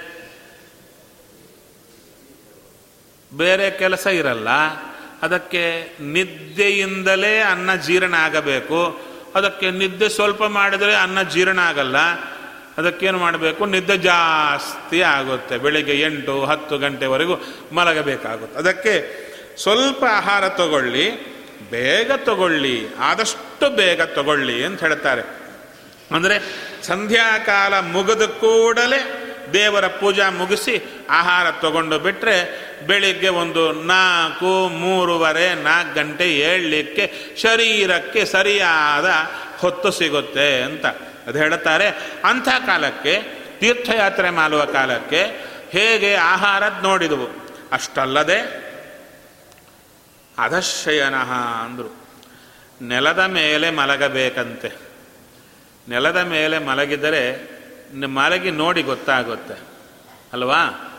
ಬೇರೆ 3.35 3.71
ಕೆಲಸ 3.71 4.07
ಇರಲ್ಲ. 4.07 4.49
ಅದಕ್ಕೆ 5.23 5.93
ನಿದ್ದೆಯಿಂದಲೇ 6.01 7.39
ಅನ್ನ 7.39 7.75
ಜೀರ್ಣ 7.75 8.15
ಆಗಬೇಕು. 8.15 9.01
ಅದಕ್ಕೆ 9.35 9.71
ನಿದ್ದೆ 9.71 10.09
ಸ್ವಲ್ಪ 10.09 10.45
ಮಾಡಿದರೆ 10.45 10.95
ಅನ್ನ 10.95 11.23
ಜೀರ್ಣ 11.23 11.59
ಆಗಲ್ಲ. 11.59 11.97
ಅದಕ್ಕೇನು 12.79 13.19
ಮಾಡಬೇಕು? 13.19 13.67
ನಿದ್ದೆ 13.67 13.97
ಜಾಸ್ತಿ 13.97 15.03
ಆಗುತ್ತೆ. 15.03 15.59
ಬೆಳಿಗ್ಗೆ 15.59 16.01
ಎಂಟು 16.01 16.45
ಹತ್ತು 16.45 16.79
ಗಂಟೆವರೆಗೂ 16.79 17.37
ಮಲಗಬೇಕಾಗುತ್ತೆ. 17.73 18.59
ಅದಕ್ಕೆ 18.59 19.27
ಸ್ವಲ್ಪ 19.63 20.05
ಆಹಾರ 20.05 20.49
ತಗೊಳ್ಳಿ. 20.49 21.36
ಬೇಗ 21.71 22.11
ತಗೊಳ್ಳಿ, 22.25 22.77
ಆದಷ್ಟು 22.99 23.67
ಬೇಗ 23.71 24.03
ತಗೊಳ್ಳಿ 24.17 24.57
ಅಂತ 24.65 24.81
ಹೇಳ್ತಾರೆ. 24.81 25.23
ಅಂದರೆ 26.15 26.37
ಸಂಧ್ಯಾಕಾಲ 26.83 27.75
ಮುಗಿದ 27.95 28.25
ಕೂಡಲೇ 28.43 29.01
ದೇವರ 29.53 29.87
ಪೂಜಾ 29.87 30.27
ಮುಗಿಸಿ 30.31 30.75
ಆಹಾರ 31.11 31.47
ತಗೊಂಡು 31.63 31.97
ಬಿಟ್ಟರೆ 31.99 32.37
ಬೆಳಿಗ್ಗೆ 32.87 33.29
ಒಂದು 33.29 33.63
ನಾಲ್ಕು, 33.73 34.53
ಮೂರುವರೆ, 34.69 35.55
ನಾಲ್ಕು 35.55 35.93
ಗಂಟೆ 35.95 36.27
ಏಳಲಿಕ್ಕೆ 36.39 37.05
ಶರೀರಕ್ಕೆ 37.43 38.25
ಸರಿಯಾದ 38.25 39.09
ಹೊತ್ತು 39.59 39.91
ಸಿಗುತ್ತೆ 39.91 40.49
ಅಂತ 40.63 40.87
ಅದು 41.27 41.37
ಹೇಳುತ್ತಾರೆ 41.39 41.89
ಅಂಥ 42.25 42.49
ಕಾಲಕ್ಕೆ, 42.67 43.15
ತೀರ್ಥಯಾತ್ರೆ 43.61 44.31
ಮಾಡುವ 44.31 44.65
ಕಾಲಕ್ಕೆ 44.65 45.23
ಹೇಗೆ 45.71 46.15
ಆಹಾರದ 46.15 46.79
ನೋಡಿದವು? 46.83 47.29
ಅಷ್ಟಲ್ಲದೆ 47.73 48.39
ಅಧಶಯನ 50.39 51.15
ಅಂದರು. 51.65 51.97
ನೆಲದ 52.83 53.19
ಮೇಲೆ 53.19 53.71
ಮಲಗಬೇಕಂತೆ. 53.71 54.73
ನೆಲದ 55.89 56.17
ಮೇಲೆ 56.17 56.59
ಮಲಗಿದರೆ 56.59 57.57
ಮಲಗಿ 58.07 58.51
ನೋಡಿ 58.51 58.83
ಗೊತ್ತಾಗುತ್ತೆ. 58.83 59.55
ಅಲ್ವಾ? 60.33 60.93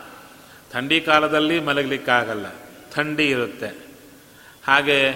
ಥಂಡಿ 0.72 1.00
ಕಾಲದಲ್ಲಿ 1.00 1.60
ಮಲಗಲಿಕ್ಕಾಗಲ್ಲ. 1.60 2.46
ಥಂಡಿ 2.94 3.30
ಇರುತ್ತೆ. 3.30 3.86
ಹಾಗೆ 4.66 5.14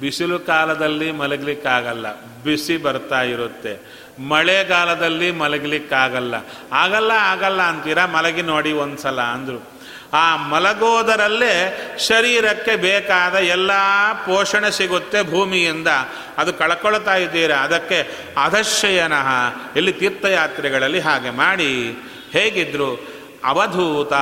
ಬಿಸಿಲು 0.00 0.38
ಕಾಲದಲ್ಲಿ 0.38 1.12
ಮಲಗಲಿಕ್ಕಾಗಲ್ಲ. 1.12 2.20
ಬಿಸಿ 2.42 2.76
ಬರ್ತಾ 2.76 3.22
ಇರುತ್ತೆ. 3.22 3.80
ಮಳೆಗಾಲದಲ್ಲಿ 4.18 5.30
ಮಲಗಲಿಕ್ಕಾಗಲ್ಲ. 5.30 6.34
ಆಗಲ್ಲ 6.72 7.10
ಆಗಲ್ಲ 7.10 7.62
ಅಂತೀರಾ? 7.62 8.06
ಮಲಗಿ 8.06 8.42
ನೋಡಿ 8.42 8.72
ಒಂದ್ಸಲ 8.72 9.20
ಅಂದರು. 9.20 9.71
ಆ 10.12 10.36
ಮಲಗೋದರಲ್ಲೇ 10.36 11.78
ಶರೀರಕ್ಕೆ 11.98 12.76
ಬೇಕಾದ 12.76 13.34
ಎಲ್ಲ 13.34 13.72
ಪೋಷಣೆ 14.26 14.70
ಸಿಗುತ್ತೆ 14.70 15.22
ಭೂಮಿಯಿಂದ. 15.22 15.88
ಅದು 16.38 16.52
ಕಳ್ಕೊಳ್ತಾ 16.52 17.14
ಇದ್ದೀರಾ? 17.14 17.56
ಅದಕ್ಕೆ 17.56 18.10
ಅಧಶಯನ 18.44 19.12
ಇಲ್ಲಿ 19.76 19.92
ತೀರ್ಥಯಾತ್ರೆಗಳಲ್ಲಿ 19.92 21.00
ಹಾಗೆ 21.00 21.30
ಮಾಡಿ. 21.30 21.98
ಹೇಗಿದ್ರು? 22.32 23.06
ಅವಧೂತ. 23.44 24.12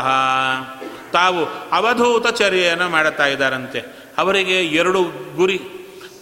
ತಾವು 1.12 1.70
ಅವಧೂತ 1.72 2.26
ಚರ್ಯೆಯನ್ನು 2.26 2.88
ಮಾಡುತ್ತಾ 2.88 3.26
ಇದ್ದಾರಂತೆ. 3.26 3.82
ಅವರಿಗೆ 4.18 4.62
ಎರಡು 4.62 5.02
ಗುರಿ. 5.36 5.60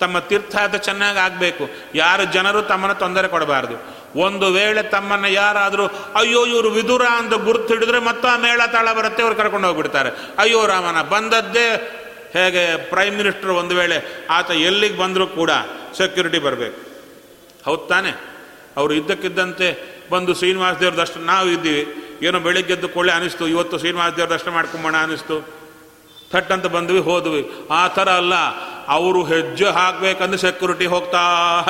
ತಮ್ಮ 0.00 0.18
ತೀರ್ಥಾಟ 0.18 0.74
ಚೆನ್ನಾಗಿ 0.74 1.18
ಆಗಬೇಕು. 1.18 1.68
ಯಾರು 1.94 2.24
ಜನರು 2.24 2.62
ತಮ್ಮನ್ನು 2.62 2.94
ತೊಂದರೆ 2.94 3.28
ಕೊಡಬಾರ್ದು. 3.28 3.97
ಒಂದು 4.16 4.52
ವೇಳೆ 4.52 4.82
ತಮ್ಮನ್ನು 4.82 5.28
ಯಾರಾದರೂ, 5.28 5.86
ಅಯ್ಯೋ, 6.14 6.46
ಇವರು 6.46 6.70
ವಿದುರ 6.70 7.02
ಅಂತ 7.02 7.34
ಗುರುತು 7.34 7.74
ಹಿಡಿದ್ರೆ 7.74 7.98
ಮತ್ತೆ 7.98 8.40
ಮೇಳ 8.40 8.60
ತಾಳ 8.72 8.92
ಬರುತ್ತೆ 8.92 9.22
ಅವ್ರು 9.22 9.36
ಕರ್ಕೊಂಡು 9.36 9.66
ಹೋಗ್ಬಿಡ್ತಾರೆ. 9.66 10.10
ಅಯ್ಯೋ 10.38 10.66
ರಾಮನ 10.66 11.02
ಬಂದದ್ದೇ 11.02 11.94
ಹೇಗೆ 12.32 12.76
ಪ್ರೈಮ್ 12.76 13.16
ಮಿನಿಸ್ಟರ್ 13.16 13.50
ಒಂದು 13.50 13.76
ವೇಳೆ, 13.76 14.26
ಆತ 14.30 14.50
ಎಲ್ಲಿಗೆ 14.50 14.96
ಬಂದರೂ 14.96 15.26
ಕೂಡ 15.26 15.50
ಸೆಕ್ಯೂರಿಟಿ 15.96 16.38
ಬರಬೇಕು. 16.38 16.80
ಹೌದು 17.64 17.86
ತಾನೆ? 17.86 18.10
ಅವರು 18.76 18.94
ಇದ್ದಕ್ಕಿದ್ದಂತೆ 18.94 19.98
ಬಂದು 20.10 20.34
ಶ್ರೀನಿವಾಸ 20.34 20.76
ದೇವ್ರ 20.76 20.94
ದರ್ಶನ 20.94 21.20
ನಾವು 21.20 21.48
ಇದ್ದೀವಿ 21.48 21.94
ಏನೋ 22.22 22.40
ಬೆಳಿಗ್ಗೆದ್ದು 22.40 22.88
ಕೊಳ್ಳೆ 22.88 23.12
ಅನಿಸ್ತು, 23.12 23.48
ಇವತ್ತು 23.48 23.78
ಶ್ರೀನಿವಾಸ 23.78 24.12
ದೇವ್ರ 24.12 24.30
ದರ್ಶನ 24.30 24.50
ಮಾಡ್ಕೊಂಬೋಣ 24.50 24.96
ಅನಿಸ್ತು. 24.96 25.57
ಥಟ್ 26.32 26.52
ಅಂತ 26.52 26.66
ಬಂದ್ವಿ, 26.66 26.98
ಹೋದ್ವಿ. 26.98 27.50
ಆ 27.70 27.88
ಥರ 27.88 28.08
ಅಲ್ಲ, 28.08 28.34
ಅವರು 28.88 29.24
ಹೆಜ್ಜೆ 29.24 29.64
ಹಾಕಬೇಕಂದ್ರೆ 29.64 30.38
ಸೆಕ್ಯೂರಿಟಿ 30.38 30.86
ಹೋಗ್ತಾ 30.86 31.20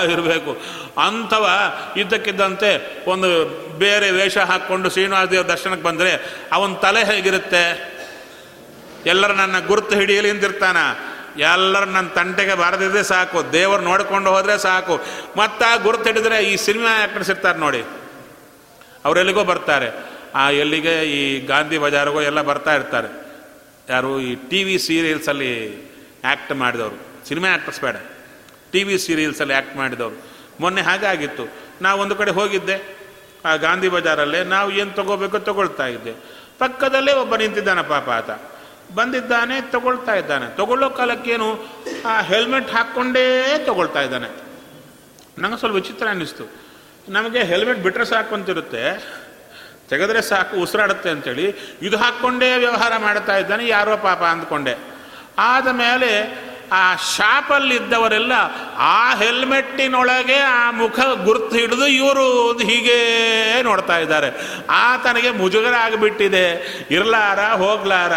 ಇರಬೇಕು. 0.05 0.57
ಅಂಥವ 1.01 1.49
ಇದ್ದಕ್ಕಿದ್ದಂತೆ 1.97 2.97
ಒಂದು 3.11 3.45
ಬೇರೆ 3.79 4.11
ವೇಷ 4.11 4.39
ಹಾಕ್ಕೊಂಡು 4.39 4.91
ಶ್ರೀನಿವಾಸ 4.91 5.29
ದೇವ್ರ 5.29 5.47
ದರ್ಶನಕ್ಕೆ 5.47 5.83
ಬಂದರೆ, 5.83 6.39
ಅವನ 6.53 6.75
ತಲೆ 6.75 7.05
ಹೇಗಿರುತ್ತೆ? 7.05 7.99
ಎಲ್ಲರ 9.07 9.33
ನನ್ನ 9.33 9.67
ಗುರುತು 9.67 9.95
ಹಿಡಿಯಲಿ 9.95 10.31
ಅಂತಿರ್ತಾನ. 10.31 10.77
ಎಲ್ಲರೂ 11.41 11.85
ನನ್ನ 11.85 12.09
ತಂಟೆಗೆ 12.09 12.55
ಬಾರದಿದ್ರೆ 12.55 13.03
ಸಾಕು, 13.03 13.53
ದೇವರು 13.53 13.83
ನೋಡಿಕೊಂಡು 13.83 14.31
ಹೋದರೆ 14.31 14.59
ಸಾಕು. 14.59 15.01
ಮತ್ತು 15.37 15.73
ಆ 15.73 15.77
ಗುರುತು 15.77 16.05
ಹಿಡಿದ್ರೆ 16.05 16.45
ಈ 16.45 16.57
ಸಿನಿಮಾ 16.57 16.99
ಆ್ಯಕ್ಟರ್ಸ್ 16.99 17.31
ಇರ್ತಾರೆ 17.31 17.59
ನೋಡಿ. 17.59 17.85
ಅವರೆಲ್ಲಿಗೋ 19.05 19.45
ಬರ್ತಾರೆ. 19.45 19.91
ಆ 20.35 20.51
ಎಲ್ಲಿಗೆ 20.51 21.03
ಈ 21.03 21.47
ಗಾಂಧಿ 21.47 21.79
ಬಜಾರ್ಗೋ 21.79 22.21
ಎಲ್ಲ 22.21 22.43
ಬರ್ತಾ 22.43 22.75
ಇರ್ತಾರೆ. 22.75 23.28
ಯಾರು 23.89 24.21
ಈ 24.21 24.35
ಟಿ 24.35 24.65
ವಿ 24.65 24.79
ಸೀರಿಯಲ್ಸಲ್ಲಿ 24.79 25.83
ಆ್ಯಕ್ಟ್ 26.25 26.53
ಮಾಡಿದವರು. 26.53 27.29
ಸಿನಿಮಾ 27.29 27.49
ಆ್ಯಕ್ಟರ್ಸ್ 27.49 27.81
ಬೇಡ. 27.81 27.97
ಟಿ 28.73 28.83
ವಿ 28.83 28.99
ಸೀರಿಯಲ್ಸಲ್ಲಿ 28.99 29.55
ಆ್ಯಕ್ಟ್ 29.55 29.77
ಮಾಡಿದವರು. 29.77 30.23
ಮೊನ್ನೆ 30.61 30.83
ಹಾಗೆ 30.83 31.07
ಆಗಿತ್ತು. 31.07 31.49
ನಾವು 31.83 32.01
ಒಂದು 32.01 32.15
ಕಡೆ 32.17 32.31
ಹೋಗಿದ್ದೆ. 32.31 32.99
ಆ 33.45 33.57
ಗಾಂಧಿ 33.57 33.89
ಬಜಾರಲ್ಲೇ 33.89 34.45
ನಾವು 34.45 34.71
ಏನು 34.71 34.91
ತಗೋಬೇಕು 34.91 35.39
ತಗೊಳ್ತಾ 35.39 35.87
ಇದ್ದೆ. 35.87 36.13
ಪಕ್ಕದಲ್ಲೇ 36.59 37.13
ಒಬ್ಬ 37.13 37.37
ನಿಂತಿದ್ದಾನೆ 37.37 37.89
ಪಾಪ 37.89 38.09
ಆತ. 38.09 38.31
ಬಂದಿದ್ದಾನೆ, 38.95 39.71
ತಗೊಳ್ತಾ 39.71 40.15
ಇದ್ದಾನೆ. 40.15 40.57
ತಗೊಳ್ಳೋ 40.57 40.91
ಕಾಲಕ್ಕೇನು 40.91 41.67
ಆ 42.07 42.21
ಹೆಲ್ಮೆಟ್ 42.21 42.71
ಹಾಕ್ಕೊಂಡೇ 42.71 43.59
ತಗೊಳ್ತಾ 43.67 44.03
ಇದ್ದಾನೆ. 44.03 44.49
ನಂಗೆ 45.39 45.59
ಸ್ವಲ್ಪ 45.59 45.75
ವಿಚಿತ್ರ 45.75 46.09
ಅನ್ನಿಸ್ತು 46.09 46.51
ನಮಗೆ 47.09 47.43
ಹೆಲ್ಮೆಟ್ 47.43 47.79
ಬಿಟ್ಟರೆ 47.79 48.05
ಸಾಕು 48.05 48.35
ಅಂತಿರುತ್ತೆ. 48.35 49.05
ತೆಗೆದ್ರೆ 49.91 50.23
ಸಾಕು, 50.23 50.57
ಉಸಿರಾಡುತ್ತೆ 50.57 51.11
ಅಂತೇಳಿ 51.11 51.79
ಇದು 51.83 51.97
ಹಾಕ್ಕೊಂಡೇ 51.97 52.57
ವ್ಯವಹಾರ 52.57 52.97
ಮಾಡ್ತಾ 52.97 53.37
ಇದ್ದಾನೆ, 53.37 53.69
ಯಾರೋ 53.69 53.97
ಪಾಪ 53.97 54.23
ಅಂದ್ಕೊಂಡೆ. 54.23 54.79
ಆದ 55.39 55.69
ಮೇಲೆ 55.69 56.13
ಆ 56.73 56.97
ಶಾಪಲ್ಲಿದ್ದವರೆಲ್ಲ 56.97 58.33
ಆ 58.77 59.15
ಹೆಲ್ಮೆಟ್ಟಿನೊಳಗೆ 59.15 60.37
ಆ 60.39 60.71
ಮುಖ 60.71 60.99
ಗುರ್ತು 61.25 61.57
ಹಿಡಿದು 61.57 61.87
ಇವರು 61.87 62.53
ಹೀಗೆ 62.59 62.97
ನೋಡ್ತಾ 63.63 63.99
ಇದ್ದಾರೆ. 63.99 64.31
ಆತನಿಗೆ 64.71 65.31
ಮುಜುಗರ 65.31 65.75
ಆಗಿಬಿಟ್ಟಿದೆ 65.75 66.45
ಇರಲಾರ, 66.91 67.39
ಹೋಗ್ಲಾರ, 67.39 68.13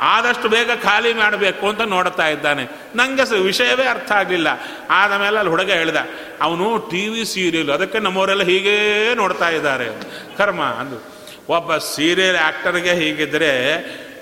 ಆದಷ್ಟು 0.00 0.48
ಬೇಗ 0.48 0.70
ಖಾಲಿ 0.82 1.12
ಮಾಡಬೇಕು 1.12 1.68
ಅಂತ 1.68 1.80
ನೋಡ್ತಾ 1.80 2.28
ಇದ್ದಾನೆ. 2.28 2.66
ನನಗೆ 2.94 3.38
ವಿಷಯವೇ 3.38 3.86
ಅರ್ಥ 3.86 4.12
ಆಗಲಿಲ್ಲ. 4.12 4.48
ಆದ 4.90 5.12
ಮೇಲೆ 5.12 5.38
ಅಲ್ಲಿ 5.38 5.50
ಹುಡುಗ 5.50 5.70
ಹೇಳಿದ, 5.70 5.96
ಅವನು 6.42 6.78
ಟಿ 6.90 7.08
ವಿ 7.08 7.24
ಸೀರಿಯಲ್, 7.24 7.70
ಅದಕ್ಕೆ 7.70 7.98
ನಮ್ಮವರೆಲ್ಲ 7.98 8.42
ಹೀಗೇ 8.42 8.78
ನೋಡ್ತಾ 9.14 9.48
ಇದ್ದಾರೆ. 9.48 9.88
ಕರ್ಮ 10.36 10.62
ಅಂದು. 10.62 11.15
ಒಬ್ಬ 11.48 11.76
ಸೀರಿಯಲ್ 11.76 12.36
ಆ್ಯಕ್ಟರ್ಗೆ 12.36 12.92
ಹೀಗಿದ್ರೆ 12.94 13.52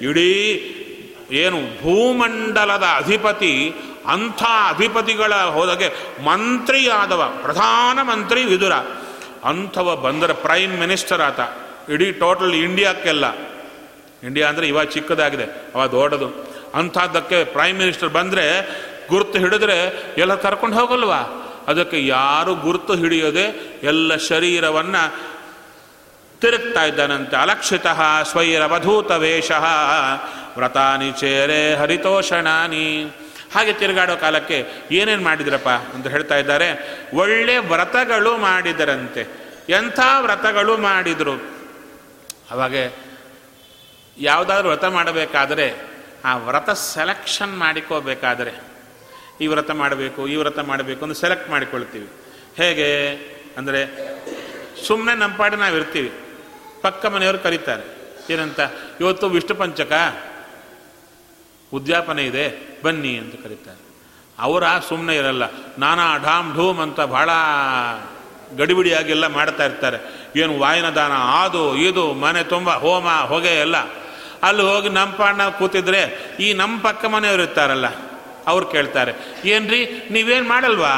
ಇಡೀ 0.02 0.32
ಏನು 1.32 1.58
ಭೂಮಂಡಲದ 1.82 2.86
ಅಧಿಪತಿ, 2.96 3.52
ಅಂಥ 4.06 4.42
ಅಧಿಪತಿಗಳ 4.68 5.34
ಹೋದಾಗೆ 5.34 5.88
ಮಂತ್ರಿಯಾದವ 6.24 7.22
ಪ್ರಧಾನ 7.42 7.98
ಮಂತ್ರಿ 8.02 8.44
ವಿದುರ. 8.44 8.74
ಅಂಥವ 9.44 9.96
ಬಂದರೆ 9.96 10.32
ಪ್ರೈಮ್ 10.32 10.74
ಮಿನಿಸ್ಟರ್ 10.78 11.20
ಆತ. 11.20 11.40
ಇಡೀ 11.90 12.08
ಟೋಟಲ್ 12.12 12.54
ಇಂಡಿಯಾಕ್ಕೆಲ್ಲ. 12.54 13.26
ಇಂಡಿಯಾ 14.22 14.46
ಅಂದರೆ 14.48 14.66
ಇವಾಗ 14.68 14.86
ಚಿಕ್ಕದಾಗಿದೆ, 14.86 15.46
ಅವಾಗ 15.74 15.88
ದೊಡ್ಡದು. 15.90 16.28
ಅಂಥದ್ದಕ್ಕೆ 16.74 17.38
ಪ್ರೈಮ್ 17.44 17.78
ಮಿನಿಸ್ಟರ್ 17.78 18.08
ಬಂದರೆ 18.08 18.46
ಗುರುತು 19.08 19.38
ಹಿಡಿದ್ರೆ 19.38 19.78
ಎಲ್ಲ 20.18 20.34
ಕರ್ಕೊಂಡು 20.34 20.76
ಹೋಗಲ್ವಾ? 20.76 21.20
ಅದಕ್ಕೆ 21.68 22.06
ಯಾರು 22.06 22.54
ಗುರುತು 22.54 22.94
ಹಿಡಿಯೋದೆ 22.94 23.44
ಎಲ್ಲ 23.82 24.16
ಶರೀರವನ್ನು 24.16 25.02
ತಿರುಗ್ತಾ 26.44 26.84
ಇದ್ದಾನಂತೆ. 26.84 27.36
ಅಲಕ್ಷಿತ 27.36 27.86
ಸ್ವೈರವಧೂತ 28.22 29.10
ವೇಷ 29.10 29.50
ವ್ರತಾನಿ 30.56 31.12
ಚೇರೆ 31.12 31.74
ಹರಿತೋಷಣಾನಿ. 31.74 33.04
ಹಾಗೆ 33.54 33.72
ತಿರುಗಾಡೋ 33.72 34.16
ಕಾಲಕ್ಕೆ 34.16 34.66
ಏನೇನು 34.90 35.22
ಮಾಡಿದ್ರಪ್ಪ 35.22 35.68
ಅಂತ 35.68 36.06
ಹೇಳ್ತಾ 36.06 36.36
ಇದ್ದಾರೆ. 36.36 37.00
ಒಳ್ಳೆ 37.14 37.56
ವ್ರತಗಳು 37.58 38.36
ಮಾಡಿದರಂತೆ. 38.36 39.26
ಎಂಥ 39.68 40.00
ವ್ರತಗಳು 40.20 40.76
ಮಾಡಿದರು? 40.76 41.34
ಅವಾಗೆ 42.50 42.94
ಯಾವುದಾದ್ರೂ 44.18 44.68
ವ್ರತ 44.68 44.84
ಮಾಡಬೇಕಾದರೆ, 44.84 45.74
ಆ 46.24 46.36
ವ್ರತ 46.36 46.70
ಸೆಲೆಕ್ಷನ್ 46.70 47.58
ಮಾಡಿಕೋಬೇಕಾದರೆ, 47.58 48.52
ಈ 49.40 49.46
ವ್ರತ 49.46 49.70
ಮಾಡಬೇಕು, 49.70 50.28
ಈ 50.28 50.36
ವ್ರತ 50.36 50.58
ಮಾಡಬೇಕು 50.58 51.04
ಅಂತ 51.04 51.16
ಸೆಲೆಕ್ಟ್ 51.16 51.50
ಮಾಡಿಕೊಳ್ತೀವಿ. 51.50 52.08
ಹೇಗೆ? 52.56 53.08
ಅಂದರೆ 53.58 53.82
ಸುಮ್ಮನೆ 54.86 55.18
ನಮ್ಮ 55.18 55.36
ಪಾಡಿ 55.36 55.56
ನಾವು 55.56 55.76
ಇರ್ತೀವಿ 55.76 56.12
ಪಕ್ಕ 56.84 57.06
ಮನೆಯವರು 57.06 57.38
ಕರೀತಾರೆ. 57.38 57.84
ಏನಂತ? 58.30 58.60
ಇವತ್ತು 59.00 59.26
ವಿಷ್ಣು 59.28 59.54
ಪಂಚಕ 59.54 59.92
ಉದ್ಯಾಪನೆ 61.72 62.22
ಇದೆ, 62.24 62.44
ಬನ್ನಿ 62.84 63.12
ಅಂತ 63.16 63.34
ಕರೀತಾರೆ. 63.42 63.82
ಅವರ 64.38 64.64
ಸುಮ್ಮನೆ 64.88 65.14
ಇರಲ್ಲ. 65.16 65.44
ನಾನಾ 65.78 66.06
ಢಾಮ್ 66.16 66.54
ಢೂಮ್ 66.56 66.80
ಅಂತ 66.80 67.00
ಭಾಳ 67.00 67.30
ಗಡಿಬಿಡಿಯಾಗೆಲ್ಲ 68.56 69.26
ಮಾಡ್ತಾ 69.26 69.64
ಇರ್ತಾರೆ. 69.64 69.98
ಏನು 70.36 70.58
ವಾಯನದಾನ 70.58 71.12
ಅದು 71.42 71.62
ಇದು, 71.76 72.04
ಮನೆ 72.14 72.42
ತುಂಬ, 72.44 72.70
ಹೋಮ, 72.74 73.08
ಹೊಗೆ 73.28 73.54
ಎಲ್ಲ. 73.60 73.76
ಅಲ್ಲಿ 74.42 74.62
ಹೋಗಿ 74.62 74.88
ನಮ್ಮ 74.88 75.12
ಪಾಣ್ಣ 75.14 75.48
ಕೂತಿದ್ರೆ 75.48 76.00
ಈ 76.40 76.48
ನಮ್ಮ 76.52 76.74
ಪಕ್ಕ 76.80 77.04
ಮನೆಯವರು 77.04 77.42
ಇರ್ತಾರಲ್ಲ, 77.42 77.88
ಅವ್ರು 78.46 78.66
ಕೇಳ್ತಾರೆ. 78.66 79.12
ಏನ್ರಿ, 79.44 79.80
ನೀವೇನು 80.10 80.48
ಮಾಡಲ್ವಾ? 80.48 80.94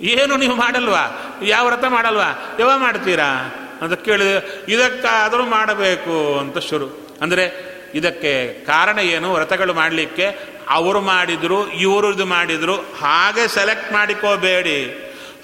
ಏನು 0.00 0.36
ನೀವು 0.36 0.54
ಮಾಡಲ್ವಾ? 0.54 1.36
ಯಾವ 1.42 1.66
ವ್ರತ 1.66 1.84
ಮಾಡಲ್ವಾ? 1.88 2.56
ಯಾವಾಗ 2.60 2.78
ಮಾಡ್ತೀರಾ? 2.78 3.54
ಅಂತ 3.82 3.92
ಕೇಳಿದೆ. 3.92 4.64
ಇದಕ್ಕಾದರೂ 4.68 5.44
ಮಾಡಬೇಕು 5.44 6.38
ಅಂತ 6.38 6.58
ಶುರು. 6.58 7.16
ಅಂದರೆ 7.20 7.78
ಇದಕ್ಕೆ 7.94 8.64
ಕಾರಣ 8.64 8.98
ಏನು? 8.98 9.32
ವ್ರತಗಳು 9.32 9.74
ಮಾಡಲಿಕ್ಕೆ 9.74 10.38
ಅವರು 10.68 11.00
ಮಾಡಿದರು, 11.00 11.70
ಇವರು 11.70 12.14
ಇದು 12.14 12.26
ಮಾಡಿದರು, 12.26 12.74
ಹಾಗೆ 12.74 13.48
ಸೆಲೆಕ್ಟ್ 13.48 13.92
ಮಾಡಿಕೋಬೇಡಿ. 13.92 14.84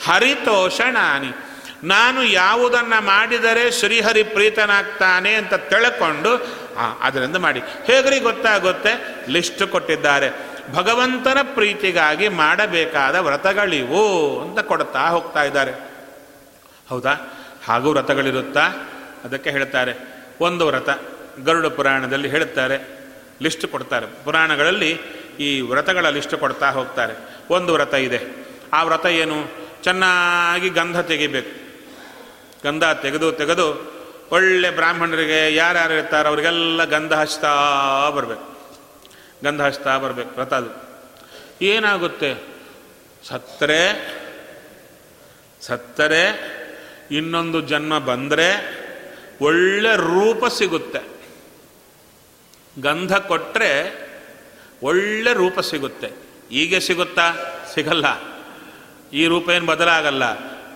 ಹರಿತೋಷಣಾನಿ. 0.07 1.28
ನಾನು 1.84 2.24
ಯಾವುದನ್ನು 2.24 3.05
ಮಾಡಿದರೆ 3.05 3.70
ಶ್ರೀಹರಿ 3.70 4.22
ಪ್ರೀತನಾಗ್ತಾನೆ 4.22 5.34
ಅಂತ 5.34 5.55
ತಿಳ್ಕೊಂಡು 5.55 6.46
ಅದರಿಂದ 7.00 7.36
ಮಾಡಿ. 7.36 7.61
ಹೇಗ್ರಿ 7.61 8.20
ಗೊತ್ತಾಗುತ್ತೆ? 8.20 9.16
ಲಿಸ್ಟ್ 9.28 9.66
ಕೊಟ್ಟಿದ್ದಾರೆ. 9.66 10.53
ಭಗವಂತನ 10.72 11.38
ಪ್ರೀತಿಗಾಗಿ 11.42 12.28
ಮಾಡಬೇಕಾದ 12.28 13.14
ವ್ರತಗಳಿವು 13.14 14.40
ಅಂತ 14.42 14.58
ಕೊಡ್ತಾ 14.58 15.08
ಹೋಗ್ತಾ 15.08 15.44
ಇದ್ದಾರೆ. 15.44 15.72
ಹೌದಾ? 16.88 17.12
ಹಾಗೂ 17.66 17.90
ವ್ರತಗಳಿರುತ್ತಾ? 17.90 18.60
ಅದಕ್ಕೆ 19.24 19.50
ಹೇಳ್ತಾರೆ, 19.50 20.24
ಒಂದು 20.40 20.66
ವ್ರತ. 20.66 20.88
ಗರುಡ 21.44 21.66
ಪುರಾಣದಲ್ಲಿ 21.66 22.28
ಹೇಳ್ತಾರೆ, 22.28 22.98
ಲಿಸ್ಟ್ 23.42 23.66
ಕೊಡ್ತಾರೆ. 23.66 24.06
ಪುರಾಣಗಳಲ್ಲಿ 24.24 25.00
ಈ 25.40 25.60
ವ್ರತಗಳ 25.60 26.08
ಲಿಸ್ಟ್ 26.08 26.34
ಕೊಡ್ತಾ 26.34 26.70
ಹೋಗ್ತಾರೆ. 26.70 27.14
ಒಂದು 27.50 27.72
ವ್ರತ 27.72 27.94
ಇದೆ. 27.94 28.20
ಆ 28.72 28.82
ವ್ರತ 28.82 29.06
ಏನು? 29.06 29.64
ಚೆನ್ನಾಗಿ 29.82 30.68
ಗಂಧ 30.68 31.00
ತೆಗಿಬೇಕು. 31.00 31.64
ಗಂಧ 32.64 32.84
ತೆಗೆದು 32.84 33.32
ತೆಗೆದು 33.32 33.94
ಒಳ್ಳೆ 34.32 34.70
ಬ್ರಾಹ್ಮಣರಿಗೆ 34.70 35.54
ಯಾರ್ಯಾರು 35.54 35.94
ಇರ್ತಾರೋ 35.94 36.28
ಅವರಿಗೆಲ್ಲ 36.28 36.84
ಗಂಧ 36.84 37.12
ಹಚ್ತಾ 37.12 37.48
ಬರಬೇಕು. 38.10 38.53
ಗಂಧ 39.45 39.61
ಹಚ್ತಾ 39.61 39.99
ಬರಬೇಕು, 39.99 40.40
ವ್ರತ 40.40 40.53
ಏನಾಗುತ್ತೆ? 41.62 42.34
ಸತ್ತರೆ 43.28 43.80
ಸತ್ತರೆ, 45.61 46.24
ಇನ್ನೊಂದು 47.11 47.61
ಜನ್ಮ 47.61 47.99
ಬಂದರೆ 47.99 48.49
ಒಳ್ಳೆ 49.40 49.97
ರೂಪ 49.97 50.47
ಸಿಗುತ್ತೆ. 50.47 50.99
ಗಂಧ 52.80 53.16
ಕೊಟ್ಟರೆ 53.16 54.05
ಒಳ್ಳೆ 54.82 55.32
ರೂಪ 55.32 55.61
ಸಿಗುತ್ತೆ. 55.61 56.07
ಹೀಗೆ 56.51 56.80
ಸಿಗುತ್ತಾ? 56.80 57.32
ಸಿಗಲ್ಲ. 57.74 58.07
ಈ 59.12 59.26
ರೂಪ 59.26 59.51
ಏನು 59.51 59.66
ಬದಲಾಗಲ್ಲ. 59.66 60.22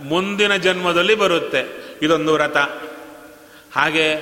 ಮುಂದಿನ 0.00 0.56
ಜನ್ಮದಲ್ಲಿ 0.56 1.14
ಬರುತ್ತೆ. 1.14 1.62
ಇದೊಂದು 2.02 2.32
ವ್ರತ. 2.32 2.56
ಹಾಗೆ 3.72 4.16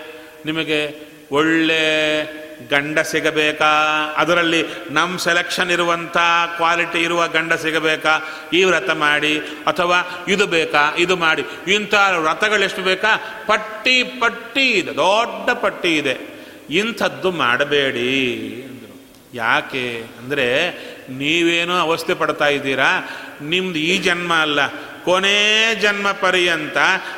ನಿಮಗೆ 0.44 1.07
ಒಳ್ಳೆ 1.32 2.45
ಗಂಡ 2.70 2.98
ಸಿಗಬೇಕಾ? 2.98 3.70
ಅದರಲ್ಲಿ 4.16 4.64
ನಮ್ಮ 4.90 5.18
ಸೆಲೆಕ್ಷನ್ 5.18 5.70
ಇರುವಂಥ 5.70 6.16
ಕ್ವಾಲಿಟಿ 6.57 7.02
ಇರುವ 7.02 7.28
ಗಂಡ 7.28 7.52
ಸಿಗಬೇಕಾ? 7.52 8.22
ಈ 8.52 8.64
ವ್ರತ 8.64 8.90
ಮಾಡಿ, 8.90 9.38
ಅಥವಾ 9.38 10.24
ಇದು 10.28 10.46
ಬೇಕಾ? 10.46 10.94
ಇದು 10.98 11.16
ಮಾಡಿ. 11.16 11.72
ಇಂಥ 11.72 11.94
ವ್ರತಗಳೆಷ್ಟು 12.18 12.82
ಬೇಕಾ? 12.82 13.16
ಪಟ್ಟಿ 13.46 14.02
ಪಟ್ಟಿ 14.02 14.70
ಇದೆ. 14.70 14.96
ದೊಡ್ಡ 14.96 15.50
ಪಟ್ಟಿ 15.50 15.96
ಇದೆ. 15.96 16.36
ಇಂಥದ್ದು 16.70 17.30
ಮಾಡಬೇಡಿ 17.30 18.62
ಅಂದರು. 18.68 19.11
ಯಾಕೆ 19.34 20.04
ಅಂದರೆ 20.18 20.70
ನೀವೇನೋ 21.09 21.78
ಅವಸ್ಥೆ 21.78 22.14
ಪಡ್ತಾ 22.14 22.46
ಇದ್ದೀರಾ? 22.46 23.11
ನಿಮ್ದು 23.42 23.78
ಈ 23.78 23.98
ಜನ್ಮ 23.98 24.34
ಅಲ್ಲ. 24.34 24.61
ಕೊನೇ 25.07 25.74
ಜನ್ಮ 25.74 26.12
ಪರ್ಯಂತ 26.12 26.76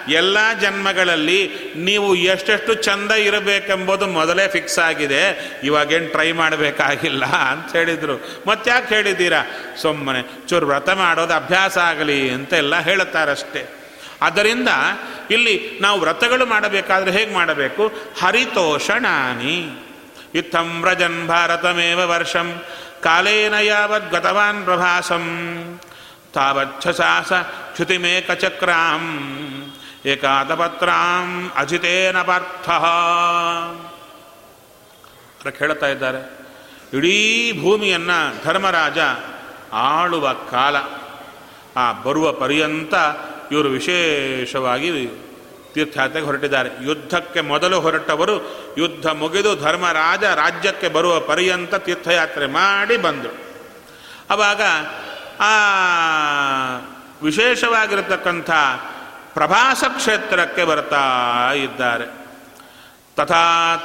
ಎಲ್ಲ 0.09 0.53
ಜನ್ಮಗಳಲ್ಲಿ 0.61 1.51
ನೀವು 1.77 2.15
ಎಷ್ಟೆಷ್ಟು 2.15 2.75
ಚಂದ 2.75 3.11
ಇರಬೇಕೆಂಬುದು 3.11 4.07
ಮೊದಲೇ 4.07 4.49
ಫಿಕ್ಸ್ 4.49 4.79
ಆಗಿದೆ. 4.79 5.23
ಇವಾಗೇನು 5.65 6.09
ಟ್ರೈ 6.09 6.33
ಮಾಡಬೇಕಾಗಿಲ್ಲ 6.33 7.25
ಅಂತ 7.25 7.77
ಹೇಳಿದರು. 7.77 8.45
ಮತ್ತ್ಯಾಕೆ 8.47 8.95
ಹೇಳಿದ್ದೀರಾ? 8.95 9.43
ಸುಮ್ಮನೆ 9.83 10.49
ಚೂರು 10.49 10.67
ವ್ರತ 10.67 10.91
ಮಾಡೋದು 10.91 11.35
ಅಭ್ಯಾಸ 11.35 11.79
ಆಗಲಿ 11.79 12.31
ಅಂತ 12.31 12.53
ಎಲ್ಲ 12.53 12.81
ಹೇಳುತ್ತಾರಷ್ಟೇ 12.81 13.67
ಆದ್ದರಿಂದ 14.23 14.69
ಇಲ್ಲಿ 15.31 15.79
ನಾವು 15.81 16.01
ವ್ರತಗಳು 16.01 16.47
ಮಾಡಬೇಕಾದ್ರೆ 16.47 17.11
ಹೇಗೆ 17.11 17.35
ಮಾಡಬೇಕು? 17.35 17.93
ಹರಿತೋಷಣಾನಿ. 18.23 19.85
ಇತ್ತಂ 20.35 20.83
ವ್ರಜನ್ 20.83 21.27
ಭಾರತಮೇವ 21.27 22.01
ವರ್ಷಂ. 22.05 22.63
ಕಾಲೇನ 23.03 23.55
ಯಾವದ್ಗತವಾನ್ 23.55 24.65
ಪ್ರಭಾಸಂ. 24.65 25.25
ತಾವಚ್ಛಸಾಸ 26.33 27.33
ಚ್ಯುತಿಮೇಕಚಕ್ರಾಂ 27.75 29.05
ಏಕಾದಪತ್ರಾಂ 30.07 31.51
ಅಜಿತೇನ 31.57 32.23
ಪಾರ್ಥ 32.23 32.71
ಹೇಳ್ತಾ 35.59 35.87
ಇದ್ದಾರೆ. 35.87 36.39
ಇಡೀ 36.93 37.53
ಭೂಮಿಯನ್ನ 37.63 38.11
ಧರ್ಮರಾಜ 38.45 38.99
ಆಳುವ 39.73 40.33
ಕಾಲ, 40.33 40.77
ಆ 41.77 41.93
ಬರುವ 41.93 42.33
ಪರ್ಯಂತ 42.33 42.95
ಇವರು 43.53 43.69
ವಿಶೇಷವಾಗಿ 43.69 45.07
ತೀರ್ಥಯಾತ್ರೆಗೆ 45.75 46.27
ಹೊರಟಿದ್ದಾರೆ. 46.27 46.71
ಯುದ್ಧಕ್ಕೆ 46.85 47.41
ಮೊದಲು 47.41 47.81
ಹೊರಟವರು, 47.81 48.37
ಯುದ್ಧ 48.79 49.07
ಮುಗಿದು 49.07 49.57
ಧರ್ಮರಾಜ 49.57 50.25
ರಾಜ್ಯಕ್ಕೆ 50.25 50.89
ಬರುವ 50.89 51.21
ಪರ್ಯಂತ 51.21 51.75
ತೀರ್ಥಯಾತ್ರೆ 51.75 52.47
ಮಾಡಿ 52.47 52.97
ಬಂದರು. 52.97 53.37
ಆವಾಗ 54.31 54.61
ಆ 55.41 55.53
ವಿಶೇಷವಾಗಿರತಕ್ಕಂಥ 57.23 58.51
ಪ್ರಭಾಸ 59.35 59.85
ಕ್ಷೇತ್ರಕ್ಕೆ 59.85 60.65
ಬರ್ತಾ 60.65 61.53
ಇದ್ದಾರೆ. 61.53 62.05
ತಥಾ 63.17 63.77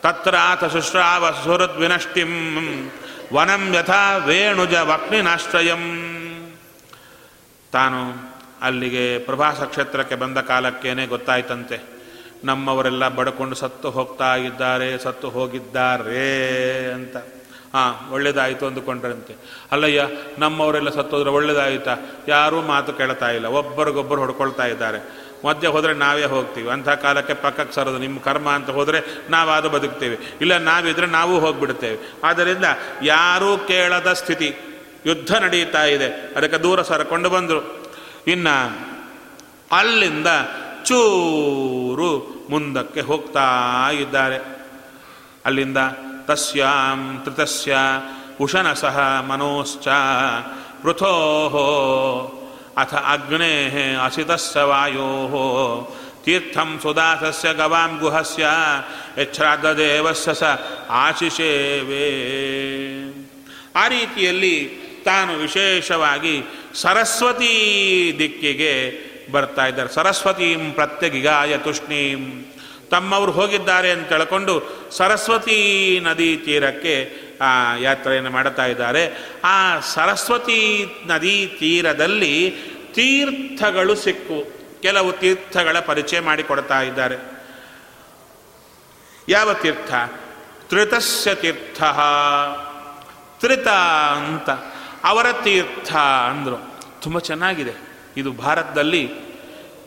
ತತ್ರಾಥ 0.00 0.64
ಶುಶ್ರಾವ 0.64 1.30
ಸುಹೃದ್ವಿನಷ್ಟಿಂ 1.30 2.30
ವನಂ 3.32 3.74
ಯಥಾ 3.74 4.16
ವೇಣುಜ 4.16 4.74
ವಕ್ನಿನಾಶ್ರಯಂ. 4.74 5.84
ತಾನು 7.72 8.30
ಅಲ್ಲಿಗೆ 8.62 9.18
ಪ್ರಭಾಸ 9.18 9.62
ಕ್ಷೇತ್ರಕ್ಕೆ 9.62 10.14
ಬಂದ 10.14 10.38
ಕಾಲಕ್ಕೇನೆ 10.38 11.06
ಗೊತ್ತಾಯ್ತಂತೆ. 11.06 12.00
ನಮ್ಮವರೆಲ್ಲ 12.44 13.08
ಬಡ್ಕೊಂಡು 13.08 13.54
ಸತ್ತು 13.54 13.90
ಹೋಗ್ತಾ 13.90 14.36
ಇದ್ದಾರೆ, 14.36 14.98
ಸತ್ತು 14.98 15.30
ಹೋಗಿದ್ದಾರೆ 15.30 16.92
ಅಂತ. 16.92 17.16
ಹಾಂ, 17.74 18.12
ಒಳ್ಳೇದಾಯಿತು 18.12 18.66
ಅಂದುಕೊಂಡ್ರಂತೆ. 18.66 19.36
ಅಲ್ಲಯ್ಯ, 19.72 20.08
ನಮ್ಮವರೆಲ್ಲ 20.38 20.90
ಸತ್ತೋದ್ರೆ 20.90 21.30
ಒಳ್ಳೇದಾಯಿತಾ? 21.30 21.96
ಯಾರೂ 22.28 22.60
ಮಾತು 22.60 22.92
ಕೇಳ್ತಾ 22.92 23.30
ಇಲ್ಲ. 23.30 23.46
ಒಬ್ಬರಿಗೊಬ್ಬರು 23.46 24.20
ಹೊಡ್ಕೊಳ್ತಾ 24.20 24.66
ಇದ್ದಾರೆ. 24.66 25.30
ಮಧ್ಯೆ 25.46 25.68
ಹೋದರೆ 25.68 25.94
ನಾವೇ 25.94 26.24
ಹೋಗ್ತೀವಿ. 26.24 26.68
ಅಂಥ 26.68 26.88
ಕಾಲಕ್ಕೆ 26.88 27.34
ಪಕ್ಕಕ್ಕೆ 27.34 27.74
ಸರೋದು. 27.74 27.98
ನಿಮ್ಮ 27.98 28.18
ಕರ್ಮ 28.18 28.50
ಅಂತ 28.50 28.70
ಹೋದರೆ 28.70 29.00
ನಾವಾದ 29.30 29.66
ಬದುಕ್ತೇವೆ. 29.66 30.18
ಇಲ್ಲ, 30.40 30.56
ನಾವಿದ್ರೆ 30.56 31.06
ನಾವು 31.06 31.38
ಹೋಗಿಬಿಡ್ತೇವೆ. 31.38 32.12
ಆದ್ದರಿಂದ 32.24 32.64
ಯಾರೂ 33.02 33.58
ಕೇಳದ 33.58 34.12
ಸ್ಥಿತಿ. 34.12 34.54
ಯುದ್ಧ 35.06 35.34
ನಡೀತಾ 35.34 35.84
ಇದೆ. 35.84 36.32
ಅದಕ್ಕೆ 36.36 36.58
ದೂರ 36.58 36.82
ಸರಕೊಂಡು 36.82 37.30
ಬಂದರು. 37.30 37.86
ಇನ್ನು 38.26 38.78
ಅಲ್ಲಿಂದ 39.72 40.26
ಚೂರು 40.84 42.18
ಮುಂದಕ್ಕೆ 42.50 43.00
ಹೋಗ್ತಾ 43.00 43.48
ಇದ್ದಾರೆ. 43.90 44.38
ಅಲ್ಲಿಂದ 45.46 45.78
ತಸ್ಯಾಂ 46.29 46.99
ತೃತಸ್ಯ 47.25 47.75
ಉಶನಸಃ 48.39 48.97
ಮನೋಶ್ಚ 49.21 49.87
ಪೃಥೋ 50.81 51.13
ಅಥ 52.77 52.93
ಅಗ್ನೇ 53.05 53.53
ಅಸಿತಸ್ಸ 54.05 54.55
ವಾಯೋ 54.69 55.09
ತೀರ್ಥಂ 56.25 56.69
ಸುದಾಸಸ್ಯ 56.81 57.49
ಗವಾಂ 57.53 57.91
ಗುಹಸ್ಯ 57.99 58.45
ಯಚ್ಛ್ರಾದ್ದೇವಸ್ಯ 59.19 60.33
ಸ 60.33 60.43
ಆಶಿಷೇವೇ 61.01 62.07
ಆ 63.75 63.83
ರೀತಿಯಲ್ಲಿ 63.87 64.55
ತಾನು 65.03 65.33
ವಿಶೇಷವಾಗಿ 65.37 66.35
ಸರಸ್ವತಿ 66.81 67.53
ದಿಕ್ಕಿಗೆ 68.19 68.73
ಬರ್ತಾ 69.31 69.63
ಇದ್ದಾರೆ 69.67 69.89
ಸರಸ್ವತೀಂ 69.93 70.61
ಪ್ರತ್ಯಗಿಗಾಯ 70.71 71.57
ತುಷ್ಣೀಂ 71.57 72.21
ತಮ್ಮವರು 72.90 73.32
ಹೋಗಿದ್ದಾರೆ 73.32 73.90
ಅಂತ 73.90 74.08
ತಿಳ್ಕೊಂಡು 74.08 74.80
ಸರಸ್ವತಿ 74.90 76.00
ನದಿ 76.02 76.36
ತೀರಕ್ಕೆ, 76.36 77.12
ಆ, 77.40 77.76
ಯಾತ್ರೆಯನ್ನು 77.76 78.30
ಮಾಡ್ತಾ 78.30 78.66
ಇದ್ದಾರೆ. 78.66 79.30
ಆ 79.44 79.80
ಸರಸ್ವತಿ 79.80 80.86
ನದಿ 81.06 81.56
ತೀರದಲ್ಲಿ 81.60 82.50
ತೀರ್ಥಗಳು 82.92 83.94
ಸಿಕ್ಕು. 83.94 84.60
ಕೆಲವು 84.82 85.12
ತೀರ್ಥಗಳ 85.12 85.78
ಪರಿಚಯ 85.78 86.20
ಮಾಡಿಕೊಡ್ತಾ 86.20 86.82
ಇದ್ದಾರೆ. 86.82 87.16
ಯಾವ 89.28 89.54
ತೀರ್ಥ? 89.54 89.94
ತ್ರಿತಸ್ಯ 90.68 91.34
ತೀರ್ಥ. 91.34 91.82
ತ್ರಿತ 93.40 93.68
ಅಂತ. 94.16 94.50
ಅವರ 95.04 95.26
ತೀರ್ಥ 95.32 95.96
ಅಂದರು. 96.30 96.80
ತುಂಬ 97.02 97.18
ಚೆನ್ನಾಗಿದೆ. 97.18 97.72
ಇದು 98.16 98.32
ಭಾರತದಲ್ಲಿ 98.32 99.10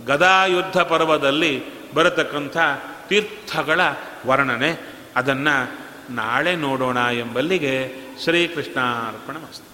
ಗದಾಯುದ್ಧ 0.06 0.78
ಪರ್ವದಲ್ಲಿ 0.78 1.84
ಬರತಕ್ಕಂಥ 1.94 2.58
ತೀರ್ಥಗಳ 3.08 3.82
ವರ್ಣನೆ. 4.28 4.78
ಅದನ್ನು 5.16 5.72
ನಾಳೆ 6.14 6.56
ನೋಡೋಣ 6.56 6.98
ಎಂಬಲ್ಲಿಗೆ 6.98 7.96
ಶ್ರೀಕೃಷ್ಣಾರ್ಪಣ 8.24 9.38
ಮಸ್ತು. 9.38 9.73